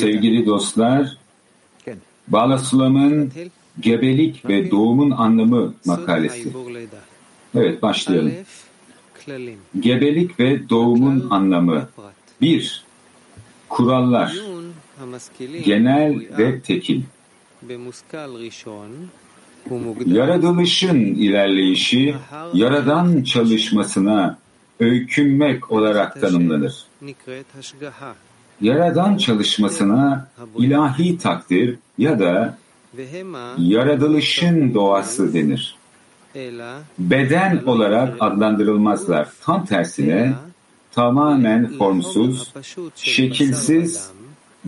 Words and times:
Sevgili 0.00 0.46
dostlar, 0.46 1.16
Bala 2.28 2.58
Sulam'ın 2.58 3.32
Gebelik 3.80 4.48
ve 4.48 4.70
Doğumun 4.70 5.10
Anlamı 5.10 5.74
makalesi. 5.84 6.52
Evet, 7.54 7.82
başlayalım. 7.82 8.32
Gebelik 9.80 10.40
ve 10.40 10.68
Doğumun 10.68 11.26
Anlamı. 11.30 11.88
1. 12.40 12.84
Kurallar. 13.68 14.36
Genel 15.64 16.20
ve 16.38 16.60
tekil. 16.60 17.02
Yaratılışın 20.06 20.96
ilerleyişi, 20.96 22.14
Yaradan 22.54 23.22
çalışmasına 23.22 24.38
öykünmek 24.80 25.72
olarak 25.72 26.20
tanımlanır. 26.20 26.84
Yaradan 28.60 29.16
çalışmasına 29.16 30.28
ilahi 30.58 31.18
takdir 31.18 31.78
ya 31.98 32.18
da 32.18 32.58
yaratılışın 33.58 34.74
doğası 34.74 35.34
denir. 35.34 35.76
Beden 36.98 37.62
olarak 37.66 38.16
adlandırılmazlar. 38.20 39.28
Tam 39.44 39.66
tersine 39.66 40.32
tamamen 40.92 41.78
formsuz, 41.78 42.52
şekilsiz, 42.96 44.10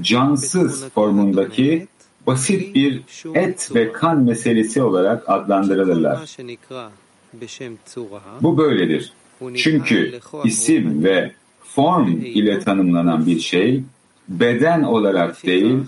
cansız 0.00 0.88
formundaki 0.88 1.88
basit 2.26 2.74
bir 2.74 3.02
et 3.34 3.70
ve 3.74 3.92
kan 3.92 4.18
meselesi 4.18 4.82
olarak 4.82 5.28
adlandırılırlar. 5.28 6.36
Bu 8.40 8.58
böyledir. 8.58 9.12
Çünkü 9.56 10.20
isim 10.44 11.04
ve 11.04 11.32
form 11.64 12.20
ile 12.20 12.60
tanımlanan 12.60 13.26
bir 13.26 13.40
şey 13.40 13.82
beden 14.28 14.82
olarak 14.82 15.46
değil 15.46 15.78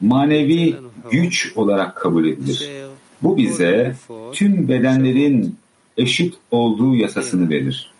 manevi 0.00 0.76
güç 1.10 1.52
olarak 1.56 1.96
kabul 1.96 2.24
edilir. 2.24 2.70
Bu 3.22 3.36
bize 3.36 3.94
tüm 4.32 4.68
bedenlerin 4.68 5.56
eşit 5.96 6.34
olduğu 6.50 6.94
yasasını 6.94 7.50
verir. 7.50 7.92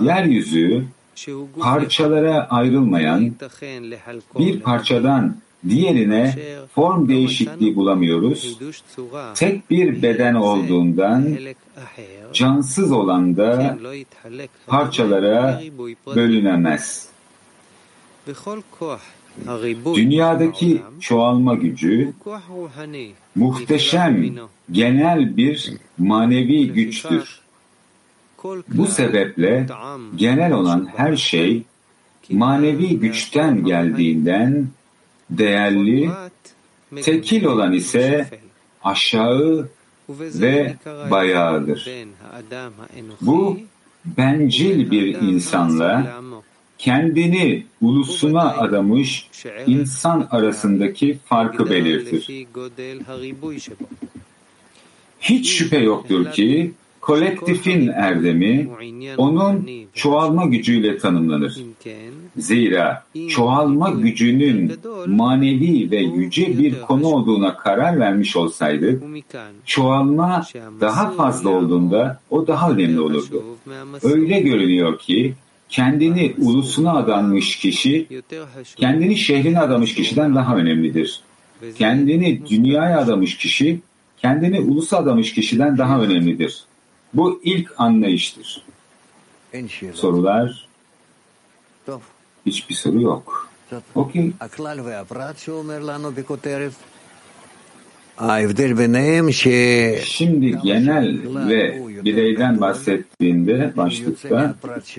Yeryüzü 0.00 0.84
parçalara 1.60 2.48
ayrılmayan 2.50 3.32
bir 4.38 4.60
parçadan 4.60 5.36
diğerine 5.68 6.38
form 6.74 7.08
değişikliği 7.08 7.76
bulamıyoruz. 7.76 8.58
Tek 9.34 9.70
bir 9.70 10.02
beden 10.02 10.34
olduğundan 10.34 11.36
cansız 12.32 12.92
olan 12.92 13.36
da 13.36 13.78
parçalara 14.66 15.62
bölünemez. 16.06 17.08
Dünyadaki 19.94 20.82
çoğalma 21.00 21.54
gücü 21.54 22.12
muhteşem 23.34 24.34
genel 24.70 25.36
bir 25.36 25.72
manevi 25.98 26.72
güçtür. 26.72 27.40
Bu 28.68 28.86
sebeple 28.86 29.66
genel 30.16 30.52
olan 30.52 30.88
her 30.96 31.16
şey 31.16 31.62
manevi 32.30 32.98
güçten 32.98 33.64
geldiğinden 33.64 34.68
değerli, 35.30 36.10
tekil 37.02 37.44
olan 37.44 37.72
ise 37.72 38.28
aşağı 38.84 39.68
ve 40.20 40.76
bayağıdır. 41.10 41.90
Bu 43.20 43.58
bencil 44.04 44.90
bir 44.90 45.20
insanla 45.20 46.22
kendini 46.78 47.66
ulusuna 47.80 48.56
adamış 48.56 49.28
insan 49.66 50.28
arasındaki 50.30 51.18
farkı 51.24 51.70
belirtir. 51.70 52.46
Hiç 55.20 55.50
şüphe 55.50 55.78
yoktur 55.78 56.32
ki 56.32 56.72
kolektifin 57.02 57.88
erdemi 57.88 58.68
onun 59.16 59.68
çoğalma 59.94 60.44
gücüyle 60.44 60.98
tanımlanır. 60.98 61.56
Zira 62.36 63.04
çoğalma 63.28 63.90
gücünün 63.90 64.72
manevi 65.06 65.90
ve 65.90 65.96
yüce 65.96 66.58
bir 66.58 66.80
konu 66.80 67.06
olduğuna 67.06 67.56
karar 67.56 68.00
vermiş 68.00 68.36
olsaydık, 68.36 69.02
çoğalma 69.64 70.46
daha 70.80 71.10
fazla 71.10 71.50
olduğunda 71.50 72.20
o 72.30 72.46
daha 72.46 72.70
önemli 72.70 73.00
olurdu. 73.00 73.44
Öyle 74.02 74.40
görünüyor 74.40 74.98
ki 74.98 75.34
kendini 75.68 76.34
ulusuna 76.38 76.92
adanmış 76.96 77.56
kişi, 77.56 78.06
kendini 78.76 79.16
şehrine 79.16 79.60
adamış 79.60 79.94
kişiden 79.94 80.34
daha 80.34 80.56
önemlidir. 80.56 81.20
Kendini 81.78 82.42
dünyaya 82.50 82.98
adamış 82.98 83.36
kişi, 83.36 83.80
kendini 84.16 84.60
ulusa 84.60 84.96
adamış 84.96 85.32
kişiden 85.32 85.78
daha 85.78 86.00
önemlidir.'' 86.00 86.71
Bu 87.14 87.40
ilk 87.42 87.72
anlayıştır. 87.80 88.62
Sorular? 89.94 90.68
Hiçbir 92.46 92.74
soru 92.74 93.00
yok. 93.02 93.48
Okey. 93.94 94.32
Şimdi 100.04 100.58
genel 100.62 101.18
ve 101.48 101.82
bireyden 102.04 102.60
bahsettiğinde 102.60 103.72
başlıkta 103.76 104.54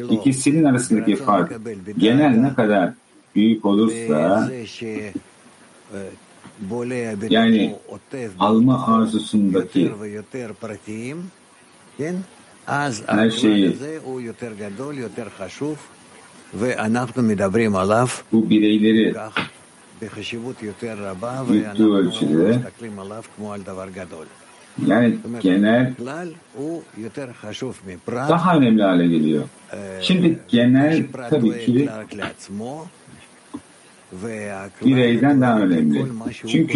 ikisinin 0.09 0.63
arasındaki 0.63 1.15
fark 1.15 1.51
genel 1.97 2.37
ne 2.37 2.53
kadar 2.53 2.93
büyük 3.35 3.65
olursa 3.65 4.51
yani 7.29 7.75
alma 8.39 8.87
arzusundaki 8.87 9.91
her 13.07 13.29
şeyi 13.29 13.75
bu 18.31 18.49
bireyleri 18.49 19.13
büyüklüğü 21.49 21.93
ölçüde 21.93 22.59
yani 24.87 25.15
genel 25.41 25.93
daha 28.29 28.57
önemli 28.57 28.83
hale 28.83 29.07
geliyor. 29.07 29.43
Şimdi 30.01 30.39
genel 30.47 30.97
tabii 31.29 31.47
ki 31.65 31.89
bireyden 34.85 35.41
daha 35.41 35.59
önemli. 35.59 35.99
Çünkü 36.47 36.73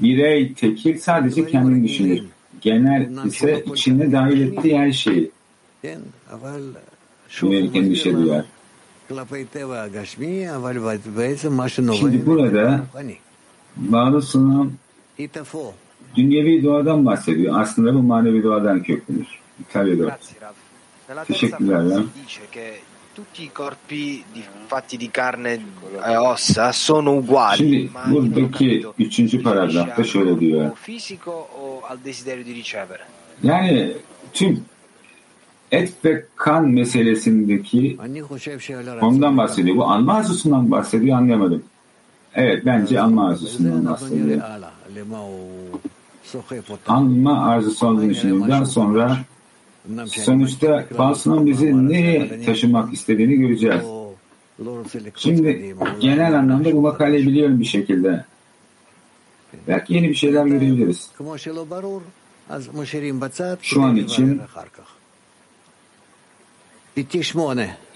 birey 0.00 0.52
tekil 0.54 0.98
sadece 0.98 1.46
kendini 1.46 1.84
düşünür. 1.88 2.20
Genel 2.62 3.26
ise 3.26 3.64
içine 3.74 4.12
dahil 4.12 4.40
ettiği 4.40 4.78
her 4.78 4.92
şeyi 4.92 5.30
endişe 7.74 8.16
duyar. 8.16 8.44
Şimdi 11.94 12.26
burada 12.26 12.80
varoluşuna 13.76 14.66
dünyevi 16.16 16.64
doğadan 16.64 17.06
bahsediyor. 17.06 17.60
Aslında 17.60 17.94
bu 17.94 18.02
manevi 18.02 18.42
doğadan 18.42 18.82
köklenir. 18.82 19.40
İtalya 19.60 19.98
Teşekkürler. 21.24 21.82
Ya 21.84 22.02
tutti 23.14 23.42
i 23.44 23.50
corpi 23.52 24.24
di, 24.32 24.42
ah. 24.46 24.66
fatti 24.66 24.96
di 24.96 25.10
carne 25.12 25.64
e 26.04 26.16
ossa 26.16 26.72
sono 26.72 27.16
uguali. 27.16 27.56
Şimdi 27.56 27.90
buradaki 28.10 28.86
üçüncü 28.98 29.42
paragrafta 29.42 30.04
şöyle 30.04 30.40
diyor. 30.40 30.70
Yani 33.42 33.92
tüm 34.32 34.64
et 35.72 36.04
ve 36.04 36.24
kan 36.36 36.68
meselesindeki 36.68 37.98
ondan 39.00 39.36
bahsediyor. 39.36 39.76
Bu 39.76 39.84
anma 39.84 40.14
arzusundan 40.14 40.70
bahsediyor 40.70 41.16
anlayamadım. 41.16 41.62
Evet 42.34 42.66
bence 42.66 43.00
anma 43.00 43.28
arzusundan 43.28 43.86
bahsediyor. 43.86 44.40
Anma 46.86 47.46
arzusu 47.46 47.88
arzusundan 47.88 48.64
sonra 48.64 49.18
Sonuçta 50.06 50.84
Faust'un 50.96 51.46
bizi 51.46 51.88
nereye 51.88 52.44
taşımak 52.44 52.92
istediğini 52.92 53.34
göreceğiz. 53.34 53.82
Şimdi 55.16 55.74
genel 56.00 56.38
anlamda 56.38 56.72
bu 56.72 56.80
makaleyi 56.80 57.26
biliyorum 57.26 57.60
bir 57.60 57.64
şekilde. 57.64 58.24
Belki 59.68 59.94
yeni 59.94 60.08
bir 60.08 60.14
şeyler 60.14 60.46
görebiliriz. 60.46 61.10
Şu 63.62 63.82
an 63.82 63.96
için 63.96 64.40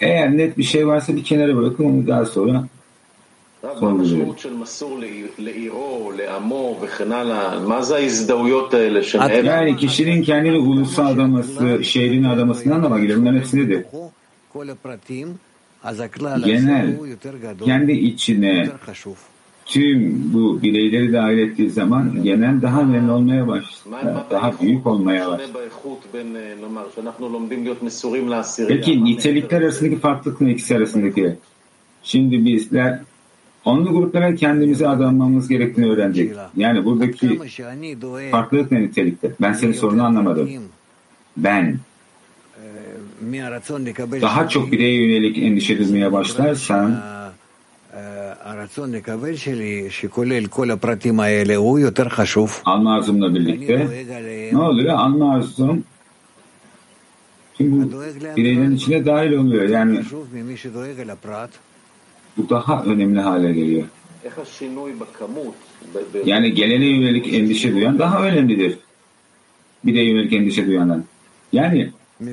eğer 0.00 0.36
net 0.36 0.58
bir 0.58 0.62
şey 0.62 0.86
varsa 0.86 1.16
bir 1.16 1.24
kenara 1.24 1.56
bırakın 1.56 1.84
onu 1.84 2.06
daha 2.06 2.24
sonra 2.24 2.68
מה 3.65 3.69
sorgulayalım. 3.69 3.99
המשמעות 3.99 4.39
של 4.39 4.53
מסור 4.53 4.99
לעיר- 4.99 5.35
לעירו, 5.39 6.11
לעמו 6.17 6.77
וכן 6.81 7.11
הלאה? 7.11 7.59
מה 7.67 7.81
זה 7.81 7.95
ההזדהויות 7.95 8.73
האלה 8.73 9.03
שמעבר? 9.03 9.43
Yani 9.45 9.75
kişinin 9.77 10.23
kendini 10.23 10.57
ulusa 10.57 11.05
adaması, 11.05 11.83
şehrine 11.83 12.29
adamasından 12.29 12.75
anlama 12.75 12.99
gelir. 12.99 13.17
Bunların 13.17 13.37
hepsi 13.37 13.57
nedir? 13.57 13.85
genel 16.45 16.97
kendi 17.65 17.91
içine 17.91 18.69
tüm 19.65 20.33
bu 20.33 20.61
bireyleri 20.61 21.13
dahil 21.13 21.37
ettiği 21.37 21.69
zaman 21.69 22.23
genel 22.23 22.61
daha 22.61 22.81
önemli 22.81 23.11
olmaya 23.11 23.47
başlar, 23.47 24.25
daha 24.31 24.51
büyük 24.61 24.87
olmaya 24.87 25.27
başlar. 25.31 25.47
Peki 28.67 29.03
nitelikler 29.03 29.61
arasındaki 29.61 29.99
farklılık 29.99 30.41
ne 30.41 30.51
ikisi 30.51 30.75
arasındaki? 30.77 31.35
Şimdi 32.03 32.45
bizler 32.45 32.99
onlu 33.66 33.92
gruplara 33.92 34.34
kendimizi 34.34 34.88
adanmamız 34.88 35.48
gerektiğini 35.48 35.90
öğrendik. 35.90 36.32
Yani 36.56 36.84
buradaki 36.84 37.40
farklılık 38.30 38.72
ne 38.72 38.80
nitelikte? 38.82 39.32
Ben 39.40 39.52
senin 39.52 39.72
sorunu 39.72 40.04
anlamadım. 40.04 40.50
Ben 41.36 41.78
daha 44.22 44.48
çok 44.48 44.72
bireye 44.72 44.94
yönelik 44.94 45.38
endişe 45.38 45.78
duymaya 45.78 46.12
başlarsam 46.12 46.92
alma 52.64 52.94
arzumla 52.94 53.34
birlikte 53.34 53.88
ne 54.52 54.58
oluyor? 54.58 54.94
Alma 54.94 55.34
arzum 55.34 55.84
tüm 57.54 57.82
bu 57.92 58.02
bireylerin 58.36 58.76
içine 58.76 59.06
dahil 59.06 59.32
oluyor. 59.32 59.68
Yani 59.68 60.00
bu 62.36 62.48
daha 62.50 62.84
önemli 62.84 63.20
hale 63.20 63.52
geliyor. 63.52 63.84
Yani 66.24 66.54
gelene 66.54 66.86
yönelik 66.86 67.34
endişe 67.34 67.72
duyan 67.74 67.98
daha 67.98 68.22
önemlidir. 68.22 68.78
Bireye 69.84 70.10
yönelik 70.10 70.32
endişe 70.32 70.66
duyandan. 70.66 71.04
Yani 71.52 71.90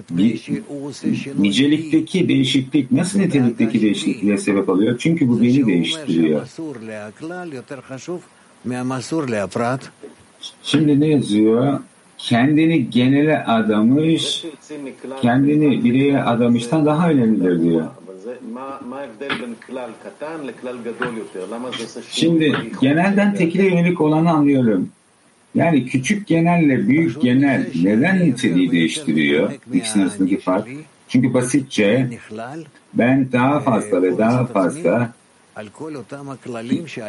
bir, 0.10 0.50
nicelikteki 1.40 2.28
değişiklik 2.30 2.92
nasıl 2.92 3.20
nitelikteki 3.20 3.82
değişikliğe 3.82 4.38
sebep 4.38 4.70
oluyor? 4.70 4.98
Çünkü 5.00 5.28
bu 5.28 5.42
beni 5.42 5.66
değiştiriyor. 5.68 6.42
Şimdi 10.64 11.00
ne 11.00 11.08
yazıyor? 11.08 11.80
Kendini 12.18 12.90
genele 12.90 13.44
adamış, 13.44 14.46
kendini 15.22 15.84
bireye 15.84 16.24
adamıştan 16.24 16.86
daha 16.86 17.10
önemlidir 17.10 17.62
diyor. 17.64 17.88
Şimdi 22.10 22.56
genelden 22.82 23.36
tekile 23.36 23.66
yönelik 23.66 24.02
olanı 24.02 24.32
anlıyorum. 24.32 24.90
Yani 25.56 25.86
küçük 25.86 26.28
genelle 26.28 26.88
büyük 26.88 27.22
genel 27.22 27.68
neden 27.84 28.20
niteliği 28.20 28.72
değiştiriyor? 28.72 29.52
İkisinin 29.74 30.04
arasındaki 30.04 30.40
fark. 30.40 30.68
Çünkü 31.08 31.34
basitçe 31.34 32.10
ben 32.94 33.32
daha 33.32 33.60
fazla 33.60 34.02
ve 34.02 34.18
daha 34.18 34.46
fazla 34.46 35.14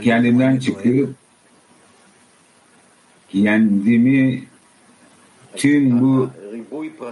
kendimden 0.02 0.58
çıkıp 0.58 1.14
kendimi 3.28 4.44
tüm 5.56 6.00
bu 6.00 6.30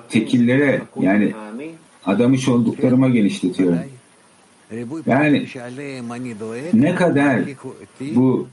tekillere 0.08 0.82
yani 1.00 1.32
adamış 2.06 2.48
olduklarıma 2.48 3.08
genişletiyorum. 3.08 3.78
Yani 5.06 5.46
ne 6.72 6.94
kadar 6.94 7.40
bu 8.00 8.48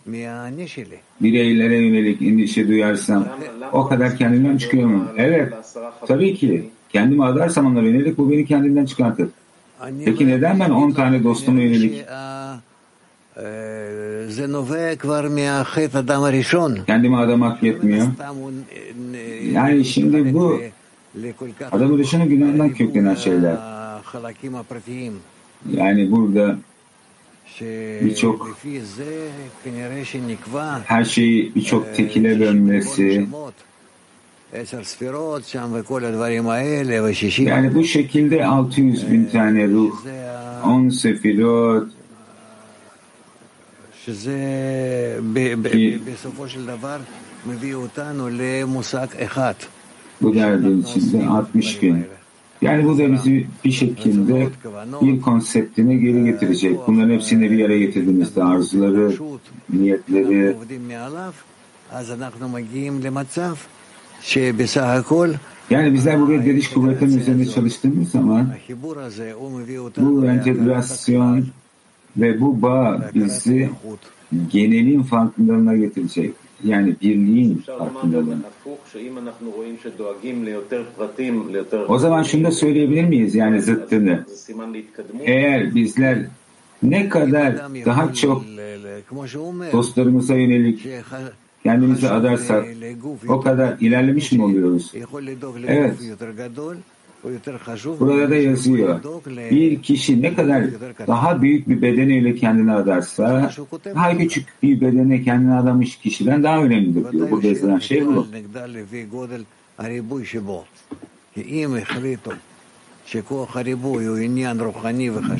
bireylere 1.22 1.78
yönelik 1.78 2.22
endişe 2.22 2.68
duyarsam 2.68 3.28
o 3.72 3.88
kadar 3.88 4.18
kendimden 4.18 4.58
çıkıyorum. 4.58 5.08
Evet, 5.18 5.54
tabii 6.08 6.36
ki. 6.36 6.70
Kendimi 6.90 7.26
adarsam 7.26 7.66
onlara 7.66 7.86
yönelik 7.86 8.18
bu 8.18 8.32
beni 8.32 8.46
kendimden 8.46 8.86
çıkartır. 8.86 9.30
Peki 10.06 10.28
neden 10.28 10.60
ben 10.60 10.70
10 10.70 10.92
tane 10.92 11.24
dostuma 11.24 11.62
yönelik 11.62 12.06
kendimi 16.86 17.18
adamak 17.18 17.64
yetmiyor? 17.64 18.08
Yani 19.54 19.86
şimdi 19.86 20.34
bu 20.34 20.62
adamın 21.72 22.00
dışına 22.00 22.26
günahından 22.26 22.70
köklenen 22.74 23.16
şeyler. 23.16 23.58
Yani 25.72 26.12
burada 26.12 26.58
birçok 28.06 28.58
her 30.86 31.04
şeyi 31.04 31.56
birçok 31.56 31.96
tekile 31.96 32.40
bölmesi 32.40 33.28
yani 37.50 37.76
bu 37.76 37.84
şekilde 37.84 38.46
600 38.46 39.12
bin 39.12 39.26
tane 39.26 39.68
ruh 39.68 40.06
10 40.66 40.90
sefirot 40.90 41.88
bu 50.22 50.36
derdin 50.36 50.82
içinde 50.82 51.28
60 51.28 51.82
bin 51.82 52.06
yani 52.62 52.86
bu 52.86 52.98
da 52.98 53.12
bizi 53.14 53.48
bir 53.66 53.72
şekilde 53.72 54.48
bir 55.02 55.22
konseptine 55.22 55.96
geri 55.96 56.24
getirecek. 56.24 56.78
Bunların 56.88 57.14
hepsini 57.14 57.52
bir 57.52 57.66
araya 57.66 57.80
getirdiğimizde 57.80 58.44
arzuları, 58.44 59.14
niyetleri, 59.74 60.56
yani 65.70 65.94
bizler 65.94 66.22
buraya 66.22 66.38
geliş 66.38 66.70
kuvvetinin 66.70 67.18
üzerinde 67.20 67.46
çalıştığımız 67.46 68.10
zaman 68.10 68.50
bu 69.98 70.26
entegrasyon 70.26 71.46
ve 72.18 72.42
bu 72.42 72.62
bağ 72.62 73.12
bizi 73.16 73.70
genelin 74.52 75.04
farkındalığına 75.04 75.76
getirecek. 75.76 76.34
Yani 76.64 76.96
birliğin 77.02 77.64
farkındalığına. 77.78 78.38
O 81.88 82.00
zaman 82.00 82.24
şunu 82.24 82.44
da 82.44 82.52
söyleyebilir 82.52 83.04
miyiz 83.04 83.36
yani 83.36 83.62
zıttını? 83.62 84.26
Eğer 85.26 85.76
bizler 85.76 86.26
ne 86.84 87.10
kadar 87.10 87.56
daha 87.86 88.14
çok 88.14 88.44
dostlarımıza 89.72 90.34
yönelik 90.36 90.88
kendimizi 91.64 92.10
adarsak 92.10 92.66
o 93.30 93.42
kadar 93.42 93.78
ilerlemiş 93.80 94.32
mi 94.32 94.44
oluyoruz? 94.44 94.92
Evet. 95.68 95.96
Burada 98.00 98.30
da 98.30 98.36
yazıyor. 98.36 99.00
Bir 99.52 99.82
kişi 99.82 100.22
ne 100.22 100.36
kadar 100.36 100.66
daha 101.08 101.42
büyük 101.42 101.70
bir 101.70 101.82
bedeniyle 101.82 102.36
kendini 102.36 102.72
adarsa 102.72 103.52
daha 103.86 104.18
küçük 104.18 104.48
bir 104.64 104.82
bedene 104.82 105.24
kendini 105.24 105.54
adamış 105.54 105.96
kişiden 105.96 106.44
daha 106.44 106.64
önemlidir 106.64 107.12
diyor. 107.12 107.32
Burada 107.32 107.48
yazılan 107.48 107.80
şey 107.80 108.06
bu. 108.06 108.28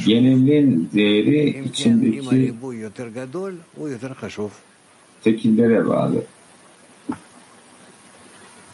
Yenilin 0.08 0.90
değeri 0.94 1.64
içindeki 1.66 2.54
tekillere 5.24 5.88
bağlı. 5.88 6.24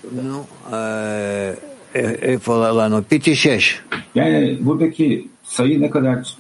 No, 0.03 0.39
uh... 0.71 1.74
Εφολαλάνο, 1.95 3.01
πίτι 3.01 3.33
σέσ. 3.35 3.65
Yani 4.15 4.57
buradaki 4.61 5.27
sayı 5.43 5.81
ne 5.81 5.89
kadar 5.89 6.35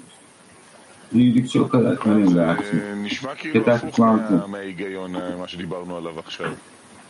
büyüdükçe 1.13 1.61
o 1.61 1.67
kadar 1.67 2.07
önemli 2.07 2.41
artsın. 2.41 2.81
Yeter. 3.53 3.79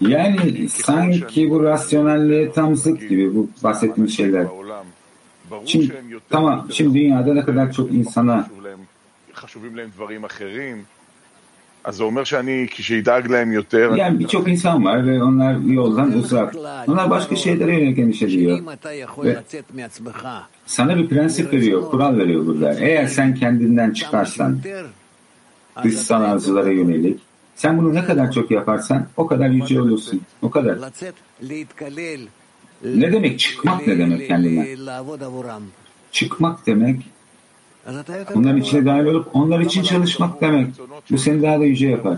Yani 0.01 0.69
sanki 0.69 1.49
bu 1.49 1.63
rasyonelliğe 1.63 2.51
tam 2.51 2.75
zıt 2.75 3.09
gibi 3.09 3.35
bu 3.35 3.49
bahsettiğimiz 3.63 4.17
şeyler. 4.17 4.47
Şimdi 5.65 5.93
tamam, 6.29 6.67
şimdi 6.71 6.99
dünyada 6.99 7.33
ne 7.33 7.43
kadar 7.45 7.71
çok 7.71 7.93
insana 7.93 8.47
yani 13.97 14.19
birçok 14.19 14.47
insan 14.47 14.85
var 14.85 15.07
ve 15.07 15.23
onlar 15.23 15.57
yoldan 15.57 16.11
uzak. 16.13 16.55
Onlar 16.87 17.09
başka 17.09 17.35
şeylere 17.35 17.79
yönelik 17.79 17.99
endişe 17.99 18.25
ediyor. 18.25 18.59
Ve 19.23 19.37
sana 20.65 20.97
bir 20.97 21.07
prensip 21.09 21.53
veriyor, 21.53 21.89
kural 21.91 22.17
veriyor 22.17 22.45
burada. 22.45 22.73
Eğer 22.79 23.07
sen 23.07 23.35
kendinden 23.35 23.91
çıkarsan, 23.91 24.59
dışsal 25.83 26.21
arzulara 26.21 26.71
yönelik, 26.71 27.19
sen 27.55 27.77
bunu 27.77 27.93
ne 27.93 28.05
kadar 28.05 28.31
çok 28.31 28.51
yaparsan 28.51 29.07
o 29.17 29.27
kadar 29.27 29.49
yüce 29.49 29.81
olursun. 29.81 30.21
O 30.41 30.49
kadar. 30.49 30.77
Ne 32.85 33.13
demek 33.13 33.39
çıkmak 33.39 33.87
ne 33.87 33.97
demek 33.97 34.27
kendinden? 34.27 34.67
Çıkmak 36.11 36.65
demek 36.67 37.01
Onların 38.35 38.57
içine 38.57 38.85
dahil 38.85 39.05
olup 39.05 39.35
onlar 39.35 39.59
için 39.59 39.83
çalışmak 39.83 40.41
demek. 40.41 40.67
Bu 41.11 41.17
seni 41.17 41.41
daha 41.41 41.59
da 41.59 41.65
yüce 41.65 41.87
yapar. 41.87 42.17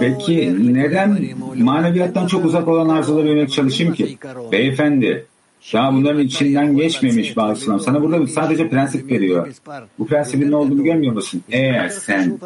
Peki 0.00 0.56
neden 0.74 1.18
maneviyattan 1.56 2.26
çok 2.26 2.44
uzak 2.44 2.68
olan 2.68 2.88
arzulara 2.88 3.28
yönelik 3.28 3.52
çalışayım 3.52 3.94
ki? 3.94 4.18
Beyefendi, 4.52 5.26
Daha 5.72 5.92
bunların 5.92 6.20
içinden 6.20 6.76
geçmemiş 6.76 7.36
bazıları. 7.36 7.80
Sana 7.80 8.02
burada 8.02 8.26
sadece 8.26 8.68
prensip 8.68 9.10
veriyor. 9.10 9.54
Bu 9.98 10.06
prensibin 10.06 10.50
ne 10.50 10.56
olduğunu 10.56 10.84
görmüyor 10.84 11.12
musun? 11.12 11.42
Eğer 11.50 11.88
sen 11.88 12.38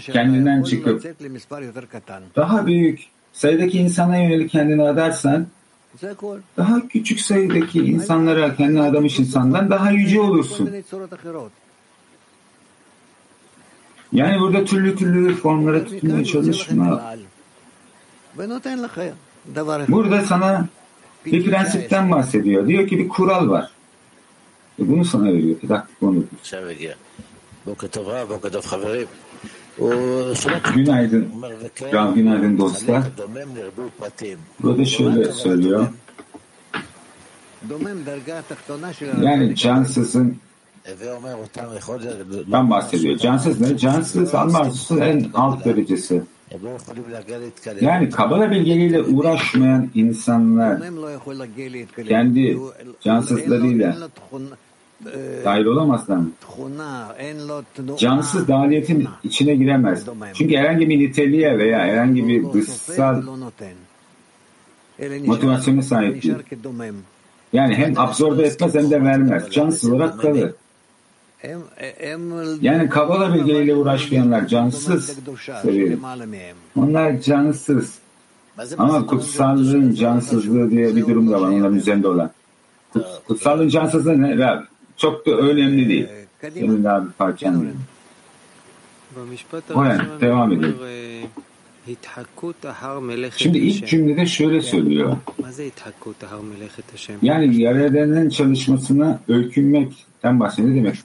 kendinden 0.00 0.62
çıkıp 0.62 1.04
daha 2.36 2.66
büyük 2.66 3.06
sayıdaki 3.32 3.78
insana 3.78 4.16
yönelik 4.16 4.50
kendini 4.50 4.82
adarsan 4.82 5.46
daha 6.56 6.88
küçük 6.88 7.20
sayıdaki 7.20 7.78
insanlara 7.78 8.56
kendini 8.56 8.82
adamış 8.82 9.18
insandan 9.18 9.70
daha 9.70 9.90
yüce 9.90 10.20
olursun. 10.20 10.66
Yani 14.12 14.40
burada 14.40 14.64
türlü 14.64 14.96
türlü 14.96 15.34
formlara 15.34 15.84
tutmaya 15.84 16.24
çalışma. 16.24 17.14
Burada 19.88 20.22
sana 20.22 20.68
bir 21.26 21.44
prensipten 21.44 22.10
bahsediyor. 22.10 22.68
Diyor 22.68 22.88
ki 22.88 22.98
bir 22.98 23.08
kural 23.08 23.48
var. 23.48 23.70
E 24.80 24.88
bunu 24.88 25.04
sana 25.04 25.24
veriyor. 25.24 25.60
Didaktik 25.62 26.02
onu. 26.02 26.24
Günaydın. 30.74 31.28
Can 31.92 32.14
günaydın 32.14 32.58
dostlar. 32.58 33.02
Burada 34.62 34.84
şöyle 34.84 35.32
söylüyor. 35.32 35.86
Yani 39.22 39.56
cansızın 39.56 40.36
ben 42.46 42.70
bahsediyor. 42.70 43.18
Cansız 43.18 43.60
ne? 43.60 43.78
Cansız 43.78 44.34
alma 44.34 44.70
en 45.00 45.30
alt 45.34 45.64
derecesi. 45.64 46.22
Yani 47.80 48.10
kabala 48.10 48.50
bilgeliğiyle 48.50 49.02
uğraşmayan 49.02 49.90
insanlar 49.94 50.80
kendi 52.08 52.58
cansızlarıyla 53.00 53.96
dahil 55.44 55.64
olamazlar 55.64 56.16
mı? 56.16 56.30
Cansız 57.98 58.48
dahiliyetin 58.48 59.08
içine 59.24 59.54
giremez. 59.54 60.04
Çünkü 60.34 60.56
herhangi 60.56 60.88
bir 60.88 60.98
niteliğe 60.98 61.58
veya 61.58 61.78
herhangi 61.78 62.28
bir 62.28 62.52
dışsal 62.52 63.22
motivasyona 65.26 65.82
sahip 65.82 66.22
değil. 66.22 66.34
Yani 67.52 67.74
hem 67.74 67.98
absorbe 67.98 68.42
etmez 68.42 68.74
hem 68.74 68.90
de 68.90 69.04
vermez. 69.04 69.50
Cansız 69.50 69.90
olarak 69.90 70.20
kalır. 70.20 70.52
Yani 72.60 72.88
kabala 72.88 73.34
bilgeliğiyle 73.34 73.74
uğraşmayanlar 73.74 74.46
cansız 74.46 75.18
seviyelim. 75.62 76.00
Onlar 76.76 77.20
cansız. 77.20 77.98
Ama 78.78 79.06
kutsallığın 79.06 79.94
cansızlığı 79.94 80.70
diye 80.70 80.96
bir 80.96 81.06
durum 81.06 81.30
da 81.30 81.40
var 81.40 81.48
onların 81.48 81.76
üzerinde 81.76 82.08
olan. 82.08 82.30
Kutsallığın 83.28 83.68
cansızlığı 83.68 84.22
ne? 84.22 84.38
Çok 84.98 85.26
da 85.26 85.30
önemli 85.30 85.88
değil. 85.88 86.06
Senin 86.60 86.84
daha 86.84 87.04
bir 87.06 87.10
parçan 87.12 87.54
değil. 87.62 87.74
Devam 90.20 90.52
edelim. 90.52 90.76
Şimdi 93.38 93.58
ilk 93.58 93.86
cümlede 93.86 94.26
şöyle 94.26 94.62
söylüyor. 94.62 95.16
Yani 97.22 97.56
Yaradan'ın 97.60 98.28
çalışmasına 98.28 99.20
öykünmekten 99.28 100.40
bahsediyor. 100.40 100.74
Ne 100.74 100.76
demek? 100.76 100.96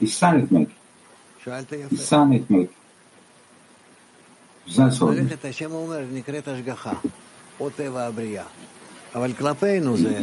İhsan 0.00 0.38
etmek. 0.38 0.68
İhsan 1.92 2.32
etmek. 2.32 2.68
Güzel 4.66 4.90
soru. 4.90 5.10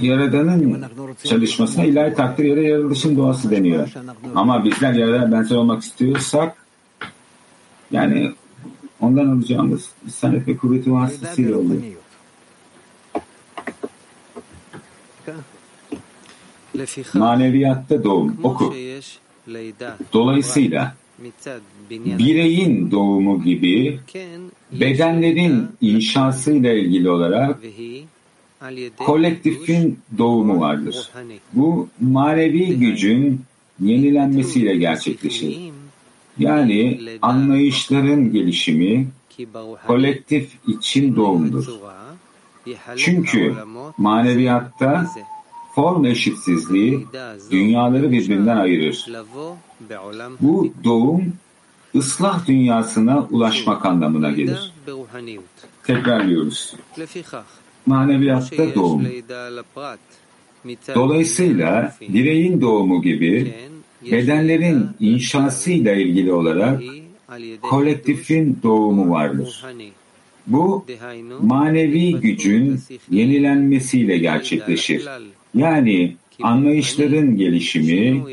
Yaradan'ın 0.01 0.85
çalışmasına 1.23 1.85
ilahi 1.85 2.13
takdir 2.13 2.45
ya 2.45 2.55
da 2.55 2.61
yaratılışın 2.61 3.17
doğası 3.17 3.51
deniyor. 3.51 3.93
Ama 4.35 4.65
bizler 4.65 4.93
Yaradan'a 4.93 5.31
benzer 5.31 5.55
olmak 5.55 5.83
istiyorsak 5.83 6.65
yani 7.91 8.31
ondan 8.99 9.27
alacağımız 9.27 9.89
sanat 10.09 10.47
ve 10.47 10.57
kuvveti 10.57 10.91
vasıtasıyla 10.91 11.57
oluyor. 11.57 11.81
Maneviyatta 17.13 18.03
doğum. 18.03 18.37
Oku. 18.43 18.73
Dolayısıyla 20.13 20.95
bireyin 21.95 22.91
doğumu 22.91 23.43
gibi 23.43 23.99
bedenlerin 24.71 25.67
inşasıyla 25.81 26.73
ilgili 26.73 27.09
olarak 27.09 27.59
kolektifin 28.97 29.99
doğumu 30.17 30.59
vardır. 30.59 31.11
Bu 31.53 31.87
manevi 32.01 32.79
gücün 32.79 33.41
yenilenmesiyle 33.79 34.75
gerçekleşir. 34.75 35.57
Yani 36.39 36.99
anlayışların 37.21 38.31
gelişimi 38.31 39.07
kolektif 39.87 40.57
için 40.67 41.15
doğumdur. 41.15 41.67
Çünkü 42.95 43.55
maneviyatta 43.97 45.07
form 45.75 46.05
eşitsizliği 46.05 47.07
dünyaları 47.51 48.11
birbirinden 48.11 48.57
ayırır. 48.57 49.05
Bu 50.41 50.73
doğum 50.83 51.33
ıslah 51.95 52.47
dünyasına 52.47 53.27
ulaşmak 53.31 53.85
anlamına 53.85 54.31
gelir. 54.31 54.73
Tekrarlıyoruz. 55.83 56.75
Maneviyatta 57.87 58.75
doğum. 58.75 59.07
Dolayısıyla 60.95 61.95
bireyin 62.09 62.61
doğumu 62.61 63.01
gibi 63.01 63.53
bedenlerin 64.11 64.85
inşasıyla 64.99 65.95
ilgili 65.95 66.33
olarak 66.33 66.81
kolektifin 67.61 68.59
doğumu 68.63 69.09
vardır. 69.09 69.65
Bu 70.47 70.85
manevi 71.41 72.19
gücün 72.19 72.79
yenilenmesiyle 73.09 74.17
gerçekleşir. 74.17 75.07
Yani 75.55 76.15
anlayışların 76.43 77.35
gelişimi 77.35 78.23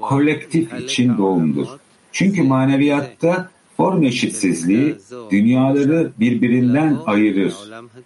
kolektif 0.00 0.74
için 0.80 1.18
doğumdur. 1.18 1.66
Çünkü 2.12 2.42
maneviyatta 2.42 3.50
form 3.76 4.02
eşitsizliği 4.02 4.94
dünyaları 5.30 6.12
birbirinden 6.20 6.96
ayırır. 7.06 7.54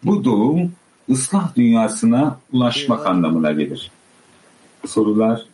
Bu 0.04 0.24
doğum 0.24 0.72
ıslah 1.10 1.56
dünyasına 1.56 2.38
ulaşmak 2.52 3.06
anlamına 3.06 3.52
gelir. 3.52 3.90
Sorular? 4.86 5.46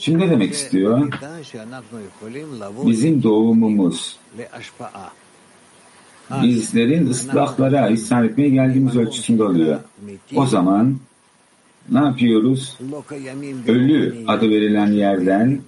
Şimdi 0.00 0.18
ne 0.18 0.30
demek 0.30 0.52
istiyor? 0.52 1.12
Bizim 2.86 3.22
doğumumuz 3.22 4.18
bizlerin 6.42 7.10
ıslahlara 7.10 7.88
ihsan 7.88 8.24
etmeye 8.24 8.48
geldiğimiz 8.48 8.96
ölçüsünde 8.96 9.44
oluyor. 9.44 9.80
O 10.36 10.46
zaman 10.46 10.96
ne 11.88 11.98
yapıyoruz? 11.98 12.78
Ölü 13.68 14.24
adı 14.26 14.50
verilen 14.50 14.86
yerden 14.92 15.60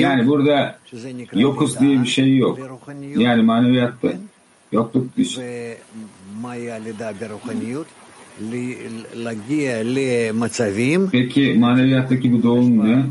yani 0.00 0.26
burada 0.26 0.78
yokuz 1.40 1.80
diye 1.80 2.02
bir 2.02 2.06
şey 2.08 2.36
yok. 2.36 2.58
Yani 3.22 3.42
maneviyatta 3.42 4.08
yokluk 4.72 5.16
düşün. 5.16 5.42
Peki 11.12 11.54
maneviyattaki 11.58 12.32
bu 12.32 12.42
doğum 12.42 12.86
ne? 12.88 13.04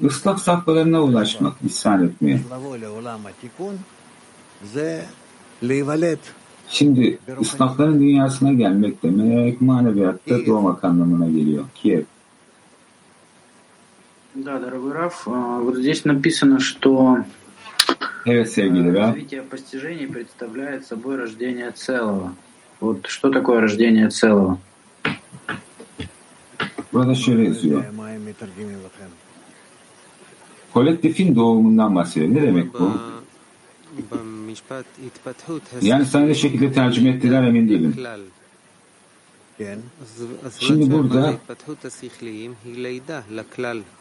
Islak 0.00 0.40
safhalarına 0.40 1.00
ulaşmak, 1.02 1.52
ihsan 1.66 2.04
etmeye. 2.06 2.36
Şimdi 6.70 7.18
ıslakların 7.40 8.00
dünyasına 8.00 8.52
gelmek 8.52 9.02
demek 9.02 9.60
maneviyatta 9.60 10.46
doğmak 10.46 10.84
anlamına 10.84 11.26
geliyor. 11.26 11.64
Kiev. 11.74 12.02
Да, 14.34 14.60
дорогой 14.60 14.92
Раф, 14.92 15.26
вот 15.26 15.76
здесь 15.78 16.04
написано, 16.04 16.60
что 16.60 17.24
Evet 18.26 18.58
развитие 18.58 19.42
постижений 19.42 20.06
представляет 20.06 20.86
собой 20.86 21.16
рождение 21.16 21.70
целого. 21.70 22.34
Вот 22.80 23.06
что 23.06 23.30
такое 23.30 23.60
рождение 23.60 24.10
целого? 24.10 24.58
Burada 26.92 27.14
şöyle 27.14 27.44
yazıyor. 27.44 27.84
Kolektifin 30.72 31.36
doğumundan 31.36 31.94
bahsediyor. 31.94 32.34
Ne 32.34 32.42
demek 32.42 32.74
bu? 32.74 32.92
Yani 35.82 36.06
sana 36.06 36.24
ne 36.24 36.34
şekilde 36.34 36.72
tercüme 36.72 37.10
ettiler 37.10 37.42
emin 37.42 37.68
değilim. 37.68 37.94
Şimdi 40.58 40.92
burada 40.92 41.34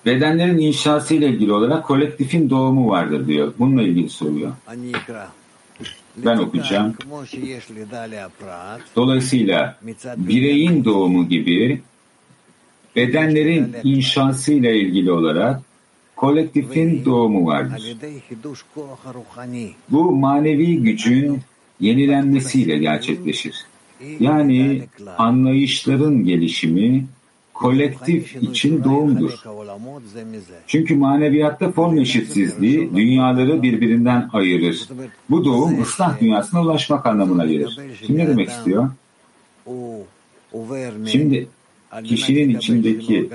bedenlerin 0.06 0.58
inşası 0.58 1.14
ile 1.14 1.28
ilgili 1.28 1.54
olarak 1.54 1.86
kolektifin 1.86 2.50
doğumu 2.50 2.90
vardır 2.90 3.28
diyor. 3.28 3.54
Bununla 3.60 3.82
ilgili 3.82 4.10
soruyor. 4.10 4.52
Ben 6.18 6.38
okuyacağım. 6.38 6.94
Dolayısıyla 8.96 9.78
bireyin 10.18 10.86
doğumu 10.86 11.30
gibi 11.30 11.82
bedenlerin 12.96 13.76
inşası 13.84 14.54
ile 14.54 14.80
ilgili 14.80 15.12
olarak 15.12 15.62
kolektifin 16.18 17.06
doğumu 17.06 17.46
vardır. 17.46 17.98
Bu 19.90 20.12
manevi 20.12 20.78
gücün 20.82 21.42
yenilenmesiyle 21.80 22.78
gerçekleşir. 22.78 23.66
Yani 24.20 24.84
anlayışların 25.18 26.24
gelişimi 26.24 27.06
kolektif 27.54 28.36
için 28.36 28.84
doğumdur. 28.84 29.32
Çünkü 30.68 30.96
maneviyatta 30.96 31.72
form 31.72 31.98
eşitsizliği 31.98 32.96
dünyaları 32.96 33.62
birbirinden 33.62 34.30
ayırır. 34.34 34.90
Bu 35.30 35.46
doğum 35.46 35.82
ıslah 35.82 36.22
dünyasına 36.22 36.62
ulaşmak 36.62 37.06
anlamına 37.06 37.46
gelir. 37.46 37.80
Şimdi 38.06 38.20
ne 38.20 38.28
demek 38.28 38.50
istiyor? 38.50 38.90
Şimdi 41.06 41.48
kişinin 42.04 42.58
içindeki 42.58 43.30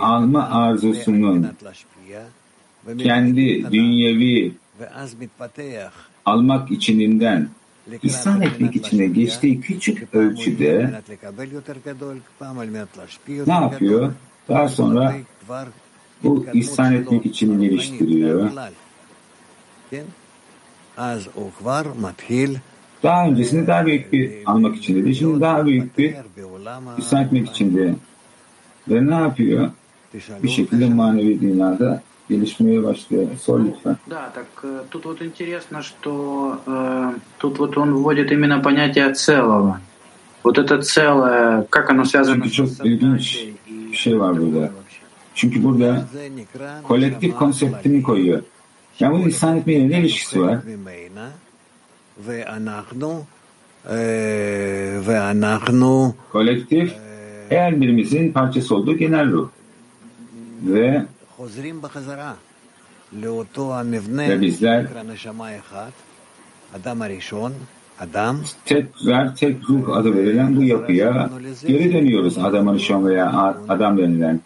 alma 0.00 0.42
arzusunun 0.48 1.46
kendi 2.98 3.72
dünyevi 3.72 4.52
almak 6.24 6.70
içininden 6.70 7.48
İhsan 8.02 8.42
etmek 8.42 8.76
içine 8.76 9.06
geçtiği 9.06 9.60
küçük 9.60 10.14
ölçüde 10.14 11.00
ne 13.46 13.52
yapıyor? 13.52 14.12
Daha 14.48 14.68
sonra 14.68 15.16
bu 16.22 16.46
ihsan 16.54 16.94
etmek 16.94 17.26
için 17.26 17.60
geliştiriyor. 17.60 18.50
Daha 23.03 23.27
öncesinde 23.27 23.67
daha 23.67 23.85
büyük 23.85 24.13
bir 24.13 24.31
almak 24.45 24.75
için 24.75 24.95
dedi. 24.95 25.15
Şimdi 25.15 25.41
daha 25.41 25.65
büyük 25.65 25.97
bir 25.97 26.15
ihsan 26.97 27.23
etmek 27.23 27.49
için 27.49 27.77
de. 27.77 27.95
Ve 28.87 29.07
ne 29.07 29.15
yapıyor? 29.15 29.69
Bir 30.43 30.49
şekilde 30.49 30.89
manevi 30.89 31.41
dünyada 31.41 32.01
gelişmeye 32.29 32.83
başlıyor. 32.83 33.27
Sor 33.41 33.59
lütfen. 33.59 33.97
Да, 34.09 34.31
так 34.35 34.49
тут 34.91 35.05
вот 35.05 35.21
интересно, 35.21 35.81
что 35.81 36.59
э, 36.67 37.13
тут 37.39 37.59
вот 37.59 37.77
он 37.77 37.89
вводит 37.93 38.31
именно 38.31 38.61
понятие 38.61 39.13
целого. 39.13 39.79
Вот 40.43 40.57
это 40.57 40.81
целое, 40.81 41.65
как 41.69 41.89
оно 41.89 42.03
связано 42.05 42.43
Çünkü 42.43 42.51
çok 42.51 42.85
ilginç 42.85 43.47
bir 43.91 43.97
şey 43.97 44.19
var 44.19 44.41
burada. 44.41 44.71
Çünkü 45.35 45.63
burada 45.63 46.05
kolektif 46.83 47.35
konseptini 47.35 48.03
koyuyor. 48.03 48.43
Yani 48.99 49.13
bunun 49.13 49.25
insan 49.25 49.57
etmeyle 49.57 49.89
ne 49.89 49.99
ilişkisi 49.99 50.41
var? 50.41 50.59
Kolektif 56.32 56.92
her 57.48 57.80
birimizin 57.80 58.32
parçası 58.32 58.74
olduğu 58.76 58.96
genel 58.96 59.32
ruh. 59.32 59.48
Ve 60.62 61.04
ve 64.30 64.40
bizler 64.40 64.86
tekrar 68.64 69.36
tek 69.36 69.70
ruh 69.70 69.96
adı 69.96 70.14
verilen 70.16 70.56
bu 70.56 70.62
yapıya 70.62 71.30
geri 71.66 71.92
dönüyoruz 71.92 72.38
Adam 72.38 72.68
Arishon 72.68 73.06
veya 73.06 73.54
Adam 73.68 73.98
denilen. 73.98 74.40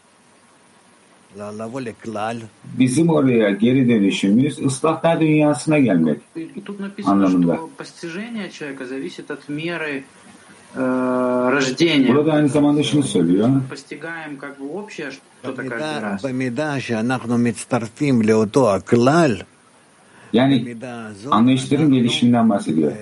Bizim 2.79 3.09
oraya 3.09 3.51
geri 3.51 3.89
dönüşümüz 3.89 4.59
ıslahlar 4.59 5.21
dünyasına 5.21 5.79
gelmek 5.79 6.19
anlamında. 7.07 7.59
Burada 12.15 12.33
aynı 12.33 12.49
zamanda 12.49 12.83
şunu 12.83 13.03
söylüyor. 13.03 13.49
Yani 20.33 20.77
anlayışların 21.31 21.93
gelişiminden 21.93 22.51
bahsediyor. 22.51 22.93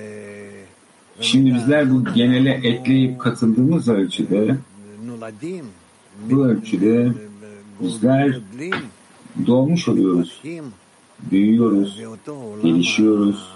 Şimdi 1.20 1.54
bizler 1.54 1.90
bu 1.90 2.04
genele 2.04 2.50
ekleyip 2.52 3.20
katıldığımız 3.20 3.88
ölçüde 3.88 4.56
bu 6.30 6.46
ölçüde 6.46 7.12
bizler 7.79 8.39
doğmuş 9.47 9.87
oluyoruz, 9.87 10.41
büyüyoruz, 11.31 12.01
gelişiyoruz 12.63 13.55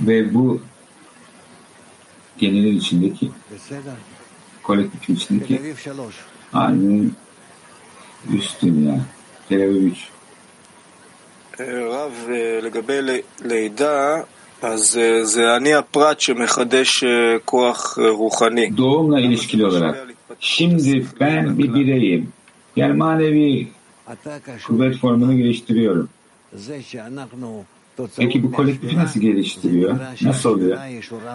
ve 0.00 0.34
bu 0.34 0.60
genelin 2.38 2.78
içindeki 2.78 3.30
kolektifin 4.62 5.14
içindeki 5.14 5.74
aynı 6.52 7.10
üst 8.34 8.62
dünya. 8.62 9.00
Tel 9.48 9.62
Aviv 9.62 9.82
3. 9.82 10.08
רב, 11.60 12.30
לגבי 12.62 12.98
לידה, 13.44 14.22
אז 14.62 14.98
זה 15.22 15.56
אני 15.56 15.74
הפרט 15.74 16.20
שמחדש 16.20 17.04
כוח 17.44 17.98
רוחני. 17.98 18.70
Doğumla 18.76 19.20
ilişkili 19.20 19.66
olarak. 19.66 20.07
Şimdi 20.39 21.05
ben 21.19 21.57
bir 21.57 21.73
bireyim. 21.73 22.29
Yani 22.75 22.93
manevi 22.93 23.67
kuvvet 24.67 24.97
formunu 24.97 25.37
geliştiriyorum. 25.37 26.09
Peki 28.17 28.43
bu 28.43 28.51
kolektifi 28.51 28.97
nasıl 28.97 29.19
geliştiriyor? 29.19 29.99
Nasıl 30.21 30.49
oluyor? 30.49 30.77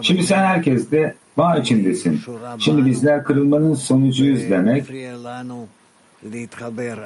Şimdi 0.03 0.23
sen 0.23 0.39
herkeste 0.39 1.15
bağ 1.37 1.57
içindesin. 1.59 2.21
Şimdi 2.59 2.87
bizler 2.87 3.25
kırılmanın 3.25 3.75
sonucuyuz 3.75 4.51
demek 4.51 4.85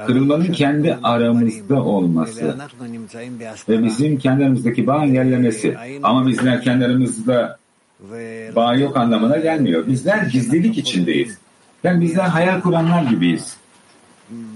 kırılmanın 0.06 0.52
kendi 0.52 0.98
aramızda 1.02 1.82
olması 1.82 2.56
ve 3.68 3.84
bizim 3.84 4.18
kendi 4.18 4.44
aramızdaki 4.44 4.86
bağ 4.86 5.04
engellemesi. 5.04 5.76
Ama 6.02 6.26
bizler 6.26 6.62
kendi 6.62 6.84
aramızda 6.84 7.58
bağ 8.56 8.74
yok 8.74 8.96
anlamına 8.96 9.36
gelmiyor. 9.38 9.86
Bizler 9.86 10.22
gizlilik 10.22 10.78
içindeyiz. 10.78 11.38
Yani 11.84 12.00
bizler 12.00 12.24
hayal 12.24 12.60
kuranlar 12.60 13.02
gibiyiz. 13.02 13.56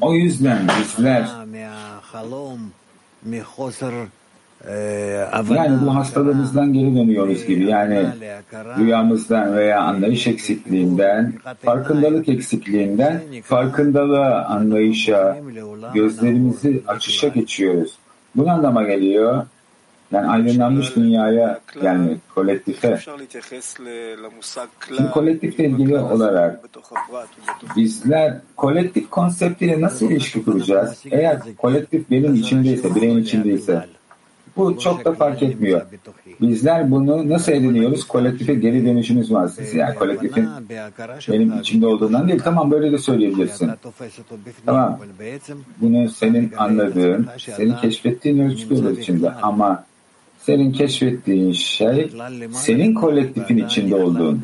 O 0.00 0.14
yüzden 0.14 0.58
bizler 0.80 1.28
yani 5.50 5.86
bu 5.86 5.94
hastalığımızdan 5.94 6.72
geri 6.72 6.94
dönüyoruz 6.96 7.46
gibi. 7.46 7.66
Yani 7.66 8.06
rüyamızdan 8.78 9.56
veya 9.56 9.80
anlayış 9.80 10.26
eksikliğinden, 10.26 11.32
farkındalık 11.64 12.28
eksikliğinden, 12.28 13.22
farkındalığa, 13.44 14.44
anlayışa, 14.44 15.36
gözlerimizi 15.94 16.82
açışa 16.86 17.28
geçiyoruz. 17.28 17.98
Bu 18.34 18.50
anlama 18.50 18.82
geliyor. 18.82 19.46
Yani 20.12 20.26
aydınlanmış 20.28 20.96
dünyaya 20.96 21.60
gelmek, 21.82 22.18
kolektife. 22.34 23.00
Şimdi 24.88 25.10
kolektifle 25.10 25.64
ilgili 25.64 25.98
olarak 25.98 26.60
bizler 27.76 28.38
kolektif 28.56 29.10
konseptiyle 29.10 29.80
nasıl 29.80 30.10
ilişki 30.10 30.44
kuracağız? 30.44 31.02
Eğer 31.10 31.38
kolektif 31.58 32.10
benim 32.10 32.34
içindeyse, 32.34 32.94
bireyin 32.94 33.18
içindeyse, 33.18 33.86
bu 34.56 34.78
çok 34.78 35.04
da 35.04 35.12
fark 35.12 35.42
etmiyor. 35.42 35.82
Bizler 36.40 36.90
bunu 36.90 37.28
nasıl 37.28 37.52
ediniyoruz? 37.52 38.06
Kolektife 38.06 38.54
geri 38.54 38.86
dönüşümüz 38.86 39.32
var. 39.32 39.50
Yani 39.74 39.94
kolektifin 39.94 40.48
benim 41.28 41.58
içimde 41.60 41.86
olduğundan 41.86 42.28
değil. 42.28 42.40
Tamam 42.44 42.70
böyle 42.70 42.92
de 42.92 42.98
söyleyebilirsin. 42.98 43.70
Tamam. 44.66 44.98
Bunu 45.80 46.08
senin 46.08 46.52
anladığın, 46.56 47.26
senin 47.56 47.74
keşfettiğin 47.74 48.38
ölçüde 48.38 48.74
olur 48.74 48.98
içinde. 48.98 49.30
Ama 49.30 49.84
senin 50.46 50.72
keşfettiğin 50.72 51.52
şey 51.52 52.12
senin 52.52 52.94
kolektifin 52.94 53.66
içinde 53.66 53.94
olduğun. 53.94 54.42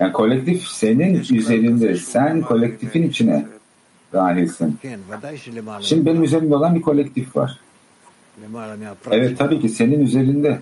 Yani 0.00 0.12
kolektif 0.12 0.66
senin 0.66 1.14
üzerinde. 1.14 1.96
Sen 1.96 2.42
kolektifin 2.42 3.02
içine 3.02 3.46
dahilsin. 4.12 4.78
Şimdi 5.80 6.06
benim 6.06 6.22
üzerimde 6.22 6.56
olan 6.56 6.74
bir 6.74 6.82
kolektif 6.82 7.36
var. 7.36 7.60
Evet 9.10 9.38
tabii 9.38 9.60
ki 9.60 9.68
senin 9.68 10.04
üzerinde. 10.04 10.60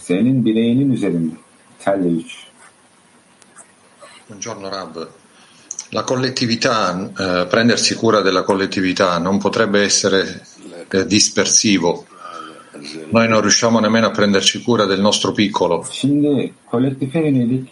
Senin 0.00 0.44
bireyinin 0.44 0.92
üzerinde. 0.92 1.34
Telle 1.78 2.08
3. 2.08 2.46
Buongiorno 4.28 4.70
Rab. 4.70 4.96
La 5.90 6.04
collettività, 6.04 7.12
eh, 7.18 7.46
prendersi 7.48 7.94
cura 7.94 8.20
della 8.20 8.42
collettività 8.42 9.18
non 9.18 9.38
potrebbe 9.38 9.82
essere 9.82 10.42
eh, 10.92 11.06
dispersivo 11.06 12.04
noi 13.10 13.28
non 13.28 13.40
riusciamo 13.40 13.78
nemmeno 13.78 14.06
a 14.06 14.10
prenderci 14.10 14.62
cura 14.62 14.84
del 14.84 15.00
nostro 15.00 15.32
piccolo. 15.32 15.86
Yönelik 16.02 17.68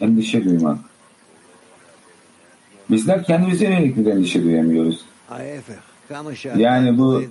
endişe 0.00 0.44
duymak. 0.44 0.78
Bizler 2.90 3.24
kendimize 3.24 3.64
yönelik 3.64 3.96
bir 3.96 4.06
endişe 4.06 4.44
duyamıyoruz. 4.44 5.04
Yani 6.56 6.98
bu 6.98 7.22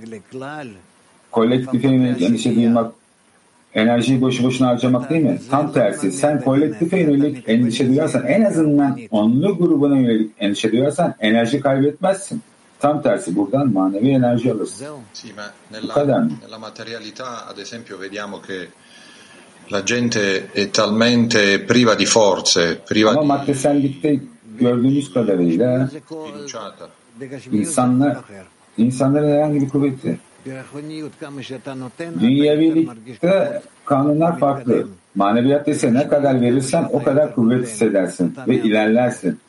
kolektife 1.32 1.88
yönelik 1.88 2.22
endişe 2.22 2.56
duymak 2.56 2.94
enerjiyi 3.74 4.22
boşu 4.22 4.44
boşuna 4.44 4.68
harcamak 4.68 5.10
değil 5.10 5.24
mi? 5.24 5.40
Tam 5.50 5.74
tersi. 5.74 6.12
Sen 6.12 6.42
kolektife 6.42 7.00
yönelik 7.00 7.50
endişe 7.50 7.88
duyarsan 7.88 8.28
en 8.28 8.42
azından 8.42 9.00
onlu 9.12 9.58
grubuna 9.58 10.00
yönelik 10.00 10.32
endişe 10.40 10.72
duyarsan 10.72 11.16
enerji 11.20 11.60
kaybetmezsin. 11.60 12.42
Tam 12.82 13.02
tersi 13.02 13.36
buradan 13.36 13.74
manevi 13.74 14.10
enerji 14.10 14.52
alırsın. 14.52 14.86
Sì, 15.14 15.34
ma 15.36 15.52
nella, 15.72 16.26
nella 16.44 16.58
materialità, 16.58 17.48
ad 17.52 17.58
esempio, 17.58 17.98
vediamo 17.98 18.40
che 18.40 18.70
la 19.68 19.84
gente 19.84 20.52
è 20.52 20.70
talmente 20.70 21.60
priva 21.60 21.96
di 21.96 22.06
forze, 22.06 22.82
priva 22.88 23.10
Ama 23.10 23.22
di 23.22 23.28
maddesellikte 23.28 24.20
gördüğümüz 24.60 25.14
kadarıyla 25.14 25.90
insanlar 27.52 28.18
insanların 28.78 29.32
herhangi 29.32 29.62
bir 29.62 29.70
kuvveti 29.70 30.20
Dünyevilikte 32.20 33.62
kanunlar 33.86 34.40
farklı. 34.40 34.88
Maneviyatta 35.16 35.72
ise 35.72 35.94
ne 35.94 36.08
kadar 36.08 36.42
verirsen 36.42 36.90
o 36.92 37.04
kadar 37.04 37.36
kuvvet 37.36 37.68
hissedersin 37.68 38.34
ve 38.48 38.56
ilerlersin. 38.56 39.40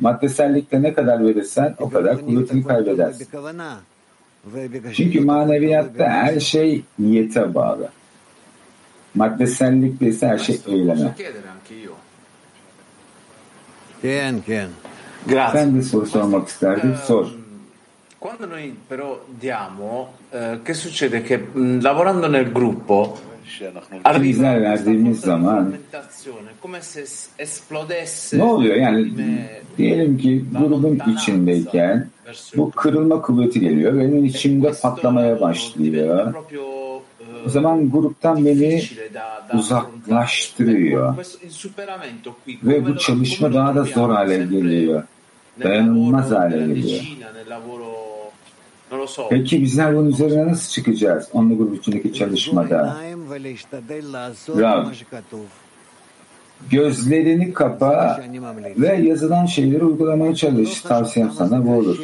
Maddesellikle 0.00 0.82
ne 0.82 0.94
kadar 0.94 1.24
verirsen 1.24 1.74
o 1.78 1.90
kadar 1.90 2.20
kuvvetini 2.20 2.64
kaybedersin. 2.64 3.28
Çünkü 4.96 5.20
maneviyatta 5.20 6.08
her 6.08 6.40
şey 6.40 6.82
niyete 6.98 7.54
bağlı. 7.54 7.88
Maddesellikle 9.14 10.08
ise 10.08 10.26
her 10.26 10.38
şey 10.38 10.60
eyleme. 10.66 11.14
Sen 15.52 15.74
de 15.74 15.82
soru 15.82 16.06
sormak 16.06 16.48
isterdin. 16.48 16.94
Sor. 16.94 17.26
Quando 18.20 18.46
noi 18.46 18.74
però 18.88 19.18
diamo, 19.40 20.12
eh, 20.30 20.58
che 20.62 20.74
succede? 20.74 21.22
Che 21.22 21.40
lavorando 21.80 22.28
nel 22.28 22.52
gruppo 22.52 23.18
Bizler 24.22 24.62
verdiğimiz 24.62 25.20
zaman 25.20 25.54
un'alimentazione, 25.56 26.48
come 26.62 26.80
se 26.82 27.06
s- 27.06 27.30
esplodesse 27.38 28.38
ne 28.38 28.42
oluyor? 28.42 28.76
Yani 28.76 29.12
diyelim 29.78 30.18
ki 30.18 30.44
grubun 30.58 31.00
içindeyken 31.16 32.08
bu 32.56 32.70
kırılma 32.70 33.22
kuvveti 33.22 33.60
geliyor. 33.60 33.94
Benim 33.98 34.24
içimde 34.24 34.72
patlamaya 34.82 35.40
başlıyor. 35.40 36.34
O 37.46 37.48
zaman 37.48 37.90
gruptan 37.90 38.44
beni 38.44 38.82
uzaklaştırıyor. 39.58 41.14
Ve 42.62 42.86
bu 42.86 42.98
çalışma 42.98 43.54
daha 43.54 43.74
da 43.74 43.82
zor 43.84 44.10
hale 44.10 44.36
geliyor. 44.38 45.02
Dayanılmaz 45.62 46.30
hale 46.30 46.56
geliyor. 46.66 47.00
Peki 49.30 49.62
bizler 49.62 49.96
bunun 49.96 50.10
üzerine 50.10 50.46
nasıl 50.46 50.70
çıkacağız? 50.72 51.28
Onunla 51.32 51.54
grup 51.54 51.78
içindeki 51.78 52.12
çalışmada. 52.14 52.96
Rav. 54.48 54.86
Gözlerini 56.70 57.52
kapa 57.52 58.20
ve 58.76 58.94
yazılan 58.94 59.46
şeyleri 59.46 59.84
uygulamaya 59.84 60.34
çalış. 60.34 60.80
Tavsiyem 60.80 61.30
sana 61.30 61.66
bu 61.66 61.74
olur. 61.74 61.98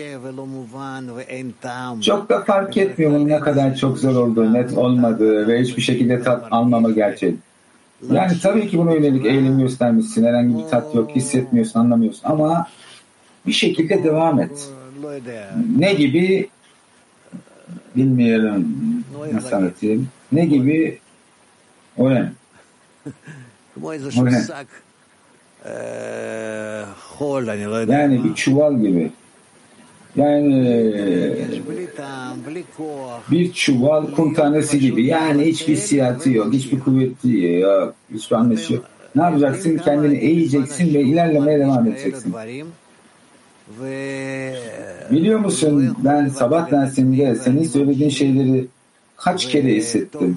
Çok 2.01 2.29
da 2.29 2.45
fark 2.45 2.77
etmiyor 2.77 3.29
ne 3.29 3.41
kadar 3.41 3.77
çok 3.77 3.99
zor 3.99 4.15
olduğu, 4.15 4.53
net 4.53 4.79
olmadığı 4.79 5.49
ve 5.49 5.61
hiçbir 5.61 5.83
şekilde 5.83 6.23
tat 6.23 6.45
almama 6.51 6.91
gerçeği. 6.91 7.37
Yani 8.11 8.33
tabii 8.43 8.69
ki 8.69 8.79
buna 8.79 8.93
yönelik 8.93 9.27
eğilim 9.27 9.59
göstermişsin. 9.59 10.25
Herhangi 10.25 10.59
bir 10.59 10.71
tat 10.71 10.95
yok, 10.95 11.11
hissetmiyorsun, 11.11 11.81
anlamıyorsun. 11.81 12.29
Ama 12.29 12.67
bir 13.47 13.53
şekilde 13.53 14.05
devam 14.05 14.41
et. 14.41 14.69
Ne 15.79 15.95
gibi 15.95 16.49
bilmiyorum 17.97 18.65
nasıl 19.33 19.57
anlatayım. 19.57 20.09
Ne 20.33 20.45
gibi 20.47 20.99
Öyle. 21.98 22.32
Öyle. 24.22 24.37
Yani 27.92 28.24
bir 28.24 28.35
çuval 28.35 28.78
gibi. 28.80 29.11
Yani 30.16 30.68
e, 30.68 31.37
bir 33.30 33.52
çuval 33.52 34.06
kum 34.11 34.35
tanesi 34.35 34.80
gibi. 34.80 35.06
Yani 35.06 35.44
hiçbir 35.44 35.76
siyatı 35.76 36.30
yok, 36.30 36.52
hiçbir 36.52 36.80
kuvveti 36.80 37.38
yok, 37.38 37.94
hiçbir 38.14 38.37
anlayışı 38.37 38.74
yok. 38.74 38.85
Ne 39.16 39.22
yapacaksın? 39.22 39.76
Kendini 39.78 40.16
eğeceksin 40.16 40.94
ve 40.94 41.00
ilerlemeye 41.00 41.59
devam 41.59 41.87
edeceksin. 41.87 42.35
Biliyor 45.11 45.38
musun 45.38 45.96
ben 46.04 46.28
sabah 46.28 46.70
dersinde 46.70 47.35
senin 47.35 47.64
söylediğin 47.64 48.11
şeyleri 48.11 48.66
kaç 49.16 49.48
kere 49.48 49.74
hissettim. 49.74 50.37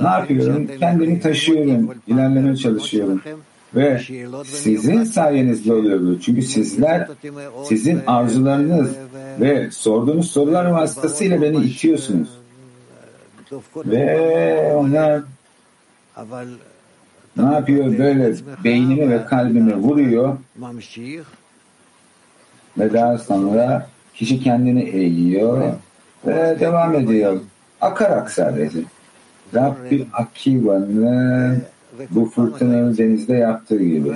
Ne 0.00 0.08
yapıyorum? 0.08 0.68
Kendimi 0.80 1.20
taşıyorum, 1.20 1.94
ilerlemeye 2.06 2.56
çalışıyorum. 2.56 3.22
Ve 3.74 4.02
sizin 4.44 5.04
sayenizde 5.04 5.72
oluyor 5.74 6.00
bu. 6.00 6.20
Çünkü 6.20 6.42
sizler, 6.42 7.08
sizin 7.64 8.00
arzularınız 8.06 8.90
ve 9.40 9.70
sorduğunuz 9.70 10.30
sorular 10.30 10.66
vasıtasıyla 10.66 11.42
beni 11.42 11.56
itiyorsunuz. 11.56 12.28
Ve 13.76 14.72
onlar 14.76 15.22
ne 17.36 17.44
yapıyor? 17.44 17.98
Böyle 17.98 18.34
beynimi 18.64 19.10
ve 19.10 19.24
kalbimi 19.24 19.76
vuruyor 19.76 20.36
ve 22.78 22.92
daha 22.92 23.18
sonra 23.18 23.88
kişi 24.14 24.40
kendini 24.40 24.82
eğiyor 24.82 25.72
ve 26.26 26.56
devam 26.60 26.94
ediyor. 26.94 27.40
Akarak 27.82 28.30
sadece. 28.30 28.78
Rabbi 29.54 30.06
Akiva'nın 30.12 31.62
bu 32.10 32.24
fırtınalı 32.30 32.98
denizde 32.98 33.34
yaptığı 33.34 33.78
gibi. 33.78 34.12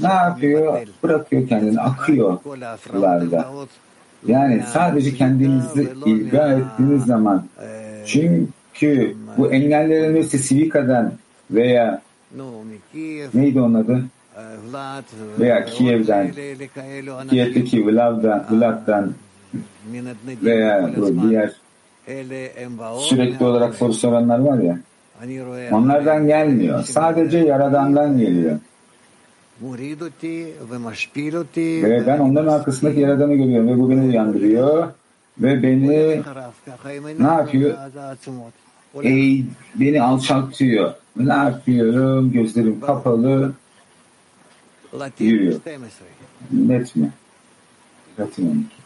Ne 0.00 0.12
yapıyor? 0.12 0.78
Bırakıyor 1.02 1.48
kendini, 1.48 1.80
akıyor 1.80 2.38
sularda. 2.92 3.50
Yani 4.26 4.62
sadece 4.72 5.14
kendinizi 5.14 5.92
ilga 6.06 6.52
ettiğiniz 6.52 7.04
zaman 7.04 7.44
çünkü 8.06 9.16
bu 9.36 9.52
engellenmesi 9.52 10.38
Sivika'dan 10.38 11.12
veya 11.50 12.02
neydi 13.34 13.60
onun 13.60 13.74
adı? 13.74 14.04
Veya 15.40 15.64
Kiev'den, 15.64 16.32
Kiev'deki 17.30 17.86
Vlad'dan, 17.86 18.44
Vlad'dan 18.50 19.12
veya 20.42 20.90
diğer 21.22 21.52
sürekli 23.00 23.44
olarak 23.44 23.74
soru 23.74 23.92
soranlar 23.92 24.38
var 24.38 24.58
ya 24.58 24.78
onlardan 25.72 26.26
gelmiyor. 26.26 26.82
Sadece 26.84 27.38
Yaradan'dan 27.38 28.18
geliyor. 28.18 28.58
Ve 31.84 32.06
ben 32.06 32.18
onların 32.18 32.52
arkasındaki 32.52 33.00
Yaradan'ı 33.00 33.34
görüyorum 33.34 33.68
ve 33.68 33.78
bu 33.80 33.90
beni 33.90 34.00
uyandırıyor 34.02 34.88
ve 35.38 35.62
beni 35.62 36.22
ne 37.22 37.26
yapıyor? 37.26 37.78
Ey, 39.02 39.44
beni 39.74 40.02
alçaltıyor. 40.02 40.92
Ne 41.16 41.32
yapıyorum? 41.32 42.32
Gözlerim 42.32 42.80
kapalı. 42.80 43.52
Yürüyor. 45.24 45.60
Net 46.52 46.96
mi? 46.96 47.10
Latin 48.20 48.50
12. 48.50 48.83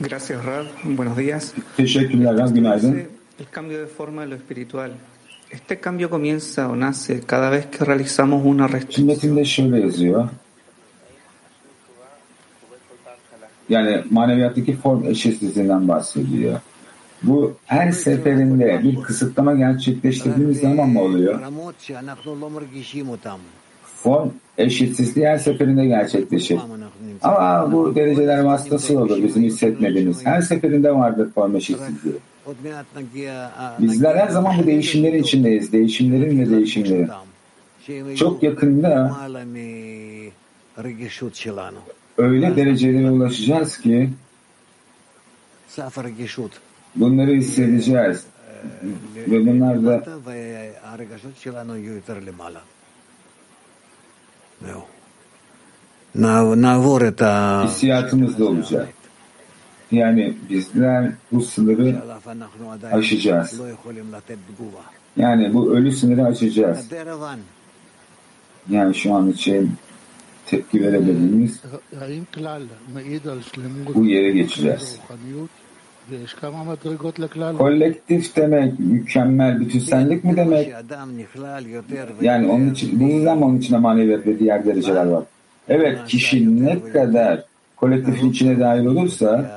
Gracias, 0.00 0.44
Rab. 0.44 0.66
Buenos 0.84 1.16
días. 1.16 1.52
Teşekkürler 1.76 2.38
Rab. 2.38 2.54
Günaydın. 2.54 3.02
El 3.40 3.46
cambio 3.54 3.78
de 3.78 3.86
forma 3.86 4.22
de 4.22 4.30
lo 4.30 4.34
espiritual. 4.34 4.90
Este 5.50 5.80
cambio 5.80 6.08
comienza 6.10 6.68
o 6.68 6.80
nace 6.80 7.20
cada 7.28 7.50
vez 7.50 7.66
que 7.66 7.84
realizamos 7.84 8.42
una 8.44 8.68
metinde 8.68 9.44
şöyle 9.44 9.80
yazıyor. 9.80 10.28
Yani 13.68 14.04
maneviyattaki 14.10 14.76
form 14.76 15.04
eşitsizliğinden 15.04 15.88
bahsediyor. 15.88 16.60
Bu 17.22 17.56
her 17.66 17.92
seferinde 17.92 18.80
bir 18.82 19.02
kısıtlama 19.02 19.54
gerçekleştirdiğimiz 19.54 20.60
zaman 20.60 20.88
mı 20.88 21.02
oluyor? 21.02 21.40
Form 24.02 24.30
eşitsizliği 24.58 25.26
her 25.26 25.38
seferinde 25.38 25.86
gerçekleşir. 25.86 26.58
Ama 27.22 27.72
bu 27.72 27.94
dereceler 27.94 28.40
vasıtası 28.42 28.98
olur 28.98 29.22
bizim 29.22 29.42
hissetmediğimiz. 29.42 30.26
Her 30.26 30.40
seferinde 30.40 30.92
vardır 30.94 31.30
form 31.34 31.56
eşitsizliği. 31.56 32.14
Bizler 33.80 34.16
her 34.16 34.28
zaman 34.28 34.58
bu 34.58 34.66
değişimlerin 34.66 35.22
içindeyiz. 35.22 35.72
Değişimlerin 35.72 36.40
ve 36.40 36.50
değişimlerin. 36.50 37.08
Çok 38.16 38.42
yakında 38.42 39.16
öyle 42.18 42.56
derecelere 42.56 43.10
ulaşacağız 43.10 43.78
ki 43.78 44.10
bunları 46.96 47.30
hissedeceğiz. 47.30 48.24
ve 49.16 49.46
bunlar 49.46 49.84
da 49.84 50.04
hissiyatımız 57.66 58.38
da 58.38 58.44
olacak. 58.44 58.88
Yani 59.92 60.34
bizler 60.50 61.10
bu 61.32 61.40
sınırı 61.40 61.96
aşacağız. 62.92 63.60
Yani 65.16 65.54
bu 65.54 65.72
ölü 65.72 65.92
sınırı 65.92 66.24
aşacağız. 66.24 66.88
Yani 68.70 68.94
şu 68.94 69.14
an 69.14 69.30
için 69.30 69.72
tepki 70.46 70.82
veremediğimiz 70.82 71.60
bu 73.94 74.04
yere 74.06 74.30
geçeceğiz. 74.30 74.98
Kolektif 77.58 78.36
demek 78.36 78.78
mükemmel 78.78 79.60
bütünsellik 79.60 80.24
mi 80.24 80.36
demek? 80.36 80.74
Yani 82.20 82.48
onun 82.48 82.70
için, 82.70 83.00
bu 83.00 83.24
zaman 83.24 83.42
onun 83.42 83.58
içinde 83.58 83.78
maneviyat 83.78 84.26
ve 84.26 84.38
diğer 84.38 84.66
dereceler 84.66 85.04
var. 85.04 85.24
Evet 85.68 85.98
kişi 86.08 86.64
ne 86.64 86.80
kadar 86.92 87.44
kolektifin 87.76 88.30
içine 88.30 88.60
dahil 88.60 88.86
olursa 88.86 89.50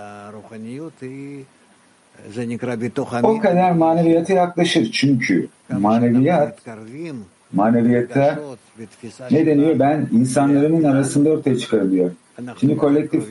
o 3.24 3.39
kadar 3.39 3.72
maneviyata 3.72 4.34
yaklaşır. 4.34 4.92
Çünkü 4.92 5.48
maneviyat 5.70 6.60
maneviyata 7.54 8.39
ne 9.32 9.46
deniyor? 9.46 9.80
Ben 9.80 10.08
insanların 10.12 10.84
arasında 10.84 11.30
ortaya 11.30 11.58
çıkarılıyor. 11.58 12.12
Şimdi 12.60 12.78
kolektif 12.78 13.24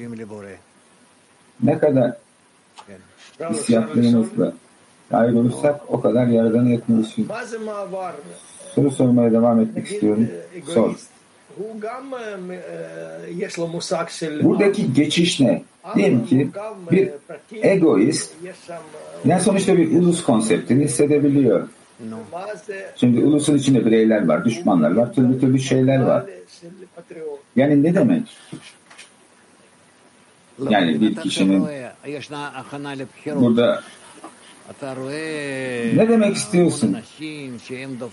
ne 1.63 1.79
kadar 1.79 2.13
hissiyatlarımızla 3.51 4.53
dahil 5.13 5.35
olursak 5.35 5.81
o 5.89 6.01
kadar 6.01 6.27
yaradana 6.27 6.69
yakınlaşırız. 6.69 7.29
Soru 8.75 8.91
sormaya 8.91 9.33
devam 9.33 9.61
etmek 9.61 9.87
istiyorum. 9.87 10.29
Sor. 10.67 10.95
Buradaki 14.45 14.95
geçiş 14.95 15.41
ne? 15.41 15.63
Diyelim 15.95 16.27
ki 16.27 16.51
bir 16.91 17.11
egoist 17.63 18.33
yani 19.25 19.41
sonuçta 19.41 19.77
bir 19.77 19.91
ulus 19.91 20.23
konseptini 20.23 20.85
hissedebiliyor. 20.85 21.69
Şimdi 22.97 23.25
ulusun 23.25 23.57
içinde 23.59 23.87
bireyler 23.87 24.29
var, 24.29 24.45
düşmanlar 24.45 24.95
var, 24.95 25.13
türlü 25.13 25.41
türlü 25.41 25.59
şeyler 25.61 26.03
var. 26.03 26.25
Yani 27.57 27.83
ne 27.83 27.95
demek? 27.95 28.23
Yani 30.71 31.01
bir 31.01 31.17
kişinin 31.17 31.67
burada 33.27 33.83
ne 35.97 36.09
demek 36.09 36.37
istiyorsun? 36.37 36.97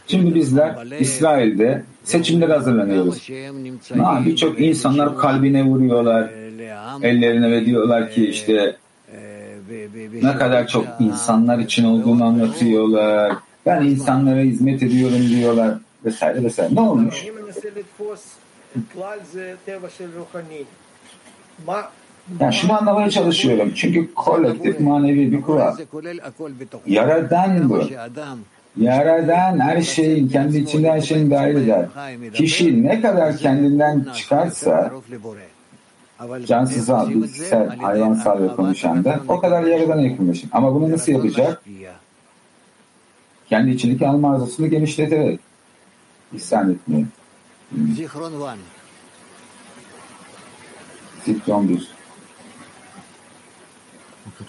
Şimdi 0.08 0.36
bizler 0.36 0.76
İsrail'de 1.00 1.84
seçimlere 2.04 2.54
hazırlanıyoruz. 2.54 3.30
Birçok 4.26 4.62
insanlar 4.62 5.18
kalbine 5.18 5.64
vuruyorlar, 5.64 6.30
ellerine 7.02 7.52
ve 7.52 7.66
diyorlar 7.66 8.12
ki 8.12 8.30
işte 8.30 8.76
ne 10.22 10.36
kadar 10.38 10.68
çok 10.68 10.86
insanlar 11.00 11.60
için 11.60 11.84
olduğunu 11.84 12.26
anlatıyorlar. 12.26 13.34
Ben 13.66 13.82
insanlara 13.82 14.40
hizmet 14.40 14.84
ediyorum 14.84 15.28
diyorlar 15.30 15.78
vesaire 16.06 16.44
vesaire. 16.44 16.76
Ne 16.76 16.82
olmuş? 16.82 17.26
Yani 22.40 22.54
şunu 22.54 22.78
anlamaya 22.80 23.10
çalışıyorum. 23.10 23.72
Çünkü 23.76 24.14
kolektif 24.14 24.80
manevi 24.80 25.32
bir 25.32 25.42
kural. 25.42 25.78
Yaradan 26.88 27.70
bu. 27.70 27.84
Yaradan 28.78 29.60
her 29.60 29.82
şeyin 29.82 30.28
kendi 30.28 30.58
içinde 30.58 30.92
her 30.92 31.02
şeyin 31.02 31.32
dahil 31.32 31.56
eder. 31.56 31.86
Kişi 32.34 32.84
ne 32.84 33.02
kadar 33.02 33.38
kendinden 33.38 34.06
çıkarsa 34.16 34.92
cansız 36.46 36.90
bilgisayar, 37.10 37.68
hayvansal 37.78 38.44
ve 38.44 38.48
konuşan 38.48 39.04
da 39.04 39.20
o 39.28 39.40
kadar 39.40 39.64
yaradan 39.64 40.00
yakınlaşır. 40.00 40.50
Ama 40.52 40.76
bunu 40.76 40.92
nasıl 40.92 41.12
yapacak? 41.12 41.62
Kendi 43.50 43.72
içindeki 43.72 44.08
alma 44.08 44.36
arzusunu 44.36 44.68
genişleterek 44.68 45.40
ihsan 46.34 46.72
etmeyi. 46.72 47.06
Zikron 51.26 51.70
1. 51.70 51.99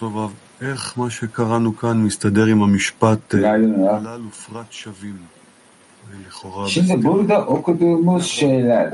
טוב 0.00 0.16
רב, 0.16 0.32
איך 0.60 0.98
מה 0.98 1.10
שקראנו 1.10 1.76
כאן 1.76 1.96
מסתדר 2.02 2.44
עם 2.46 2.62
המשפט 2.62 3.34
אה, 3.34 3.40
Günaydın 3.40 3.84
ya. 3.84 4.00
כלל 4.00 4.20
ופרט 4.28 4.72
שווים? 4.72 5.16
לכאורה 6.28 6.68
Şimdi 6.68 7.04
burada 7.04 7.46
okuduğumuz 7.46 8.24
şeyler 8.26 8.92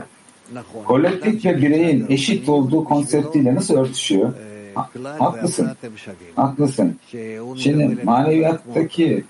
נכון. 0.55 0.85
kolektif 0.85 1.45
ve 1.45 1.57
bireyin 1.63 2.07
eşit 2.09 2.49
olduğu 2.49 2.85
konseptiyle 2.85 3.55
nasıl 3.55 3.75
örtüşüyor? 3.77 4.29
אה, 4.33 4.37
Ha- 4.75 4.91
כלל 4.95 5.19
haklısın. 5.19 5.65
והפרט 5.67 5.85
הם 5.85 5.97
שווים. 6.05 6.33
Haklısın. 6.37 6.89
שהוא 7.11 7.57
Şimdi 7.57 7.85
מדבר 7.85 8.03
אלינו 8.03 8.05
maneviyattaki 8.11 9.25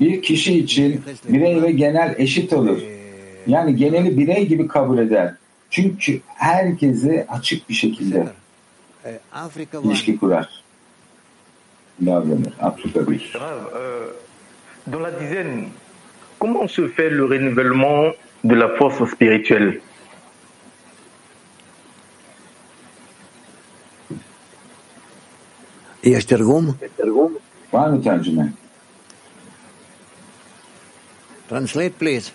bir 0.00 0.22
kişi 0.22 0.58
için 0.58 1.00
birey 1.28 1.62
ve 1.62 1.70
genel 1.72 2.14
eşit 2.18 2.52
olur. 2.52 2.78
Yani 3.46 3.76
geneli 3.76 4.18
birey 4.18 4.46
gibi 4.48 4.68
kabul 4.68 4.98
eder. 4.98 5.34
Çünkü 5.70 6.20
herkese 6.26 7.26
açık 7.28 7.68
bir 7.68 7.74
şekilde 7.74 8.18
אה, 8.18 8.22
אפריקה 8.22 8.32
וואן. 8.32 8.39
ilişki 9.84 10.18
kurar. 10.18 10.62
Davranır. 12.00 12.52
Afrika 12.60 13.10
bir. 13.10 13.32
Grave. 13.32 13.60
Euh, 13.74 14.92
dans 14.92 15.02
la 15.02 15.20
dizaine, 15.20 15.68
comment 16.40 16.70
se 16.70 16.88
fait 16.88 17.10
le 17.10 17.24
renouvellement 17.24 18.12
de 18.44 18.54
la 18.60 18.68
force 18.68 19.10
spirituelle 19.10 19.80
יש 26.06 26.24
תרגום? 26.24 26.74
Var 27.72 27.88
mı 27.88 28.02
tercüme? 28.02 28.52
Translate 31.48 31.90
please. 31.90 32.30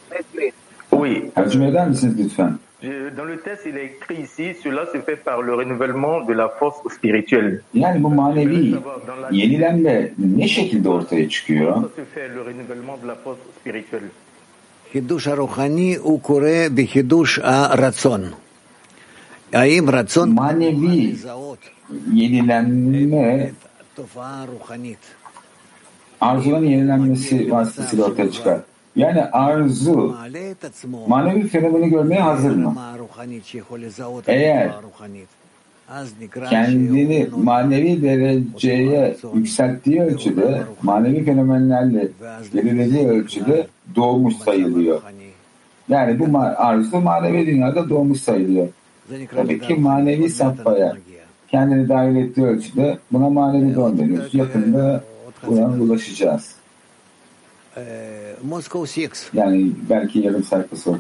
Oui. 0.92 1.32
Tercüme 1.36 1.68
eder 1.68 1.88
misiniz 1.88 2.20
lütfen? 2.20 2.60
dans 2.83 3.25
le 3.25 3.39
texte, 3.39 3.65
il 3.67 3.77
est 3.79 3.87
écrit 3.87 4.23
ici, 4.23 4.55
cela 4.63 4.87
se 4.93 4.99
fait 4.99 5.17
par 5.17 5.41
le 5.41 5.55
renouvellement 5.55 6.25
de 6.25 6.35
la 6.35 6.49
force 6.49 6.77
spirituelle. 6.95 7.63
Yani 7.75 8.03
bu 8.03 8.09
manevi 8.09 8.75
yenilenme 9.31 10.11
ne 10.19 10.49
şekilde 10.49 10.89
ortaya 10.89 11.29
çıkıyor? 11.29 11.91
Hiduş 14.95 15.27
ruhani 15.27 15.99
u 16.05 16.23
kure 16.23 16.77
bi 16.77 16.87
hiduş 16.87 17.39
ratson. 17.79 18.25
Ayim 19.55 19.93
ratson 19.93 20.29
manevi 20.31 21.17
yenilenme 22.13 23.51
arzuların 26.21 26.65
yenilenmesi 26.65 27.53
vasıtasıyla 27.53 28.05
ortaya 28.05 28.31
çıkar. 28.31 28.61
Yani 28.97 29.25
arzu, 29.25 30.17
manevi 31.07 31.49
fenomeni 31.49 31.89
görmeye 31.91 32.21
hazır 32.21 32.57
mı? 32.57 32.75
Eğer 34.27 34.71
kendini 36.51 37.29
manevi 37.43 38.03
dereceye 38.03 39.17
yükselttiği 39.35 40.03
ölçüde, 40.03 40.63
manevi 40.83 41.25
fenomenlerle 41.25 42.09
belirlediği 42.55 43.09
ölçüde 43.09 43.67
doğmuş 43.97 44.37
sayılıyor. 44.37 45.03
Yani 45.89 46.19
bu 46.19 46.39
arzu 46.39 47.01
manevi 47.01 47.47
dünyada 47.47 47.89
doğmuş 47.89 48.21
sayılıyor. 48.21 48.69
Tabii 49.37 49.61
ki 49.61 49.75
manevi 49.75 50.29
safhaya 50.31 50.97
kendini 51.49 51.89
dahil 51.89 52.17
ettiği 52.17 52.47
ölçüde 52.47 52.99
buna 53.13 53.31
manevi 53.31 53.75
doğum 53.75 53.99
deniyoruz. 53.99 54.35
Yakında 54.35 55.05
buna 55.47 55.67
ulaşacağız. 55.67 56.55
Moscow 58.43 58.87
6. 58.87 59.31
Yani 59.33 59.73
belki 59.91 60.19
yarım 60.19 60.45
sayfa 60.45 60.77
sonra. 60.77 60.99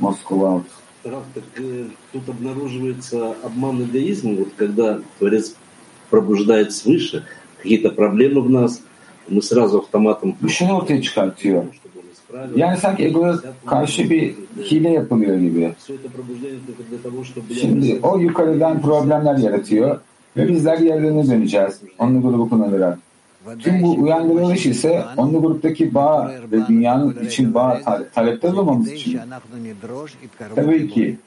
Moskova 0.00 0.54
out. 0.54 0.66
Раф, 1.04 1.24
так 1.34 1.44
э, 1.56 1.84
тут 2.12 2.28
обнаруживается 2.28 3.34
обман 3.44 3.84
эгоизма, 3.84 4.34
вот 4.34 4.48
когда 4.56 5.00
Творец 5.18 5.54
пробуждает 6.10 6.72
свыше, 6.72 7.24
какие-то 7.62 7.90
проблемы 7.90 8.40
в 8.40 8.50
нас, 8.50 8.82
мы 9.28 9.42
сразу 9.42 9.78
автоматом 9.78 10.36
Bu 10.42 10.48
şunu 10.48 10.72
ortaya 10.76 11.02
çıkartıyor. 11.02 11.64
Yani 12.56 12.76
sanki 12.76 13.04
egoya 13.04 13.38
karşı 13.66 14.10
bir 14.10 14.34
hile 14.70 14.90
yapılıyor 14.90 15.38
gibi. 15.38 15.74
все 15.78 15.94
это 15.94 16.08
пробуждение 16.08 16.60
только 16.66 16.82
для 16.90 16.98
того, 16.98 17.24
чтобы 17.24 17.52
я 17.54 17.60
Şimdi 17.60 17.98
o 18.02 18.18
yukarıdan 18.18 18.82
problemler 18.82 19.36
yaratıyor 19.36 20.00
ve 20.36 20.48
bizler 20.48 20.78
yerlerine 20.78 21.26
döneceğiz. 21.28 21.80
Onlu 21.98 22.22
grubu 22.22 22.48
kullanarak. 22.48 22.98
Tüm 23.58 23.82
bu 23.82 23.94
uyandırılış 23.94 24.66
ise 24.66 25.04
onlu 25.16 25.42
gruptaki 25.42 25.94
bağ 25.94 26.32
ve 26.52 26.66
dünyanın 26.66 27.24
için 27.24 27.54
bağ 27.54 27.80
talepte 28.14 28.52
bulmamız 28.52 28.92
için. 28.92 29.20
Tabii 30.54 30.90
ki 30.90 31.18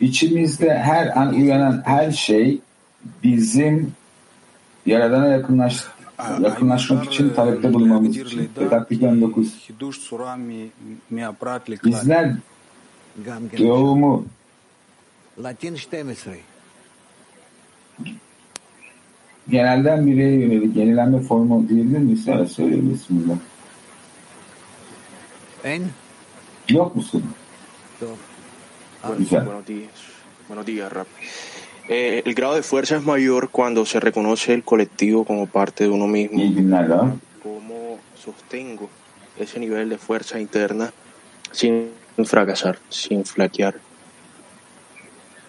içimizde 0.00 0.78
her 0.78 1.20
an 1.20 1.34
uyanan 1.34 1.82
her 1.84 2.10
şey 2.10 2.60
bizim 3.24 3.92
Yaradan'a 4.86 5.26
yakınlaştık 5.26 5.96
yakınlaşmak 6.42 7.04
için 7.04 7.30
talepte 7.30 7.74
bulunmamız 7.74 8.16
için. 8.16 8.50
Petaktik 8.54 9.02
19. 9.02 9.68
Bizler 11.84 12.36
doğumu 13.58 14.24
genelden 19.49 20.05
bireye 20.05 20.39
yönelik 20.39 20.75
yenilenme 20.75 21.19
formu 21.19 21.69
diyebilir 21.69 21.99
miyiz? 21.99 22.27
Evet 22.27 22.51
söyleyin 22.51 22.93
bismillah. 22.93 23.37
En? 25.63 25.83
Yok 26.69 26.95
musun? 26.95 27.23
Güzel. 29.17 29.45
Buenos 29.45 29.67
días. 29.67 29.89
Buenos 30.47 30.65
días, 30.65 30.91
Rap. 30.91 31.07
Eh, 31.89 32.21
el 32.25 32.33
grado 32.35 32.55
de 32.55 32.61
fuerza 32.61 32.95
es 32.97 33.03
mayor 33.03 33.49
cuando 33.49 33.85
se 33.85 33.99
reconoce 33.99 34.53
el 34.53 34.63
colectivo 34.63 35.25
como 35.25 35.45
parte 35.45 35.83
de 35.83 35.89
uno 35.89 36.07
mismo. 36.07 36.39
İyi 36.41 36.53
günler 36.53 36.89
Rab. 36.89 37.13
¿Cómo 37.43 37.99
sostengo 38.15 38.89
ese 39.37 39.59
nivel 39.59 39.89
de 39.89 39.97
fuerza 39.97 40.39
interna 40.39 40.91
sin 41.51 41.89
fracasar, 42.25 42.77
sin 42.89 43.23
flaquear? 43.23 43.75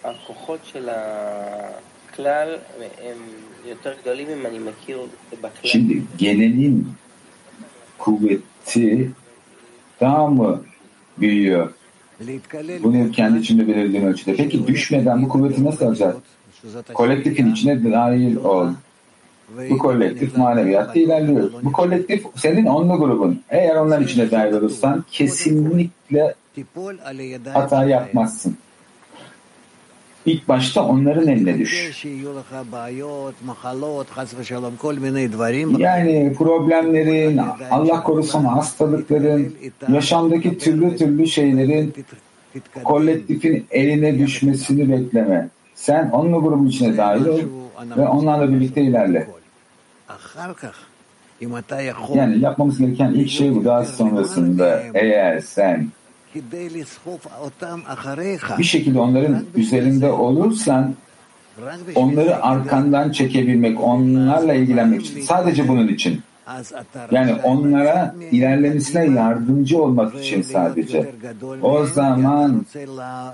הכוחות 0.03 0.59
של 0.63 0.89
הכלל 0.89 2.57
הם 3.01 3.17
Şimdi 5.62 6.02
gelenin 6.18 6.88
kuvveti 7.98 9.10
daha 10.00 10.26
mı 10.26 10.62
büyüyor? 11.18 11.72
Bunu 12.82 13.10
kendi 13.10 13.38
içinde 13.38 13.68
belirlediğin 13.68 14.04
ölçüde. 14.04 14.36
Peki 14.36 14.66
düşmeden 14.66 15.22
bu 15.22 15.28
kuvveti 15.28 15.64
nasıl 15.64 15.86
alacağız? 15.86 16.16
Kolektifin 16.94 17.52
içine 17.52 17.92
dahil 17.92 18.36
ol. 18.36 18.68
Bu 19.70 19.78
kolektif 19.78 20.36
maneviyatta 20.36 21.00
ilerliyor. 21.00 21.50
Bu 21.62 21.72
kolektif 21.72 22.24
senin 22.36 22.66
onlu 22.66 22.98
grubun. 22.98 23.42
Eğer 23.50 23.76
onlar 23.76 24.00
içine 24.00 24.30
dahil 24.30 24.52
olursan 24.52 25.04
kesinlikle 25.10 26.34
hata 27.52 27.84
yapmazsın. 27.84 28.56
İlk 30.28 30.48
başta 30.48 30.84
onların 30.84 31.28
eline 31.28 31.58
düş. 31.58 32.04
Yani 35.78 36.34
problemlerin, 36.38 37.40
Allah 37.70 38.02
korusun 38.02 38.44
hastalıkların, 38.44 39.54
yaşamdaki 39.92 40.58
türlü 40.58 40.96
türlü 40.96 41.26
şeylerin 41.26 41.94
kolektifin 42.84 43.66
eline 43.70 44.18
düşmesini 44.18 44.90
bekleme. 44.90 45.48
Sen 45.74 46.10
onunla 46.10 46.38
grubun 46.38 46.66
içine 46.66 46.96
dahil 46.96 47.26
ol 47.26 47.40
ve 47.96 48.08
onlarla 48.08 48.48
birlikte 48.52 48.82
ilerle. 48.82 49.28
Yani 52.14 52.38
yapmamız 52.40 52.78
gereken 52.78 53.10
ilk 53.10 53.30
şey 53.30 53.54
bu. 53.54 53.64
Daha 53.64 53.84
sonrasında 53.84 54.82
eğer 54.94 55.40
sen 55.40 55.88
bir 58.58 58.64
şekilde 58.64 58.98
onların 58.98 59.44
üzerinde 59.54 60.10
olursan 60.10 60.94
onları 61.94 62.42
arkandan 62.44 63.12
çekebilmek, 63.12 63.80
onlarla 63.80 64.54
ilgilenmek 64.54 65.06
için, 65.06 65.20
sadece 65.20 65.68
bunun 65.68 65.88
için. 65.88 66.20
Yani 67.10 67.34
onlara 67.44 68.14
ilerlemesine 68.30 69.06
yardımcı 69.06 69.82
olmak 69.82 70.14
için 70.14 70.42
sadece. 70.42 71.10
O 71.62 71.86
zaman 71.86 72.66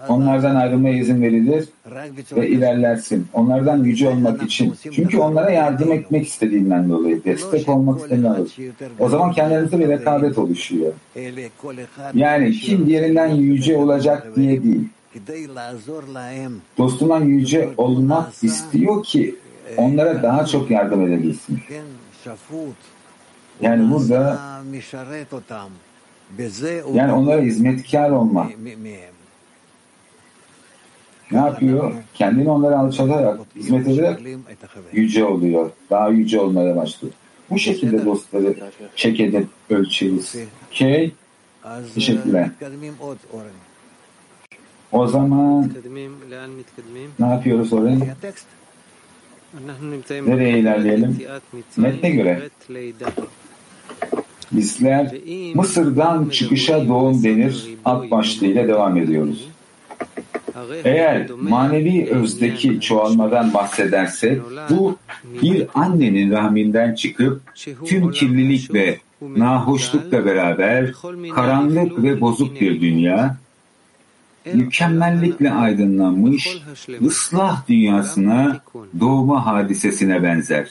onlardan 0.09 0.57
ayrılmaya 0.57 0.97
izin 0.97 1.23
verilir 1.23 1.69
ve 2.37 2.49
ilerlersin. 2.49 3.27
Onlardan 3.33 3.85
yüce 3.85 4.09
olmak 4.09 4.43
için. 4.43 4.75
Çünkü 4.93 5.19
onlara 5.19 5.51
yardım 5.51 5.93
etmek 5.93 6.27
istediğinden 6.27 6.91
dolayı, 6.91 7.25
destek 7.25 7.69
olmak 7.69 8.11
dolayı. 8.11 8.47
O 8.99 9.09
zaman 9.09 9.33
kendinize 9.33 9.79
bir 9.79 9.89
rekabet 9.89 10.39
oluşuyor. 10.39 10.93
Yani 12.15 12.53
kim 12.53 12.87
diğerinden 12.87 13.29
yüce 13.29 13.77
olacak 13.77 14.37
diye 14.37 14.63
değil. 14.63 14.89
Dostundan 16.79 17.25
yüce 17.25 17.69
olmak 17.77 18.33
istiyor 18.43 19.05
ki 19.05 19.35
onlara 19.77 20.23
daha 20.23 20.47
çok 20.47 20.71
yardım 20.71 21.07
edebilsin. 21.07 21.61
Yani 23.61 23.91
burada 23.91 24.41
yani 26.97 27.13
onlara 27.13 27.41
hizmetkar 27.43 28.11
olma. 28.11 28.49
Ne 31.31 31.39
yapıyor? 31.39 31.93
Kendini 32.15 32.51
onlara 32.51 32.79
alçalarak, 32.79 33.41
hizmet 33.57 33.87
ederek 33.89 34.19
yüce 34.93 35.25
oluyor. 35.25 35.71
Daha 35.91 36.09
yüce 36.09 36.41
olmaya 36.41 36.77
başlıyor. 36.77 37.15
Bu 37.51 37.59
şekilde 37.59 38.05
dostları 38.05 38.55
çek 38.97 39.21
edip 39.21 39.49
ölçeriz. 39.71 40.35
Okey? 40.71 41.13
Teşekkürler. 41.95 42.51
O 44.93 45.07
zaman 45.07 45.71
ne 47.19 47.27
yapıyoruz 47.27 47.73
oraya? 47.73 47.99
Nereye 50.31 50.59
ilerleyelim? 50.59 51.17
Metne 51.77 52.11
göre. 52.11 52.49
Bizler 54.53 55.15
Mısır'dan 55.55 56.29
çıkışa 56.29 56.89
doğum 56.89 57.25
denir 57.25 57.67
alt 57.85 58.11
başlığıyla 58.11 58.69
devam 58.69 58.97
ediyoruz. 58.97 59.49
Eğer 60.85 61.31
manevi 61.31 62.07
özdeki 62.11 62.81
çoğalmadan 62.81 63.55
bahsedersek 63.55 64.41
bu 64.71 64.97
bir 65.43 65.67
annenin 65.75 66.31
rahminden 66.31 66.95
çıkıp 66.95 67.43
tüm 67.87 68.11
kirlilik 68.11 68.75
ve 68.75 68.99
nahoşlukla 69.23 70.25
beraber 70.25 70.93
karanlık 71.35 72.03
ve 72.03 72.21
bozuk 72.21 72.61
bir 72.61 72.81
dünya, 72.81 73.37
mükemmellikle 74.55 75.51
aydınlanmış 75.53 76.59
ıslah 77.07 77.69
dünyasına 77.69 78.61
doğma 79.01 79.47
hadisesine 79.47 80.23
benzer. 80.23 80.71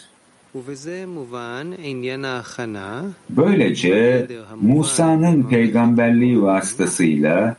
Böylece 3.29 4.27
Musa'nın 4.61 5.43
peygamberliği 5.43 6.41
vasıtasıyla 6.41 7.55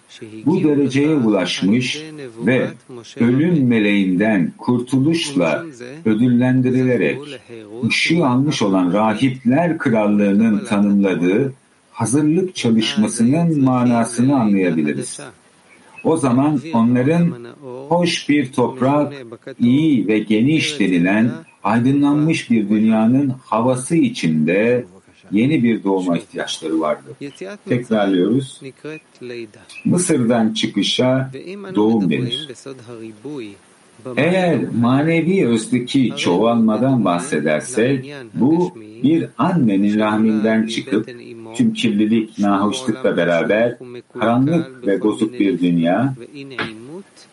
bu 0.46 0.64
dereceye 0.64 1.14
ulaşmış 1.14 2.02
ve 2.38 2.68
ölüm 3.20 3.66
meleğinden 3.66 4.52
kurtuluşla 4.58 5.64
ödüllendirilerek 6.04 7.18
ışığı 7.86 8.26
almış 8.26 8.62
olan 8.62 8.92
rahipler 8.92 9.78
krallığının 9.78 10.64
tanımladığı 10.64 11.52
hazırlık 11.92 12.54
çalışmasının 12.54 13.64
manasını 13.64 14.40
anlayabiliriz. 14.40 15.20
O 16.04 16.16
zaman 16.16 16.60
onların 16.72 17.34
hoş 17.88 18.28
bir 18.28 18.52
toprak, 18.52 19.12
iyi 19.58 20.06
ve 20.06 20.18
geniş 20.18 20.80
denilen 20.80 21.30
aydınlanmış 21.64 22.50
bir 22.50 22.68
dünyanın 22.68 23.28
havası 23.44 23.96
içinde 23.96 24.84
yeni 25.30 25.64
bir 25.64 25.84
doğuma 25.84 26.18
ihtiyaçları 26.18 26.80
vardı. 26.80 27.16
Tekrarlıyoruz. 27.68 28.60
Mısır'dan 29.84 30.52
çıkışa 30.52 31.30
doğum 31.74 32.10
denir. 32.10 32.48
Eğer 34.16 34.60
manevi 34.80 35.46
özdeki 35.46 36.12
çoğalmadan 36.16 37.04
bahsedersek, 37.04 38.14
bu 38.34 38.78
bir 39.02 39.28
annenin 39.38 39.98
rahminden 39.98 40.66
çıkıp 40.66 41.10
tüm 41.54 41.72
kirlilik, 41.72 42.38
nahoşlukla 42.38 43.16
beraber 43.16 43.78
karanlık 44.12 44.86
ve 44.86 45.02
bozuk 45.02 45.32
bir 45.32 45.58
dünya, 45.60 46.14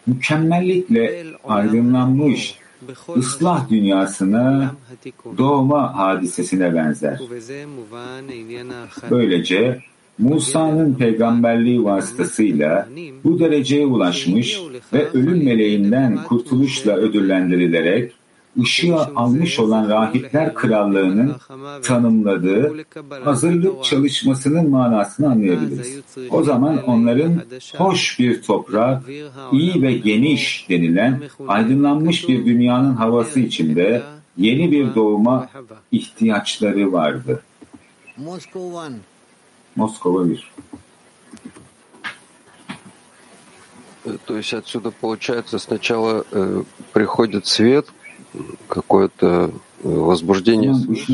mükemmellikle 0.08 1.24
aydınlanmış 1.44 2.61
ıslah 3.18 3.70
dünyasına 3.70 4.76
doğma 5.38 5.98
hadisesine 5.98 6.76
benzer. 6.76 7.20
Böylece 9.12 9.82
Musa'nın 10.18 10.94
peygamberliği 10.94 11.84
vasıtasıyla 11.84 12.88
bu 13.24 13.40
dereceye 13.40 13.86
ulaşmış 13.86 14.60
ve 14.94 15.10
ölüm 15.10 15.46
meleğinden 15.46 16.24
kurtuluşla 16.24 16.96
ödüllendirilerek 16.96 18.14
ışığı 18.63 18.97
almış 18.97 19.59
olan 19.59 19.89
rahipler 19.89 20.55
krallığının 20.55 21.37
tanımladığı 21.83 22.75
hazırlık 23.25 23.85
çalışmasının 23.85 24.71
manasını 24.71 25.31
anlayabiliriz. 25.31 26.01
O 26.31 26.43
zaman 26.43 26.83
onların 26.83 27.43
hoş 27.77 28.19
bir 28.19 28.43
toprak, 28.43 29.03
iyi 29.53 29.83
ve 29.83 29.93
geniş 29.93 30.67
denilen 30.69 31.23
aydınlanmış 31.49 32.29
bir 32.29 32.47
dünyanın 32.47 32.95
havası 32.95 33.41
içinde 33.41 34.03
yeni 34.37 34.73
bir 34.73 34.95
doğuma 34.95 35.49
ihtiyaçları 35.93 36.93
vardı. 36.93 37.43
Moskova 39.77 40.29
1. 40.29 40.53
То 44.27 44.37
есть 44.37 44.55
отсюда 44.55 44.91
получается 44.91 45.59
сначала 45.59 46.25
э, 46.33 46.63
приходит 46.93 47.47
свет, 47.47 47.87
какое-то 48.70 49.52
возбуждение 49.84 50.74
свыше. 50.74 51.14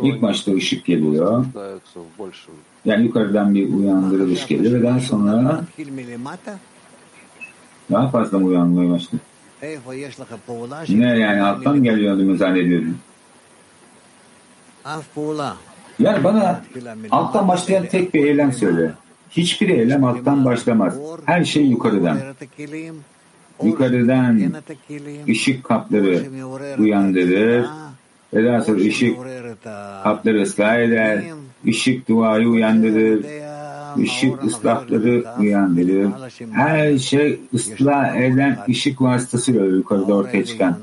İlk 0.00 0.22
başta 0.22 0.52
ışık 0.52 0.84
geliyor. 0.84 1.44
Yani 2.84 3.04
yukarıdan 3.04 3.54
bir 3.54 3.72
uyandırılış 3.74 4.46
geliyor 4.46 4.80
ve 4.80 4.82
daha 4.86 5.00
sonra 5.00 5.64
daha 7.90 8.08
fazla 8.08 8.38
mı 8.38 8.46
uyanmaya 8.46 8.90
başladı? 8.90 9.22
Ne 10.88 11.18
yani 11.18 11.42
alttan 11.42 11.84
geliyordu 11.84 12.22
mu 12.22 12.36
zannediyordun? 12.36 12.96
Yani 15.98 16.24
bana 16.24 16.60
alttan 17.10 17.48
başlayan 17.48 17.86
tek 17.86 18.14
bir 18.14 18.24
eylem 18.24 18.52
söyle. 18.52 18.92
Hiçbir 19.30 19.68
eylem 19.68 20.04
alttan 20.04 20.44
başlamaz. 20.44 20.94
Her 21.24 21.44
şey 21.44 21.66
yukarıdan 21.66 22.18
yukarıdan 23.64 24.52
ışık 25.28 25.64
kapları 25.64 26.22
uyandırır. 26.78 27.66
Ve 28.34 28.44
daha 28.44 28.60
sonra 28.60 28.80
ışık 28.80 29.16
kapları 30.04 30.42
ıslah 30.42 30.76
eder. 30.76 31.24
Işık 31.64 32.08
duayı 32.08 32.48
uyandırır. 32.48 33.24
Işık 33.96 34.44
ıslahları 34.44 35.24
uyandırır. 35.40 36.10
Her 36.50 36.98
şey 36.98 37.40
ıslah 37.54 38.16
eden 38.16 38.58
ışık 38.68 39.02
vasıtasıyla 39.02 39.64
yukarıda 39.64 40.14
ortaya 40.14 40.44
çıkan 40.44 40.76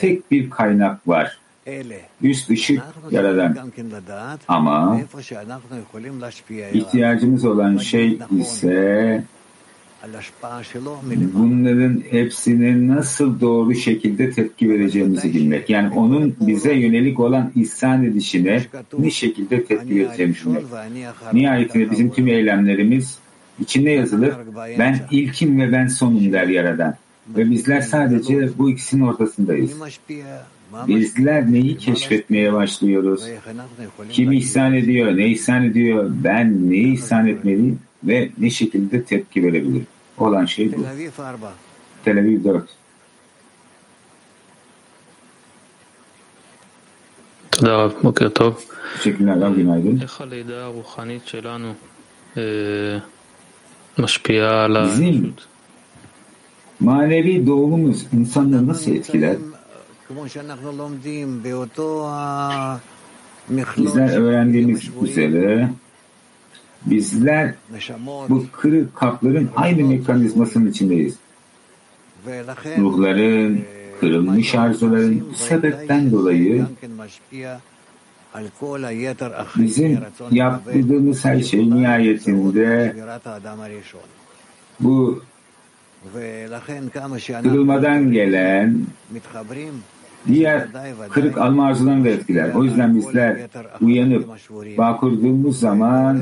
tek 0.00 0.30
bir 0.30 0.50
kaynak 0.50 1.08
var. 1.08 1.38
Üst 2.22 2.50
ışık 2.50 2.82
yaradan. 3.10 3.56
Ama 4.48 5.00
ihtiyacımız 6.72 7.44
olan 7.44 7.76
şey 7.76 8.18
ise 8.40 9.24
bunların 11.34 12.02
hepsine 12.10 12.88
nasıl 12.88 13.40
doğru 13.40 13.74
şekilde 13.74 14.30
tepki 14.30 14.70
vereceğimizi 14.70 15.34
bilmek. 15.34 15.70
Yani 15.70 15.94
onun 15.94 16.36
bize 16.40 16.74
yönelik 16.74 17.20
olan 17.20 17.52
ihsan 17.56 18.04
edişine 18.04 18.62
ne 18.98 19.10
şekilde 19.10 19.64
tepki 19.64 19.96
vereceğimizi 19.96 20.46
bilmek. 20.46 20.64
Nihayetinde 21.32 21.90
bizim 21.90 22.10
tüm 22.10 22.28
eylemlerimiz 22.28 23.18
içinde 23.60 23.90
yazılır. 23.90 24.34
Ben 24.78 25.00
ilkim 25.10 25.60
ve 25.60 25.72
ben 25.72 25.86
sonum 25.86 26.32
der 26.32 26.46
Yaradan. 26.46 26.94
Ve 27.36 27.50
bizler 27.50 27.80
sadece 27.80 28.58
bu 28.58 28.70
ikisinin 28.70 29.02
ortasındayız. 29.02 29.72
Bizler 30.88 31.52
neyi 31.52 31.78
keşfetmeye 31.78 32.52
başlıyoruz? 32.52 33.24
Kim 34.10 34.32
ihsan 34.32 34.74
ediyor, 34.74 35.16
ne 35.16 35.28
ihsan 35.28 35.64
ediyor, 35.64 36.10
ben 36.24 36.70
neyi 36.70 36.92
ihsan 36.92 37.26
etmeliyim 37.26 37.78
ve 38.04 38.30
ne 38.38 38.50
şekilde 38.50 39.02
tepki 39.02 39.42
verebilirim? 39.42 39.86
Olan 40.17 40.45
şey 40.45 40.77
bu. 40.77 40.83
תל 40.83 40.89
אביב 40.89 41.11
4 41.17 41.39
Tel 42.05 42.17
Aviv 42.17 42.43
4. 42.43 42.63
תודה 47.49 47.75
רב, 47.75 47.93
בוקר 48.03 48.29
טוב. 48.29 48.53
Teşekkürler, 48.97 49.35
Rab, 49.41 49.55
günaydın. 49.55 50.01
איך 50.01 50.21
הלידה 50.21 50.65
הרוחנית 50.65 51.27
שלנו 51.27 51.73
אה, 52.37 52.97
משפיעה 53.97 54.63
על 54.65 54.77
ה... 54.77 54.83
Bizim 54.85 55.33
manevi 56.81 57.47
doğumumuz 57.47 58.05
insanları 58.13 58.67
nasıl 58.67 58.91
etkiler? 58.91 59.37
כמו 60.07 60.29
שאנחנו 60.29 60.71
לומדים 60.71 61.43
באותו 61.43 62.07
המכלול 62.11 63.87
Bizler 63.87 64.17
öğrendiğimiz 64.21 64.89
üzere 65.03 65.69
Bizler 66.86 67.54
bu 68.28 68.44
kırık 68.52 68.96
kapların 68.96 69.50
aynı 69.56 69.84
mekanizmasının 69.84 70.70
içindeyiz. 70.70 71.16
Ruhların, 72.78 73.60
kırılmış 74.00 74.54
arzuların 74.54 75.32
sebepten 75.36 76.12
dolayı 76.12 76.66
bizim 79.56 80.00
yaptığımız 80.30 81.24
her 81.24 81.40
şey 81.42 81.70
nihayetinde 81.70 82.94
bu 84.80 85.22
kırılmadan 87.42 88.12
gelen 88.12 88.86
diğer 90.28 90.66
kırık 91.10 91.38
alma 91.38 91.66
arzularını 91.66 92.04
da 92.04 92.08
etkiler. 92.08 92.54
O 92.54 92.64
yüzden 92.64 92.96
bizler 92.96 93.38
uyanıp 93.80 94.28
bağ 94.78 94.96
kurduğumuz 94.96 95.60
zaman 95.60 96.20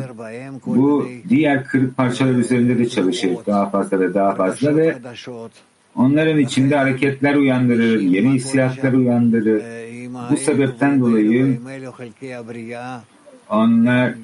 bu 0.67 1.09
diğer 1.29 1.65
kırık 1.65 1.97
parçalar 1.97 2.35
üzerinde 2.35 2.79
de 2.79 2.89
çalışır. 2.89 3.31
Daha 3.47 3.71
fazla 3.71 4.01
ve 4.01 4.15
daha 4.15 4.35
fazla 4.35 4.77
ve 4.77 4.97
onların 5.97 6.39
içinde 6.39 6.77
hareketler 6.77 7.35
uyandırır, 7.35 8.01
yeni 8.01 8.31
hissiyatlar 8.31 8.93
uyandırır. 8.93 9.63
Bu 10.31 10.37
sebepten 10.37 11.01
dolayı 11.01 11.59
onlar 13.51 14.15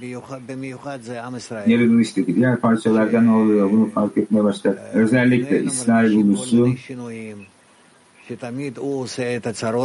yaratılıştaki 1.67 2.37
diğer 2.37 2.57
parçalardan 2.57 3.29
oluyor. 3.29 3.71
Bunu 3.73 3.91
fark 3.91 4.19
etmeye 4.19 4.45
başlar. 4.45 4.75
Özellikle 4.93 5.63
İsrail 5.63 6.17
ulusu 6.17 6.69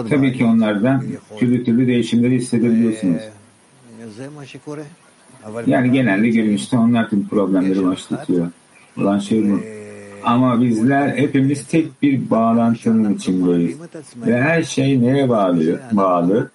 Tabii 0.10 0.34
ki 0.38 0.46
onlardan 0.46 1.04
türlü 1.39 1.64
türlü 1.64 1.88
değişimleri 1.88 2.36
hissedebiliyorsunuz. 2.36 3.22
Yani 5.68 5.91
genelde 5.91 6.30
görünüşte 6.30 6.78
onlar 6.78 7.10
tüm 7.10 7.28
problemleri 7.28 7.86
başlatıyor. 7.86 8.48
Olan 8.98 9.20
şey 9.20 9.52
bu. 9.52 9.60
Ama 10.24 10.62
bizler 10.62 11.18
hepimiz 11.18 11.68
tek 11.68 12.02
bir 12.02 12.30
bağlantının 12.30 13.14
içindeyiz. 13.14 13.78
Ve 14.28 14.41
her 14.41 14.64
şey 14.64 15.02
neye 15.02 15.30
bağlı? 15.30 15.80
bağlı? 15.91 16.50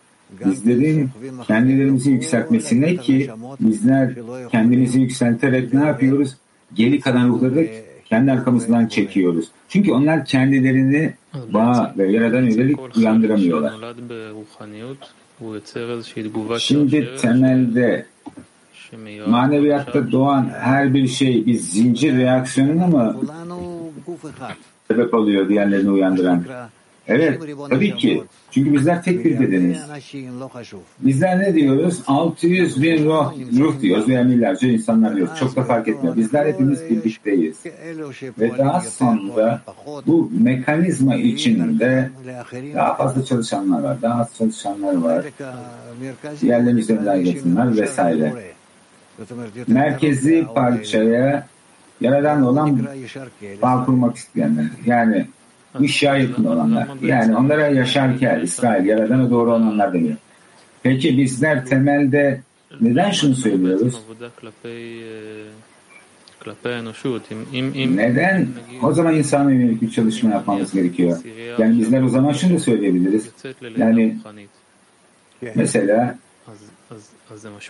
Bizlerin 0.45 1.11
kendilerimizi 1.47 2.11
yükseltmesine 2.11 2.97
ki 2.97 3.31
bizler 3.61 4.15
kendimizi 4.51 5.01
yükselterek 5.01 5.75
ne 5.75 5.85
yapıyoruz? 5.87 6.37
Geri 6.75 7.01
kalan 7.01 7.29
ruhları 7.29 7.69
kendi 8.09 8.33
arkamızdan 8.33 8.87
çekiyoruz. 8.87 9.49
Çünkü 9.69 9.93
onlar 9.93 10.25
kendilerini 10.25 11.15
bağ 11.35 11.95
ve 11.99 12.13
yaradan 12.13 12.43
yönelik 12.43 12.97
uyandıramıyorlar. 12.97 13.73
Şimdi 16.59 17.17
temelde 17.17 18.07
maneviyatta 19.27 20.13
doğan 20.13 20.51
her 20.61 20.95
bir 20.95 21.09
şey 21.09 21.47
bir 21.47 21.55
zincir 21.55 22.17
reaksiyonuna 22.17 22.87
mı 22.87 23.17
sebep 24.89 25.15
oluyor 25.15 25.49
diğerlerini 25.49 25.91
uyandıran? 25.91 26.45
Evet, 27.09 27.41
tabii 27.71 27.97
ki. 27.97 28.23
Çünkü 28.51 28.73
bizler 28.73 29.03
tek 29.03 29.25
bir 29.25 29.41
bedeniz. 29.41 29.79
Bizler 31.01 31.39
ne 31.39 31.55
diyoruz? 31.55 32.03
600 32.07 32.83
bin 32.83 33.05
ruh, 33.05 33.33
ruh 33.59 33.81
diyoruz 33.81 34.09
yani 34.09 34.35
milyarca 34.35 34.69
insanlar 34.69 35.17
diyoruz. 35.17 35.39
Çok 35.39 35.57
da 35.57 35.65
fark 35.65 35.89
etmiyor. 35.89 36.17
Bizler 36.17 36.47
hepimiz 36.47 36.91
birlikteyiz. 36.91 37.57
Ve 38.39 38.59
daha 38.59 38.81
sonra 38.81 39.63
bu 40.07 40.31
mekanizma 40.41 41.17
içinde 41.17 42.11
daha 42.75 42.95
fazla 42.95 43.25
çalışanlar 43.25 43.83
var, 43.83 44.03
daha 44.03 44.21
az 44.21 44.37
çalışanlar 44.39 44.97
var. 44.97 45.25
Diğerlerini 46.41 46.81
üzerinden 46.81 47.25
geçsinler 47.25 47.77
vesaire. 47.77 48.35
Merkezi 49.67 50.47
parçaya 50.55 51.49
Yaradan 52.01 52.43
olan 52.43 52.87
bağ 53.63 53.85
kurmak 53.85 54.17
isteyenler. 54.17 54.67
Yani 54.87 55.27
bu 55.79 55.89
Şia 55.89 56.17
yakın 56.17 56.45
olanlar. 56.45 56.89
Yani 57.03 57.37
onlara 57.37 57.67
Yaşar 57.67 58.19
Kel, 58.19 58.43
İsrail, 58.43 58.87
Yaradan'a 58.87 59.31
doğru 59.31 59.51
olanlar 59.51 59.93
deniyor. 59.93 60.17
Peki 60.83 61.19
bizler 61.19 61.67
temelde 61.67 62.41
neden 62.81 63.11
şunu 63.11 63.35
söylüyoruz? 63.35 63.99
Neden? 67.97 68.49
O 68.83 68.93
zaman 68.93 69.15
insana 69.15 69.53
yönelik 69.53 69.83
bir 69.83 69.91
çalışma 69.91 70.31
yapmamız 70.31 70.73
gerekiyor. 70.73 71.19
Yani 71.59 71.79
bizler 71.79 72.03
o 72.03 72.09
zaman 72.09 72.33
şunu 72.33 72.55
da 72.55 72.59
söyleyebiliriz. 72.59 73.29
Yani 73.77 74.19
mesela 75.55 76.19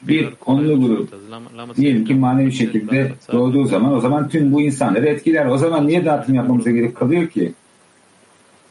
bir 0.02 0.28
onlu 0.46 0.80
grup 0.80 1.14
diyelim 1.76 2.04
ki 2.04 2.14
manevi 2.14 2.52
şekilde 2.52 3.12
doğduğu 3.32 3.64
zaman 3.64 3.92
o 3.92 4.00
zaman 4.00 4.28
tüm 4.28 4.52
bu 4.52 4.60
insanları 4.60 5.06
etkiler. 5.06 5.46
O 5.46 5.58
zaman 5.58 5.86
niye 5.86 6.04
dağıtım 6.04 6.34
yapmamıza 6.34 6.70
gerek 6.70 6.96
kalıyor 6.96 7.28
ki? 7.28 7.52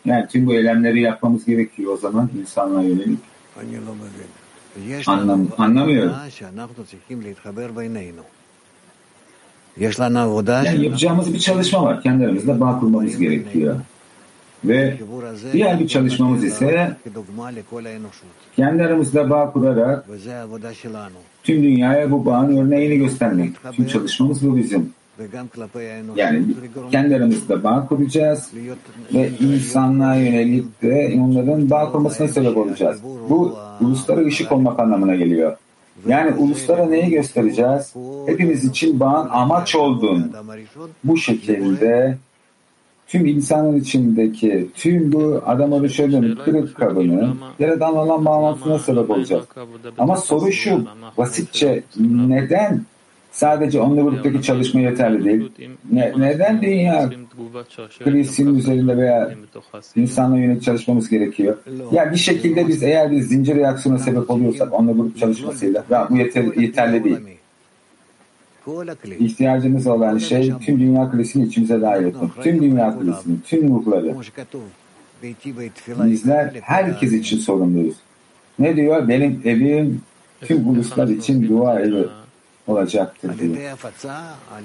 Yani 0.07 0.27
tüm 0.27 0.47
bu 0.47 0.53
eylemleri 0.53 1.01
yapmamız 1.01 1.45
gerekiyor 1.45 1.93
o 1.93 1.97
zaman 1.97 2.29
insanlara 2.41 2.83
yönelik. 2.83 3.19
Anlam, 5.07 5.47
anlamıyorum. 5.57 6.11
Yani 10.65 10.85
yapacağımız 10.85 11.33
bir 11.33 11.39
çalışma 11.39 11.83
var. 11.83 12.03
Kendi 12.03 12.25
aramızda 12.25 12.59
bağ 12.59 12.79
kurmamız 12.79 13.17
gerekiyor. 13.17 13.75
Ve 14.65 14.97
diğer 15.53 15.79
bir 15.79 15.87
çalışmamız 15.87 16.43
ise 16.43 16.97
kendi 18.55 18.83
aramızda 18.83 19.29
bağ 19.29 19.51
kurarak 19.51 20.05
tüm 21.43 21.63
dünyaya 21.63 22.11
bu 22.11 22.25
bağın 22.25 22.57
örneğini 22.57 22.97
göstermek. 22.97 23.51
Tüm 23.75 23.87
çalışmamız 23.87 24.47
bu 24.47 24.57
bizim. 24.57 24.93
Yani 26.15 26.45
kendi 26.91 27.15
aramızda 27.15 27.63
bağ 27.63 27.85
kuracağız 27.87 28.51
ve 29.13 29.29
insanlığa 29.39 30.15
yönelik 30.15 30.81
de 30.81 31.19
onların 31.21 31.69
bağ 31.69 31.91
kurmasına 31.91 32.27
sebep 32.27 32.57
olacağız. 32.57 33.01
Bu 33.29 33.57
uluslara 33.81 34.25
ışık 34.25 34.51
olmak 34.51 34.79
anlamına 34.79 35.15
geliyor. 35.15 35.57
Yani 36.07 36.33
uluslara 36.35 36.85
neyi 36.85 37.09
göstereceğiz? 37.09 37.93
Hepimiz 38.25 38.65
için 38.65 38.99
bağın 38.99 39.29
amaç 39.29 39.75
olduğunu. 39.75 40.27
Bu 41.03 41.17
şekilde 41.17 42.17
tüm 43.07 43.25
insanın 43.25 43.79
içindeki 43.79 44.67
tüm 44.75 45.11
bu 45.11 45.41
adam 45.45 45.73
oluşlarının 45.73 46.35
kırık 46.35 46.75
kabını 46.75 47.33
yaradan 47.59 47.95
olan 47.95 48.25
bağlantısına 48.25 48.79
sebep 48.79 49.09
olacağız. 49.09 49.45
Ama 49.97 50.17
soru 50.17 50.51
şu, 50.51 50.85
basitçe 51.17 51.83
neden 52.27 52.81
sadece 53.31 53.79
onunla 53.79 54.01
gruptaki 54.01 54.41
çalışma 54.41 54.79
yeterli 54.79 55.25
değil? 55.25 55.51
Ne, 55.91 56.13
neden 56.17 56.61
dünya 56.61 57.09
krizinin 58.03 58.55
üzerinde 58.55 58.97
veya 58.97 59.31
insanla 59.95 60.37
yönelik 60.37 60.63
çalışmamız 60.63 61.09
gerekiyor? 61.09 61.57
Ya 61.91 62.11
bir 62.11 62.17
şekilde 62.17 62.67
biz 62.67 62.83
eğer 62.83 63.11
bir 63.11 63.21
zincir 63.21 63.55
reaksiyona 63.55 63.99
sebep 63.99 64.29
oluyorsak 64.29 64.73
onunla 64.73 64.91
grup 64.91 65.17
çalışmasıyla 65.17 65.83
bu 66.09 66.17
yeter, 66.17 66.43
yeterli 66.55 67.03
değil. 67.03 67.17
İhtiyacımız 69.19 69.87
olan 69.87 70.17
şey 70.17 70.53
tüm 70.65 70.79
dünya 70.79 71.11
krizini 71.11 71.45
içimize 71.45 71.81
dahil 71.81 72.05
etmek. 72.05 72.43
Tüm 72.43 72.61
dünya 72.61 72.99
krizini, 72.99 73.37
tüm 73.45 73.69
ruhları. 73.69 74.15
Bizler 75.87 76.53
herkes 76.61 77.13
için 77.13 77.37
sorumluyuz. 77.37 77.95
Ne 78.59 78.75
diyor? 78.75 79.07
Benim 79.07 79.41
evim 79.45 80.01
tüm 80.41 80.69
uluslar 80.69 81.07
için 81.07 81.49
dua 81.49 81.79
evi 81.79 82.05
olacaktır 82.67 83.39
diyor. 83.39 83.55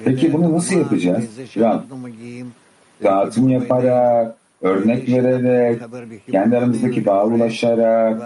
Peki 0.05 0.33
bunu 0.33 0.53
nasıl 0.53 0.77
yapacağız? 0.79 1.25
Ya, 1.57 1.85
dağıtım 3.05 3.49
yaparak, 3.49 4.35
örnek 4.63 5.09
vererek, 5.09 5.81
kendi 6.31 6.57
aramızdaki 6.57 7.07
bağa 7.07 7.25
ulaşarak, 7.27 8.23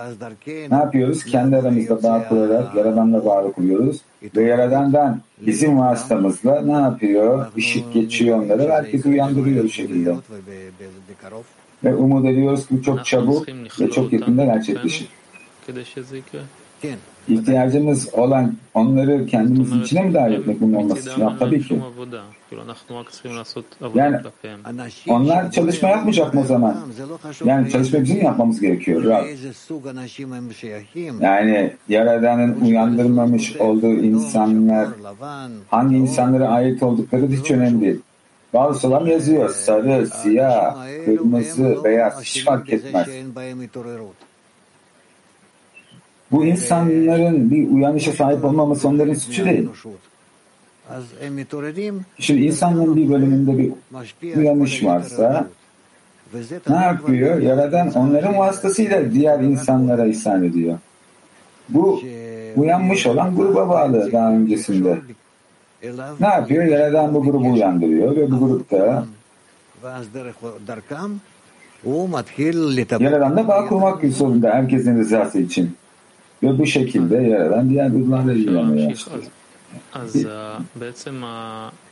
ne 0.71 0.77
yapıyoruz? 0.77 1.25
Kendi 1.25 1.57
aramızda 1.57 2.03
bağ 2.03 2.29
kurarak, 2.29 2.75
Yaradan'la 2.75 3.25
bağ 3.27 3.53
kuruyoruz. 3.53 4.01
Ve 4.37 4.43
Yaradan'dan 4.43 5.21
bizim 5.47 5.79
vasıtamızla 5.79 6.61
ne 6.63 6.73
yapıyor? 6.73 7.47
Işık 7.57 7.93
geçiyor 7.93 8.39
onlara 8.39 8.75
herkesi 8.75 9.09
uyandırıyor 9.09 9.65
bu 9.65 9.69
şekilde. 9.69 10.15
Ve 11.85 11.95
umut 11.95 12.27
ediyoruz 12.27 12.67
ki 12.67 12.83
çok 12.83 13.05
çabuk 13.05 13.49
ve 13.81 13.91
çok 13.91 14.13
yakında 14.13 14.45
gerçekleşir. 14.45 15.09
İhtiyacımız 17.29 18.15
olan 18.15 18.55
onları 18.75 19.27
kendimizin 19.27 19.83
içine 19.83 20.03
mi 20.03 20.15
dahil 20.15 20.33
etmek 20.33 20.61
bunun 20.61 20.75
olması? 20.75 21.21
Ya, 21.21 21.37
tabii 21.39 21.63
ki. 21.63 21.81
Yani 23.95 24.17
onlar 25.09 25.51
çalışma 25.51 25.89
yapmayacak 25.89 26.35
mı 26.35 26.41
o 26.41 26.45
zaman? 26.45 26.77
Yani 27.45 27.71
çalışma 27.71 28.03
bizim 28.03 28.23
yapmamız 28.23 28.61
gerekiyor. 28.61 29.05
Ya. 29.05 29.25
Yani 31.21 31.73
Yaradan'ın 31.89 32.61
uyandırmamış 32.61 33.57
olduğu 33.57 33.93
insanlar 33.95 34.89
hangi 35.69 35.97
insanlara 35.97 36.49
ait 36.49 36.83
oldukları 36.83 37.29
hiç 37.29 37.51
önemli 37.51 37.81
değil. 37.81 38.01
Bazı 38.55 38.81
solam 38.81 39.07
yazıyor. 39.07 39.49
Sarı, 39.51 40.07
siyah, 40.07 40.77
kırmızı, 41.05 41.77
beyaz 41.85 42.23
hiç 42.23 42.45
fark 42.45 42.73
etmez. 42.73 43.09
Bu 46.33 46.45
insanların 46.45 47.51
bir 47.51 47.71
uyanışa 47.71 48.13
sahip 48.13 48.45
olmaması 48.45 48.89
onların 48.89 49.15
suçu 49.15 49.45
değil. 49.45 49.69
Şimdi 52.19 52.45
insanların 52.45 52.97
bir 52.97 53.11
bölümünde 53.11 53.59
bir 53.59 54.37
uyanış 54.37 54.85
varsa 54.85 55.47
ne 56.69 56.77
yapıyor? 56.77 57.41
Yaradan 57.41 57.93
onların 57.95 58.39
vasıtasıyla 58.39 59.13
diğer 59.13 59.41
insanlara 59.41 60.07
ihsan 60.07 60.45
ediyor. 60.45 60.79
Bu 61.69 62.01
uyanmış 62.57 63.07
olan 63.07 63.37
gruba 63.37 63.69
bağlı 63.69 64.13
daha 64.13 64.33
öncesinde. 64.33 64.99
Ne 66.21 66.27
yapıyor? 66.27 66.65
Yaradan 66.65 67.15
bu 67.15 67.23
grubu 67.23 67.53
uyandırıyor 67.53 68.17
ve 68.17 68.31
bu 68.31 68.39
grupta 68.39 69.05
Yaradan 73.05 73.37
da 73.37 73.49
bağ 73.49 73.67
kurmak 73.67 74.05
zorunda 74.05 74.51
herkesin 74.51 74.99
rızası 74.99 75.39
için. 75.39 75.77
Ve 76.43 76.59
bu 76.59 76.67
şekilde 76.67 77.17
yaradan 77.17 77.71
diğer 77.71 77.89
gruplarla 77.89 78.33
ilgilenmeye 78.33 78.91
başlıyor. 78.91 79.23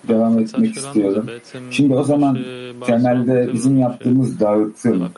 Devam 0.09 0.39
etmek 0.39 0.77
istiyorum. 0.77 1.27
Şimdi 1.71 1.95
o 1.95 2.03
zaman 2.03 2.39
temelde 2.87 3.53
bizim 3.53 3.79
yaptığımız 3.79 4.41
dağıtım, 4.41 5.11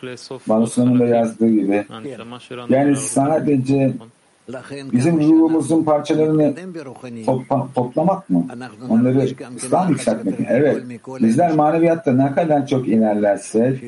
Banusun'un 0.49 1.01
da 1.01 1.07
yazdığı 1.07 1.51
gibi, 1.51 1.87
yani 2.69 2.97
sadece 2.97 3.93
bizim 4.93 5.21
ruhumuzun 5.21 5.85
parçalarını 5.85 6.55
topla, 7.27 7.69
toplamak 7.75 8.31
mı? 8.31 8.47
Onları 8.89 9.29
İslam 9.57 9.89
yükseltmek 9.91 10.41
mi? 10.41 10.47
Evet. 10.51 10.83
Bizler 11.21 11.53
maneviyatta 11.55 12.13
ne 12.13 12.33
kadar 12.35 12.67
çok 12.67 12.89
ilerlersek 12.89 13.83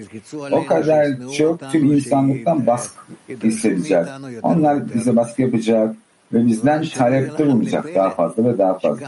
o 0.53 0.67
kadar 0.67 1.07
çok 1.37 1.73
tüm 1.73 1.93
insanlıktan 1.93 2.67
baskı 2.67 3.03
hissedeceğiz. 3.43 4.07
Onlar 4.43 4.95
bize 4.95 5.17
baskı 5.17 5.43
yapacak 5.43 5.95
ve 6.33 6.47
bizden 6.47 6.85
talepte 6.85 7.47
bulunacak 7.47 7.95
daha 7.95 8.11
fazla 8.11 8.45
ve 8.45 8.59
daha 8.59 8.79
fazla. 8.79 9.07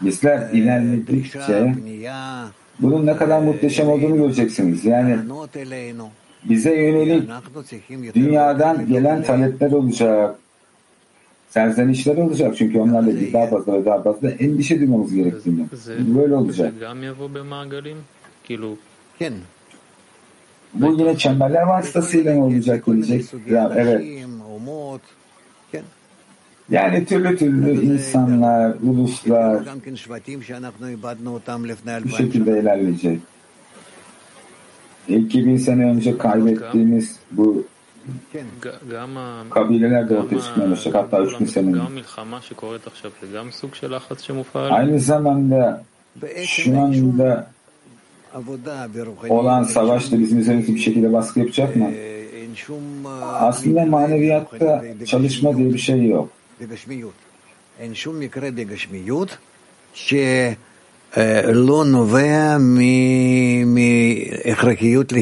Bizler 0.00 0.50
ilerledikçe 0.52 1.74
bunun 2.80 3.06
ne 3.06 3.16
kadar 3.16 3.40
muhteşem 3.40 3.88
olduğunu 3.88 4.16
göreceksiniz. 4.16 4.84
Yani 4.84 5.16
bize 6.44 6.74
yönelik 6.74 7.28
dünyadan 8.14 8.86
gelen 8.86 9.22
talepler 9.22 9.72
olacak. 9.72 10.36
Serzenişler 11.50 12.16
olacak 12.16 12.54
çünkü 12.58 12.78
onlarla 12.78 13.20
biz 13.20 13.32
daha 13.32 13.46
fazla 13.46 13.72
ve 13.72 13.84
daha 13.84 14.02
fazla 14.02 14.30
endişe 14.30 14.80
duymamız 14.80 15.14
gerektiğini. 15.14 15.66
Böyle 16.16 16.34
olacak. 16.34 16.72
Bu 20.74 20.92
yine 20.98 21.16
çemberler 21.16 21.62
vasıtasıyla 21.62 22.34
mı 22.34 22.44
olacak 22.44 22.86
gelecek? 22.86 23.24
Ya, 23.50 23.72
evet. 23.76 24.04
Yani 26.70 27.06
türlü 27.06 27.36
türlü 27.36 27.82
insanlar, 27.82 28.74
uluslar 28.82 29.62
bu 32.04 32.08
şekilde 32.16 32.60
ilerleyecek. 32.60 33.20
2000 35.16 35.56
sene 35.56 35.84
önce 35.84 36.18
kaybettiğimiz 36.18 37.16
bu 37.30 37.64
kabileler 39.50 40.08
de 40.08 40.18
ortaya 40.18 40.36
başlayacak. 40.70 40.94
Hatta 40.94 41.20
3000 41.22 41.46
sene. 41.46 41.72
Aynı 44.74 45.00
zamanda 45.00 45.84
şu 46.46 46.80
anda 46.80 47.46
olan 49.30 49.62
savaş 49.62 50.12
da 50.12 50.18
bizim 50.20 50.38
üzerimize 50.38 50.74
bir 50.74 50.78
şekilde 50.80 51.12
baskı 51.12 51.40
yapacak 51.40 51.76
mı? 51.76 51.90
Aslında 53.22 53.84
maneviyatta 53.86 54.84
çalışma 55.06 55.56
diye 55.56 55.72
bir 55.74 55.78
şey 55.78 56.06
yok. 56.06 56.28
לא 61.16 61.84
nuvea 61.84 62.58
mi 62.58 63.64
mi 63.64 63.90
ehrakiyut 64.44 65.12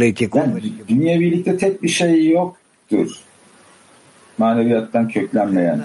letikum. 0.00 0.60
Dünyevilikte 0.88 1.56
tek 1.56 2.00
yoktur. 2.32 3.16
Maneviyattan 4.38 5.08
köklenmeyen, 5.08 5.80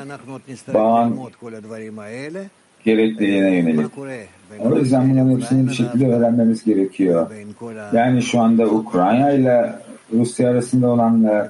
bağın 0.74 1.20
gerekliliğine 2.86 3.56
yönelik. 3.56 3.92
O 4.60 4.76
yüzden 4.76 5.10
bunların 5.12 5.36
hepsini 5.38 5.68
bir 5.68 5.74
şekilde 5.74 6.08
öğrenmemiz 6.08 6.64
gerekiyor. 6.64 7.32
Yani 7.94 8.22
şu 8.22 8.40
anda 8.40 8.66
Ukrayna 8.68 9.32
ile 9.32 9.74
Rusya 10.14 10.50
arasında 10.50 10.90
olanlar 10.90 11.50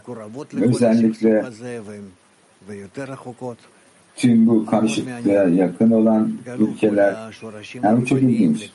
özellikle 0.62 1.46
tüm 4.22 4.48
bu 4.48 4.66
karışıklığa 4.66 5.44
yakın 5.44 5.92
olan 5.92 6.34
ülkeler 6.60 7.16
yani 7.84 8.06
çok 8.06 8.22
ilginç. 8.22 8.70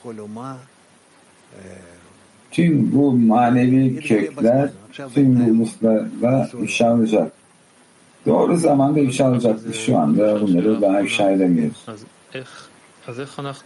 Tüm 2.51 2.91
bu 2.93 3.11
manevi 3.11 3.99
kökler 3.99 4.69
tüm 5.13 5.39
bu 5.39 5.51
uluslarla 5.51 6.49
ifşa 6.61 6.93
olacak. 6.93 7.31
Doğru 8.25 8.57
zamanda 8.57 8.99
ifşa 8.99 9.31
olacaktır. 9.31 9.73
Şu 9.73 9.97
anda 9.97 10.41
bunları 10.41 10.81
daha 10.81 11.01
ifşa 11.01 11.31
edemiyoruz. 11.31 11.85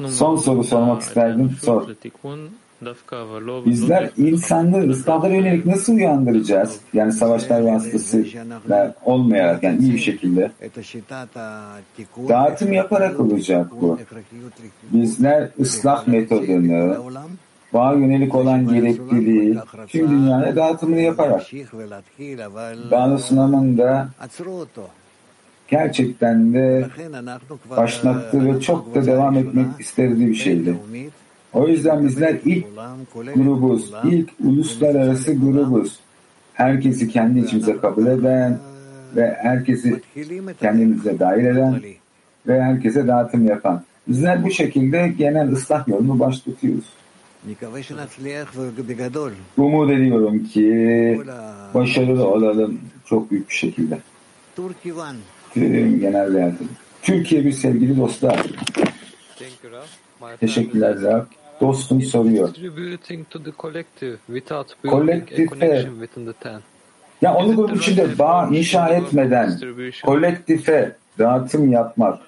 Son 0.10 0.36
soru 0.36 0.64
sormak 0.64 1.02
isterdim. 1.02 1.52
Sor. 1.62 1.88
Bizler 3.66 4.10
insanlığı 4.18 4.90
ıslahlara 4.90 5.34
yönelik 5.34 5.66
nasıl 5.66 5.94
uyandıracağız? 5.94 6.80
Yani 6.94 7.12
savaşlar 7.12 7.62
vasıtasıyla 7.62 8.96
olmayarak 9.06 9.64
yani 9.64 9.80
iyi 9.82 9.94
bir 9.94 10.00
şekilde. 10.00 10.52
Dağıtım 12.30 12.74
yaparak 12.74 13.20
olacak 13.20 13.68
bu. 13.82 14.00
Bizler 14.94 15.50
ıslah 15.60 16.08
metodunu, 16.08 17.12
bağa 17.74 17.94
yönelik 17.94 18.36
olan 18.36 18.68
gerekliliği 18.68 19.58
tüm 19.88 20.10
dünyaya 20.10 20.56
dağıtımını 20.56 21.02
yaparak 21.02 21.42
Bağlı 22.92 23.20
sunamında 23.20 24.10
gerçekten 25.68 26.54
de 26.54 26.88
başlattığı 27.78 28.46
ve 28.46 28.62
çok 28.62 28.96
da 28.96 29.06
devam 29.06 29.38
etmek 29.38 29.68
istediği 29.80 30.28
bir 30.28 30.36
şeydi. 30.36 30.76
O 31.54 31.68
yüzden 31.68 32.08
bizler 32.08 32.36
ilk 32.46 32.66
grubuz, 33.36 33.92
ilk 34.04 34.30
uluslararası 34.44 35.34
grubuz. 35.34 36.00
Herkesi 36.54 37.08
kendi 37.10 37.40
içimize 37.40 37.78
kabul 37.78 38.06
eden 38.08 38.60
ve 39.16 39.36
herkesi 39.42 40.02
kendimize 40.60 41.20
dahil 41.20 41.46
eden 41.46 41.82
ve 42.48 42.62
herkese 42.64 43.08
dağıtım 43.08 43.48
yapan. 43.48 43.84
Bizler 44.08 44.44
bu 44.44 44.52
şekilde 44.52 45.14
genel 45.18 45.52
ıslah 45.52 45.88
yolunu 45.88 46.20
başlatıyoruz. 46.20 46.86
Umut 49.58 49.92
ediyorum 49.92 50.44
ki 50.44 51.22
başarılı 51.74 52.28
olalım 52.28 52.80
çok 53.06 53.32
büyük 53.32 53.50
bir 53.50 53.54
şekilde. 53.56 54.00
Genel 56.00 56.36
yardım. 56.36 56.70
Türkiye 57.02 57.46
bir 57.46 57.52
sevgili 57.52 57.98
dostlar. 57.98 58.46
Teşekkürler 60.40 60.96
Zahab. 60.96 61.26
Dostum 61.62 62.02
soruyor. 62.02 62.50
Kolektife 64.88 65.90
ya 67.22 67.36
onu 67.36 67.58
bunun 67.58 67.76
içinde 67.76 68.20
bağ 68.20 68.50
inşa 68.52 68.90
etmeden 68.90 69.60
kolektife 70.04 70.96
dağıtım 71.20 71.72
yapmak 71.72 72.20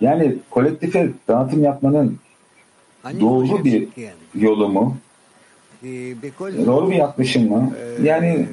yani 0.00 0.36
kolektife 0.50 1.10
dağıtım 1.28 1.64
yapmanın 1.64 2.18
doğru 3.20 3.64
bir 3.64 3.88
yolu 4.34 4.68
mu? 4.68 4.96
Doğru 6.66 6.90
bir 6.90 6.96
yaklaşım 6.96 7.48
mı? 7.50 7.72
Yani 8.02 8.48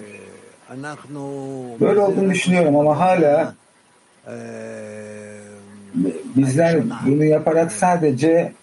böyle 1.79 1.99
olduğunu 1.99 2.29
düşünüyorum 2.29 2.75
ama 2.75 2.99
hala 2.99 3.55
bizler 6.35 6.79
bunu 7.07 7.23
yaparak 7.23 7.71
sadece 7.71 8.53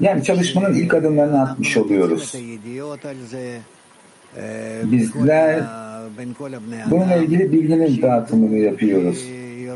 yani 0.00 0.24
çalışmanın 0.24 0.74
ilk 0.74 0.94
adımlarını 0.94 1.42
atmış 1.42 1.76
oluyoruz. 1.76 2.34
Bizler 4.84 5.62
bununla 6.90 7.16
ilgili 7.16 7.52
bilginin 7.52 8.02
dağıtımını 8.02 8.58
yapıyoruz. 8.58 9.24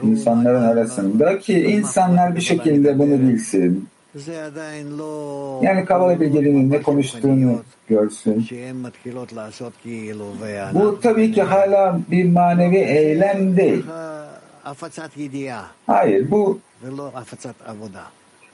İnsanların 0.03 0.63
arasında 0.63 1.39
ki 1.39 1.61
insanlar 1.61 2.37
bir 2.37 2.41
şekilde 2.41 2.99
bunu 2.99 3.21
bilsin. 3.21 3.89
Yani 5.63 5.85
Kabala 5.85 6.21
bilgelinin 6.21 6.71
ne 6.71 6.83
konuştuğunu 6.83 7.63
görsün. 7.89 8.47
Bu 10.75 11.01
tabii 11.01 11.33
ki 11.33 11.43
hala 11.43 12.01
bir 12.11 12.25
manevi 12.25 12.77
eylem 12.77 13.57
değil. 13.57 13.85
Hayır 15.87 16.31
bu 16.31 16.59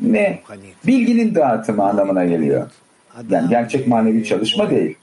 ne? 0.01 0.41
Bilginin 0.87 1.35
dağıtımı 1.35 1.85
anlamına 1.85 2.25
geliyor. 2.25 2.71
Yani 3.31 3.49
gerçek 3.49 3.87
manevi 3.87 4.25
çalışma 4.25 4.71
değil. 4.71 4.97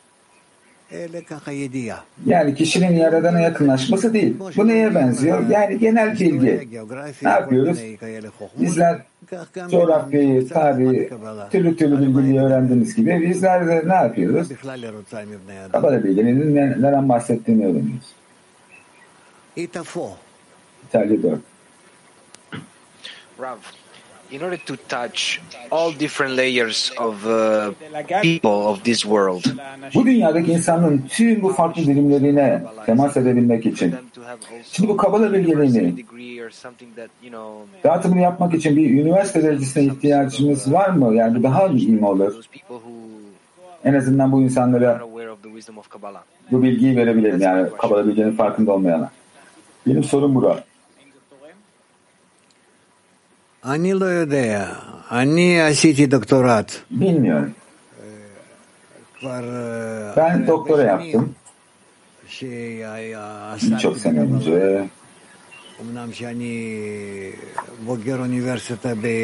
Yani 2.26 2.56
kişinin 2.56 2.93
yaradana 2.93 3.39
yakınlaşması 3.39 4.14
değil. 4.14 4.36
Bu 4.58 4.68
neye 4.68 4.96
benziyor? 4.96 5.50
Yani 5.50 5.80
genel 5.80 6.20
bilgi. 6.20 6.70
Ne 7.24 7.30
yapıyoruz? 7.30 7.80
Bizler 8.60 9.02
coğrafyayı, 9.70 10.50
tarihi, 10.50 11.10
türlü 11.52 11.78
türlü 11.78 12.18
bilgiyi 12.18 12.41
öğrendiğimiz 12.41 12.96
gibi 12.96 13.30
bizler 13.30 13.68
de 13.68 13.84
ne 13.86 13.93
yapıyoruz? 13.93 14.48
Kabala 15.72 16.04
bilginin 16.04 16.56
neden 16.56 17.10
bahsettiğini 17.10 17.66
öğreniyoruz. 17.66 18.16
İtalya 20.88 21.24
4. 21.24 21.39
Rav, 23.41 23.58
in 24.32 24.41
order 24.41 24.57
to 24.57 24.76
touch 24.88 25.39
all 25.71 25.99
different 25.99 26.38
layers 26.38 26.91
of 26.99 27.26
uh, 27.26 27.71
people 28.21 28.49
of 28.49 28.84
this 28.84 29.01
world, 29.01 29.45
Bu 29.95 30.05
dünyadaki 30.05 30.51
insanın 30.51 31.03
tüm 31.09 31.41
bu 31.41 31.49
farklı 31.49 31.82
dilimlerine 31.82 32.63
temas 32.86 33.17
edebilmek 33.17 33.65
için. 33.65 33.95
Şimdi 34.71 34.89
bu 34.89 34.97
Kabala 34.97 35.34
bilgeliğini 35.34 36.05
dağıtımını 37.84 38.21
yapmak 38.21 38.53
için 38.53 38.76
bir 38.76 38.89
üniversite 38.89 39.43
derecesine 39.43 39.84
ihtiyacımız 39.84 40.73
var 40.73 40.89
mı? 40.89 41.15
Yani 41.15 41.39
bu 41.39 41.43
daha 41.43 41.67
mi 41.67 42.05
olur? 42.05 42.34
En 43.84 43.93
azından 43.93 44.32
bu 44.32 44.41
insanlara 44.41 45.01
bu 46.51 46.63
bilgiyi 46.63 46.97
verebilirim. 46.97 47.41
Yani 47.41 47.69
Kabala 47.78 48.07
bilginin 48.07 48.32
farkında 48.32 48.71
olmayana. 48.71 49.11
Benim 49.88 50.03
sorum 50.03 50.36
bura. 50.36 50.63
Bilmiyorum. 56.91 57.51
Ben 60.18 60.47
doktora 60.47 60.82
yaptım. 60.84 61.36
Birçok 63.72 63.97
sene 63.97 64.20
önce. 64.20 64.88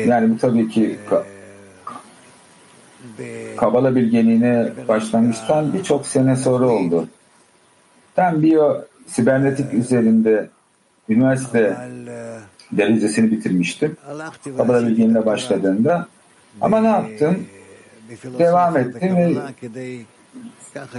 Yani 0.08 0.32
bu 0.34 0.38
tabii 0.38 0.70
ki 0.70 1.00
Kabala 3.58 3.96
bilgeliğine 3.96 4.70
başlangıçtan 4.88 5.74
birçok 5.74 6.08
sene 6.08 6.36
sonra 6.36 6.68
oldu. 6.68 7.08
Ben 8.18 8.44
biyo 8.44 8.82
sibernetik 9.08 9.74
üzerinde 9.74 10.50
üniversite 11.10 11.78
derecesini 12.72 13.32
bitirmiştim. 13.32 13.98
Kabala 14.58 14.88
bilgiliğine 14.88 15.26
başladığında. 15.26 16.08
Ama 16.62 16.82
ne 16.82 16.88
yaptım? 16.88 17.46
Devam 18.40 18.78
ettim 18.78 19.16
ve 19.16 19.36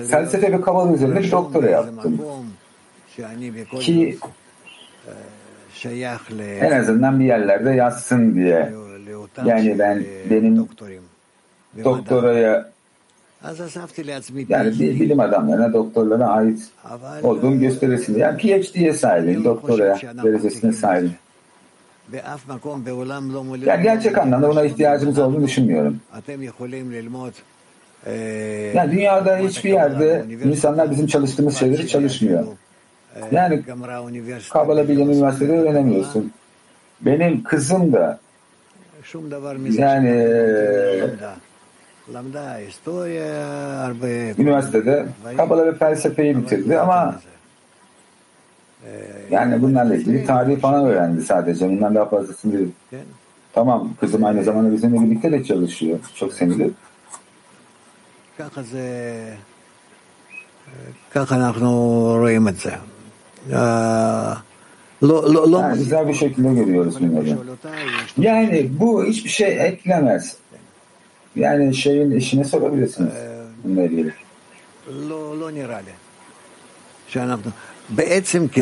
felsefe 0.09 0.53
ve 0.53 0.61
kabala 0.61 0.95
üzerinde 0.95 1.21
bir 1.21 1.31
doktora 1.31 1.71
yaptım. 1.71 2.21
Ki 3.81 4.19
en 6.61 6.73
azından 6.81 7.21
bir 7.21 7.25
yerlerde 7.25 7.71
yazsın 7.71 8.35
diye. 8.35 8.73
Yani 9.45 9.79
ben 9.79 10.05
benim 10.31 10.69
doktoraya 11.85 12.73
yani 14.49 14.79
bilim 14.81 15.21
adamlarına, 15.21 15.73
doktorlara 15.73 16.27
ait 16.27 16.71
olduğum 17.23 17.61
gösterilsin. 17.61 18.19
Yani 18.19 18.39
PhD'ye 18.39 18.93
sahibim, 18.93 19.45
doktoraya 19.45 19.99
derecesine 20.23 20.73
sahibim. 20.73 21.15
Yani 23.67 23.83
gerçek 23.83 24.19
anlamda 24.19 24.49
buna 24.49 24.65
ihtiyacımız 24.65 25.19
olduğunu 25.19 25.45
düşünmüyorum. 25.45 26.01
Yani 28.75 28.93
dünyada 28.93 29.37
hiçbir 29.37 29.71
yerde 29.71 30.25
insanlar 30.45 30.91
bizim 30.91 31.07
çalıştığımız 31.07 31.57
şeyleri 31.57 31.89
çalışmıyor. 31.89 32.45
Yani 33.33 33.63
Kabala 34.51 34.89
Bilim 34.89 35.11
Üniversitesi'de 35.11 35.59
öğrenemiyorsun. 35.59 36.33
Benim 37.01 37.43
kızım 37.43 37.93
da 37.93 38.19
yani 39.71 40.09
üniversitede 44.39 45.07
Kabala 45.37 45.67
ve 45.67 45.75
felsefeyi 45.75 46.37
bitirdi 46.37 46.79
ama 46.79 47.21
yani 49.31 49.63
bunlarla 49.63 49.95
ilgili 49.97 50.27
tarihi 50.27 50.61
falan 50.61 50.85
öğrendi 50.85 51.23
sadece. 51.23 51.69
Bundan 51.69 51.95
daha 51.95 52.05
fazlasını 52.09 52.53
değil. 52.53 52.73
Tamam 53.53 53.91
kızım 54.01 54.25
aynı 54.25 54.45
zamanda 54.45 54.73
bizimle 54.73 55.03
birlikte 55.05 55.33
de 55.33 55.45
çalışıyor. 55.45 55.99
Çok 56.15 56.33
sevindim. 56.33 56.59
De... 56.59 56.71
Yani 65.61 65.79
güzel 65.79 66.09
bir 66.09 66.15
şekilde 66.15 66.55
görüyoruz 66.55 67.01
bunları. 67.01 67.39
Yani 68.19 68.71
bu 68.81 69.05
hiçbir 69.05 69.31
şey 69.31 69.67
eklemez. 69.67 70.37
Yani 71.37 71.75
şeyin 71.75 72.11
işine 72.11 72.45
sorabilirsiniz. 72.45 73.13
Bununla 73.65 73.83
ilgili. 73.83 74.13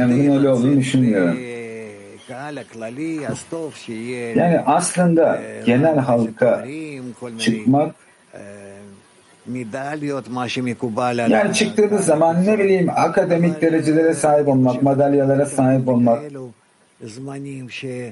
Yani 0.00 0.36
öyle 0.38 0.48
olduğunu 0.48 0.76
düşünmüyorum. 0.76 1.38
Yani 4.38 4.60
aslında 4.66 5.40
genel 5.66 5.98
halka 5.98 6.64
çıkmak 7.38 7.94
Yani 11.30 11.54
çıktığınız 11.54 12.04
zaman 12.06 12.46
ne 12.46 12.58
bileyim 12.58 12.90
akademik 12.96 13.62
derecelere 13.62 14.14
sahip 14.14 14.48
olmak, 14.48 14.82
madalyalara 14.82 15.46
sahip 15.46 15.88
olmak 15.88 16.22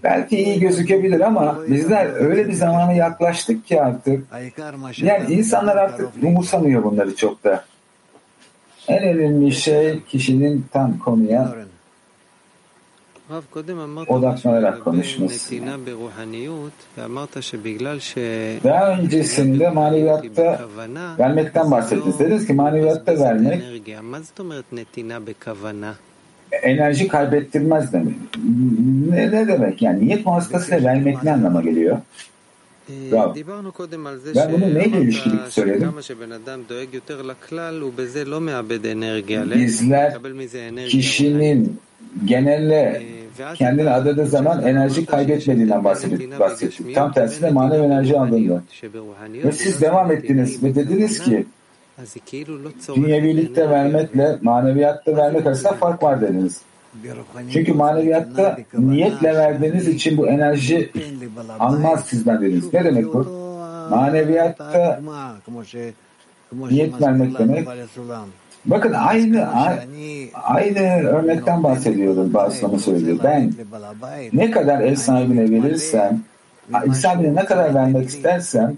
belki 0.02 0.36
iyi 0.36 0.61
gözükebilir 0.61 1.20
ama 1.20 1.59
bizler 1.68 2.06
öyle 2.28 2.48
bir 2.48 2.52
zamana 2.52 2.92
yaklaştık 2.92 3.66
ki 3.66 3.82
artık 3.82 4.24
yani 5.06 5.34
insanlar 5.34 5.76
artık 5.76 6.09
umursamıyor 6.22 6.84
bunları 6.84 7.16
çok 7.16 7.44
da. 7.44 7.64
En 8.89 9.03
önemli 9.03 9.53
şey 9.53 10.01
kişinin 10.09 10.64
tam 10.72 10.99
konuya 10.99 11.55
odaklanarak 14.09 14.84
konuşması. 14.84 15.55
Daha 18.64 18.91
öncesinde 18.99 19.70
maneviyatta 19.70 20.61
vermekten 21.18 21.70
bahsettiniz. 21.70 22.18
Dediniz 22.18 22.47
ki 22.47 22.53
maneviyatta 22.53 23.18
vermek 23.18 23.62
enerji 26.62 27.09
kaybettirmez 27.09 27.93
demek. 27.93 28.14
Ne, 29.11 29.30
ne 29.30 29.49
demek 29.49 29.82
yani? 29.82 30.07
Niyet 30.07 30.26
vasıtasıyla 30.26 30.84
vermek 30.84 31.22
ne 31.24 31.32
anlama 31.32 31.62
geliyor? 31.62 31.99
Bravo. 33.12 33.34
Ben 34.36 34.53
bunu 34.53 34.74
neyle 34.74 35.01
ilişkili 35.01 35.34
söyledim? 35.51 35.80
Bizler 39.55 40.14
kişinin 40.89 41.80
genelle 42.24 43.03
kendini 43.55 43.91
adadığı 43.91 44.26
zaman 44.26 44.62
enerji 44.66 45.07
kaybetmediğinden 45.07 45.84
bahsettik. 45.84 46.18
bahsettik. 46.41 46.95
Tam 46.95 47.12
tersine 47.12 47.51
manevi 47.51 47.82
enerji 47.82 48.18
aldığında. 48.18 48.62
Ve 49.45 49.53
siz 49.53 49.80
devam 49.80 50.12
ettiniz 50.12 50.62
ve 50.62 50.74
dediniz 50.74 51.18
ki 51.20 51.47
dünyevilikte 52.97 53.70
vermekle 53.70 54.39
maneviyatta 54.43 55.16
vermek 55.16 55.47
arasında 55.47 55.72
fark 55.72 56.03
var 56.03 56.20
dediniz. 56.20 56.61
Çünkü 57.53 57.72
maneviyatta 57.72 58.59
niyetle 58.78 59.34
verdiğiniz 59.34 59.88
için 59.88 60.16
bu 60.16 60.28
enerji 60.28 60.92
almaz 61.59 62.05
sizden 62.05 62.40
dediniz. 62.40 62.72
Ne 62.72 62.84
demek 62.84 63.14
bu? 63.14 63.26
Maneviyatta 63.90 65.01
niyet 66.53 67.03
vermek 67.03 67.38
demek 67.38 67.68
Bakın 68.64 68.92
aynı 68.92 69.49
aynı 70.34 71.09
örnekten 71.09 71.62
bahsediyorum 71.62 72.34
Bağıslama 72.34 72.78
söylüyor. 72.78 73.18
Ben 73.24 73.53
ne 74.32 74.51
kadar 74.51 74.80
ev 74.80 74.94
sahibine 74.94 75.51
verirsem, 75.51 76.20
ev 76.86 76.92
sahibine 76.92 77.34
ne 77.34 77.44
kadar 77.44 77.74
vermek 77.74 78.09
istersem 78.09 78.76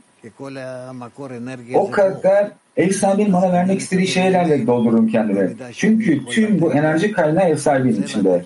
o 1.75 1.91
kadar 1.91 2.51
ev 2.77 2.91
sahibinin 2.91 3.33
bana 3.33 3.53
vermek 3.53 3.81
istediği 3.81 4.07
şeylerle 4.07 4.67
doldururum 4.67 5.09
kendimi. 5.09 5.57
Çünkü 5.73 6.25
tüm 6.27 6.61
bu 6.61 6.73
enerji 6.73 7.13
kaynağı 7.13 7.49
ev 7.49 7.57
sahibinin 7.57 8.03
içinde. 8.03 8.45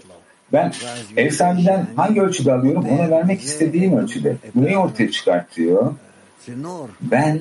Ben 0.52 0.72
ev 1.16 1.30
sahibinden 1.30 1.86
hangi 1.96 2.22
ölçüde 2.22 2.52
alıyorum? 2.52 2.86
Ona 2.90 3.10
vermek 3.10 3.40
istediğim 3.40 3.96
ölçüde. 3.98 4.36
Bu 4.54 4.64
neyi 4.64 4.78
ortaya 4.78 5.10
çıkartıyor? 5.10 5.94
Ben 7.00 7.40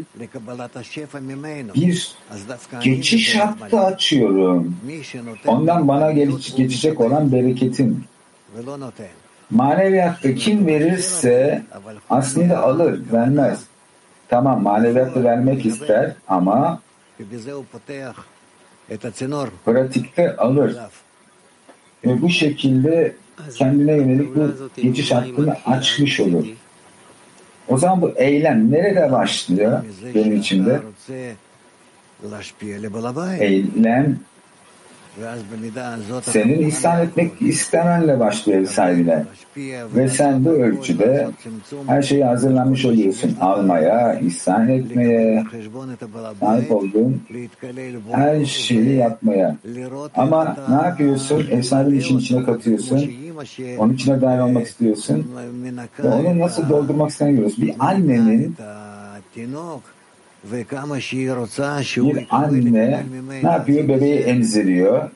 bir 1.76 2.16
geçiş 2.82 3.36
hattı 3.36 3.80
açıyorum. 3.80 4.76
Ondan 5.48 5.88
bana 5.88 6.12
geçecek 6.12 7.02
olan 7.02 7.32
bereketin. 7.32 8.04
Maneviyatta 9.50 10.36
kim 10.36 10.68
verirse 10.68 11.62
aslında 12.10 12.60
alır, 12.64 13.02
vermez. 13.14 13.60
Tamam 14.34 14.64
maneviyatta 14.64 15.24
vermek 15.24 15.66
ister 15.66 16.14
ama 16.28 16.82
pratikte 19.66 20.36
alır. 20.36 20.78
Ve 22.06 22.22
bu 22.22 22.30
şekilde 22.30 23.16
kendine 23.56 23.94
yönelik 23.94 24.36
bu 24.36 24.52
geçiş 24.82 25.12
hattını 25.12 25.56
açmış 25.66 26.20
olur. 26.20 26.46
O 27.68 27.78
zaman 27.78 28.02
bu 28.02 28.10
eylem 28.10 28.72
nerede 28.72 29.12
başlıyor 29.12 29.84
benim 30.16 30.36
içimde? 30.36 30.82
Eylem 33.40 34.20
senin 36.22 36.68
ihsan 36.68 37.02
etmek 37.02 37.42
istemenle 37.42 38.20
başlıyor 38.20 38.66
sahibine. 38.66 39.26
Ve 39.96 40.10
sen 40.10 40.46
bu 40.46 40.50
ölçüde 40.50 41.28
her 41.88 42.02
şeyi 42.02 42.26
hazırlanmış 42.26 42.86
oluyorsun. 42.86 43.38
Almaya, 43.42 44.20
ihsan 44.20 44.70
etmeye, 44.70 45.44
sahip 46.40 46.72
olduğun 46.72 47.22
her 48.12 48.46
şeyi 48.46 48.96
yapmaya. 48.96 49.58
Ama 50.16 50.58
ne 50.70 50.76
yapıyorsun? 50.76 51.48
Ev 51.52 51.62
sahibinin 51.62 52.00
için 52.00 52.18
içine 52.18 52.44
katıyorsun. 52.44 53.12
Onun 53.78 53.94
içine 53.94 54.22
dahil 54.22 54.40
olmak 54.40 54.68
istiyorsun. 54.68 55.28
Ve 56.04 56.08
onu 56.08 56.40
nasıl 56.40 56.70
doldurmak 56.70 57.10
istemiyoruz. 57.10 57.62
Bir 57.62 57.74
annenin 57.80 58.56
bir 62.16 62.28
anne 62.30 63.04
ne 63.44 63.52
yapıyor? 63.52 63.88
Bebeği 63.88 64.20
emziriyor. 64.20 65.10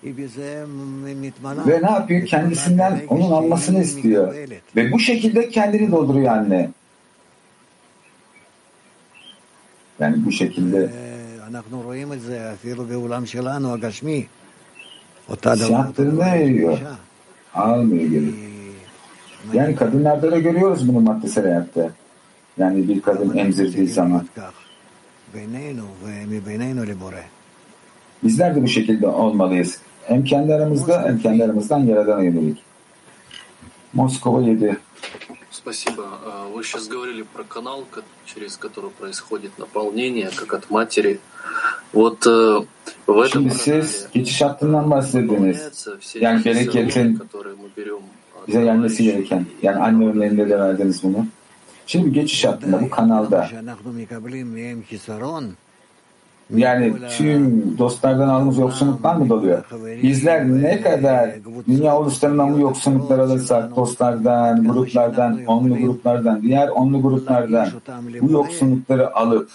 Ve 1.67 1.82
ne 1.82 1.91
yapıyor? 1.91 2.25
Kendisinden 2.25 3.01
onun 3.09 3.32
almasını 3.32 3.82
istiyor. 3.82 4.36
Ve 4.75 4.91
bu 4.91 4.99
şekilde 4.99 5.49
kendini 5.49 5.91
dolduruyor 5.91 6.32
anne. 6.32 6.69
Yani 9.99 10.25
bu 10.25 10.32
şekilde 10.32 10.89
yaptığını 15.73 16.19
veriyor. 16.19 16.78
Almıyor 17.53 18.09
geri. 18.09 18.34
Yani 19.53 19.75
kadınlarda 19.75 20.32
da 20.32 20.39
görüyoruz 20.39 20.88
bunu 20.88 20.99
maddesel 20.99 21.43
hayatta. 21.43 21.89
Yani 22.57 22.88
bir 22.88 23.01
kadın 23.01 23.38
emzirdiği 23.38 23.88
zaman. 23.88 24.28
Bizler 28.24 28.57
de 28.57 28.62
bu 28.62 28.68
şekilde 28.68 29.07
olmalıyız. 29.07 29.78
Hem 30.07 30.24
kendi 30.24 30.55
aramızda 30.55 31.03
hem 31.03 31.18
kendi 31.18 31.44
aramızdan 31.44 31.78
Yaradan'a 31.78 32.22
yönelik. 32.22 32.59
Moskova 33.92 34.40
7. 34.40 34.76
Спасибо. 35.50 36.03
Вы 36.55 36.64
сейчас 36.64 36.88
говорили 36.88 37.24
про 37.34 37.44
канал, 37.44 37.84
через 38.24 38.57
который 38.57 38.90
происходит 38.90 39.59
наполнение, 39.59 40.30
как 40.34 40.55
от 40.55 40.70
матери. 40.70 41.18
Вот 41.92 42.24
в 43.07 43.20
этом 43.20 43.28
Şimdi 43.28 43.55
siz 43.55 44.07
geçiş 44.12 44.42
hattından 44.42 44.90
bahsettiniz. 44.90 45.88
Yani 46.20 46.44
bereketin 46.44 47.20
bize 48.48 48.62
gelmesi 48.62 49.05
gereken. 49.05 49.46
Yani 49.62 49.78
anne 49.78 50.07
örneğinde 50.07 50.50
de 50.50 50.59
verdiniz 50.59 51.03
bunu. 51.03 51.26
Şimdi 51.88 52.13
geçiş 52.13 52.45
hattında 52.45 52.81
bu 52.81 52.89
kanalda 52.89 53.47
yani 56.55 56.93
tüm 57.17 57.63
dostlardan 57.77 58.29
aldığımız 58.29 58.57
yoksunluktan 58.57 59.19
mı 59.19 59.29
doluyor? 59.29 59.63
Bizler 60.03 60.47
ne 60.47 60.81
kadar 60.81 61.29
dünya 61.67 61.99
uluslarından 61.99 62.53
bu 62.53 62.59
yoksunluklar 62.59 63.19
alırsak 63.19 63.75
dostlardan, 63.75 64.67
gruplardan, 64.67 65.45
onlu 65.45 65.77
gruplardan, 65.77 66.41
diğer 66.41 66.67
onlu 66.67 67.01
gruplardan 67.01 67.69
bu 68.21 68.31
yoksunlukları 68.31 69.15
alıp 69.15 69.49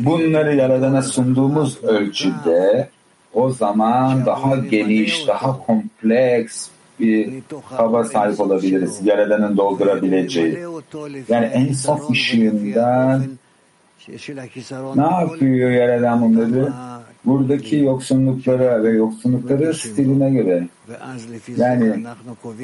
bunları 0.00 0.56
Yaradan'a 0.56 1.02
sunduğumuz 1.02 1.84
ölçüde 1.84 2.88
o 3.34 3.50
zaman 3.50 4.26
daha 4.26 4.56
geniş, 4.56 5.26
daha 5.26 5.58
kompleks 5.66 6.68
bir 7.00 7.42
hava 7.64 8.04
sahip 8.04 8.40
olabiliriz. 8.40 9.00
Yaradan'ın 9.06 9.56
doldurabileceği. 9.56 10.58
Yani 11.28 11.46
en 11.46 11.72
son 11.72 12.12
ışığından 12.12 13.24
ne 14.96 15.02
yapıyor 15.20 15.70
Yaradan 15.70 16.22
bunları? 16.22 16.72
Buradaki 17.24 17.76
yoksunluklara 17.76 18.82
ve 18.82 18.90
yoksunlukları 18.90 19.74
stiline 19.74 20.30
göre 20.30 20.68
yani 21.56 22.06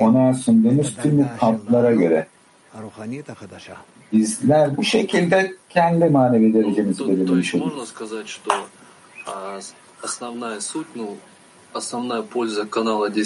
ona 0.00 0.34
sunduğumuz 0.34 0.96
tüm 1.02 1.26
kaplara 1.40 1.92
göre 1.92 2.26
bizler 4.12 4.76
bu 4.76 4.84
şekilde 4.84 5.52
kendi 5.68 6.04
manevi 6.04 6.54
derecemizi 6.54 7.08
belirlemiş 7.08 7.54
oluruz. 7.54 7.94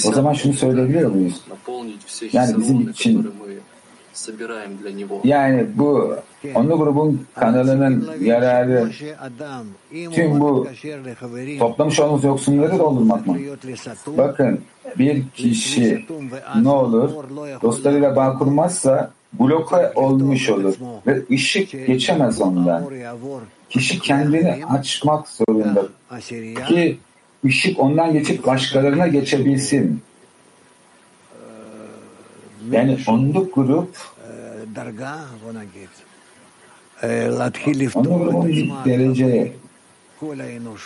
O 0.08 0.12
zaman 0.12 0.32
şunu 0.32 0.52
söyleyebiliyor 0.52 1.10
muyuz? 1.10 1.40
Yani 2.32 2.56
bizim 2.58 2.90
için 2.90 3.32
yani 5.24 5.66
bu 5.74 6.14
onlu 6.54 6.78
grubun 6.78 7.26
kanalının 7.34 8.10
yararı 8.20 8.90
tüm 10.12 10.40
bu 10.40 10.66
toplamış 11.58 12.00
olduğumuz 12.00 12.24
yoksunları 12.24 12.78
doldurmak 12.78 13.26
mı? 13.26 13.36
Bakın 14.18 14.60
bir 14.98 15.28
kişi 15.34 16.06
ne 16.62 16.68
olur 16.68 17.10
dostlarıyla 17.62 18.16
bağ 18.16 18.38
kurmazsa 18.38 19.10
bloke 19.32 19.92
olmuş 19.94 20.50
olur 20.50 20.74
ve 21.06 21.22
ışık 21.30 21.86
geçemez 21.86 22.40
ondan. 22.40 22.84
kişi 23.70 24.00
kendini 24.00 24.66
açmak 24.66 25.28
zorunda 25.28 25.86
ki 26.68 26.98
ışık 27.44 27.80
ondan 27.80 28.12
geçip 28.12 28.46
başkalarına 28.46 29.06
geçebilsin. 29.06 30.02
Yani 32.70 32.98
onluk 33.08 33.54
grup 33.54 33.96
onluk 37.94 38.24
grubun 38.24 38.48
bir 38.48 38.70
dereceye 38.84 39.52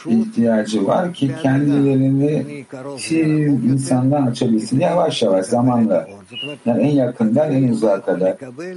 ihtiyacı 0.07 0.87
var 0.87 1.13
ki 1.13 1.31
kendilerini 1.43 2.65
tüm 2.99 3.73
insandan 3.73 4.27
açabilsin. 4.27 4.81
Yavaş 4.81 5.23
yavaş 5.23 5.47
zamanla. 5.47 6.09
Yani 6.67 6.83
en 6.83 6.95
yakından 6.95 7.53
en 7.53 7.69
uzağa 7.69 8.01
kadar 8.01 8.37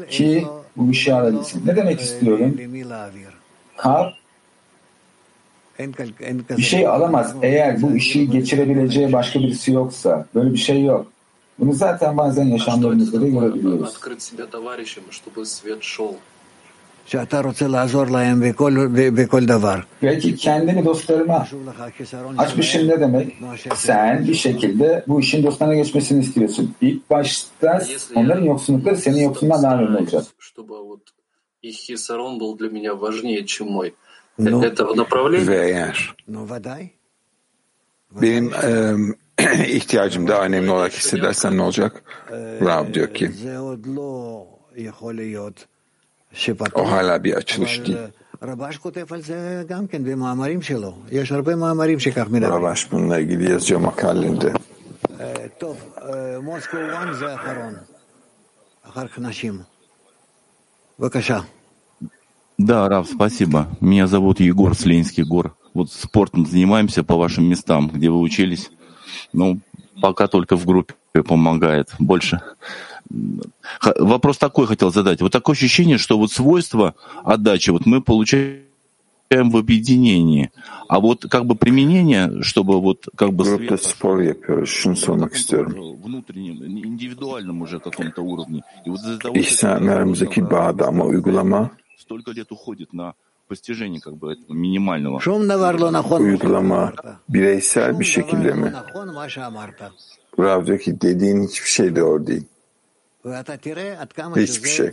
ki 0.09 0.45
bu 0.77 0.91
işi 0.91 1.13
alabilsin. 1.13 1.67
Ne 1.67 1.75
demek 1.75 2.01
istiyorum? 2.01 2.57
Kalp 3.77 4.13
bir 6.57 6.61
şey 6.63 6.87
alamaz 6.87 7.35
eğer 7.41 7.81
bu 7.81 7.95
işi 7.95 8.29
geçirebileceği 8.29 9.13
başka 9.13 9.39
birisi 9.39 9.71
yoksa. 9.71 10.25
Böyle 10.35 10.53
bir 10.53 10.57
şey 10.57 10.83
yok. 10.83 11.07
Bunu 11.59 11.73
zaten 11.73 12.17
bazen 12.17 12.43
yaşamlarımızda 12.45 13.21
da 13.21 13.27
görebiliyoruz. 13.27 13.79
Belki 20.03 20.35
kendini 20.35 20.85
dostlarıma 20.85 21.47
açmışım 22.37 22.87
ne 22.87 22.99
demek? 22.99 23.41
Sen 23.75 24.27
bir 24.27 24.33
şekilde 24.35 25.03
bu 25.07 25.19
işin 25.19 25.43
dostlarına 25.43 25.75
geçmesini 25.75 26.19
istiyorsun. 26.23 26.75
İlk 26.81 27.09
başta 27.09 27.81
onların 28.15 28.43
yoksunlukları 28.43 28.97
senin 28.97 29.23
yoksunluğundan 29.23 29.63
daha 29.63 29.75
önemli 29.81 29.97
olacak. 29.97 30.23
Ve 35.47 35.67
eğer 35.67 36.15
benim 38.21 38.51
e, 38.53 38.95
ihtiyacım 39.67 40.27
daha 40.27 40.45
önemli 40.45 40.71
olarak 40.71 40.91
hissedersen 40.93 41.57
ne 41.57 41.61
olacak? 41.61 42.03
Rav 42.61 42.93
diyor 42.93 43.13
ki 43.13 43.31
o 46.75 46.91
hala 46.91 47.23
bir 47.23 47.33
açılış 47.33 47.77
değil. 47.87 47.97
Ravaş 52.49 52.91
bununla 52.91 53.19
ilgili 53.19 53.51
yazıyor 53.51 53.79
makalinde. 53.79 54.53
Да, 62.59 62.89
Раф, 62.89 63.07
спасибо. 63.07 63.69
Меня 63.79 64.05
зовут 64.05 64.41
Егор 64.41 64.75
Слинский. 64.75 65.23
Егор, 65.23 65.55
вот 65.73 65.93
спортом 65.93 66.45
занимаемся 66.45 67.05
по 67.05 67.15
вашим 67.15 67.45
местам, 67.45 67.87
где 67.87 68.09
вы 68.09 68.19
учились. 68.19 68.69
Ну, 69.31 69.61
пока 70.01 70.27
только 70.27 70.57
в 70.57 70.65
группе 70.65 70.93
помогает. 71.25 71.95
Больше. 71.99 72.41
Вопрос 73.97 74.37
такой 74.37 74.67
хотел 74.67 74.91
задать. 74.91 75.21
Вот 75.21 75.31
такое 75.31 75.55
ощущение, 75.55 75.97
что 75.97 76.17
вот 76.17 76.33
свойства 76.33 76.95
отдачи 77.23 77.69
вот 77.69 77.85
мы 77.85 78.01
получаем 78.01 78.59
в 79.29 79.55
объединении. 79.55 80.51
А 80.89 80.99
вот 80.99 81.27
как 81.29 81.45
бы 81.45 81.55
применение, 81.55 82.43
чтобы 82.43 82.81
вот 82.81 83.07
как 83.15 83.31
бы 83.31 83.45
sormak 83.45 85.31
istiyorum. 85.31 85.95
внутреннем, 86.03 86.61
индивидуальном 86.65 87.61
уже 87.61 87.79
каком-то 87.79 88.21
уровне. 88.21 88.63
И 88.85 88.89
вот 88.89 88.99
из-за 88.99 89.17
того, 89.17 89.41
что 89.41 89.77
İhsan 91.98 92.16
aramızdaki 92.16 92.34
bağda 92.34 92.34
ama 92.34 92.34
uygulama 92.34 92.34
столько 92.34 92.34
лет 92.34 92.52
уходит 92.52 92.92
на 92.92 93.14
постижение 93.48 94.00
как 94.00 94.16
бы 94.16 94.32
этого 94.32 94.52
минимального. 94.54 95.20
uygulama 96.18 96.92
bireysel 97.28 98.00
bir 98.00 98.04
şekilde 98.04 98.52
mi? 98.52 98.72
Rav 100.38 100.66
diyor 100.66 100.78
ki 100.78 101.00
dediğin 101.00 101.48
hiçbir 101.48 101.68
şey 101.68 101.96
doğru 101.96 102.26
değil. 102.26 102.44
Hiçbir 104.36 104.68
şey. 104.68 104.92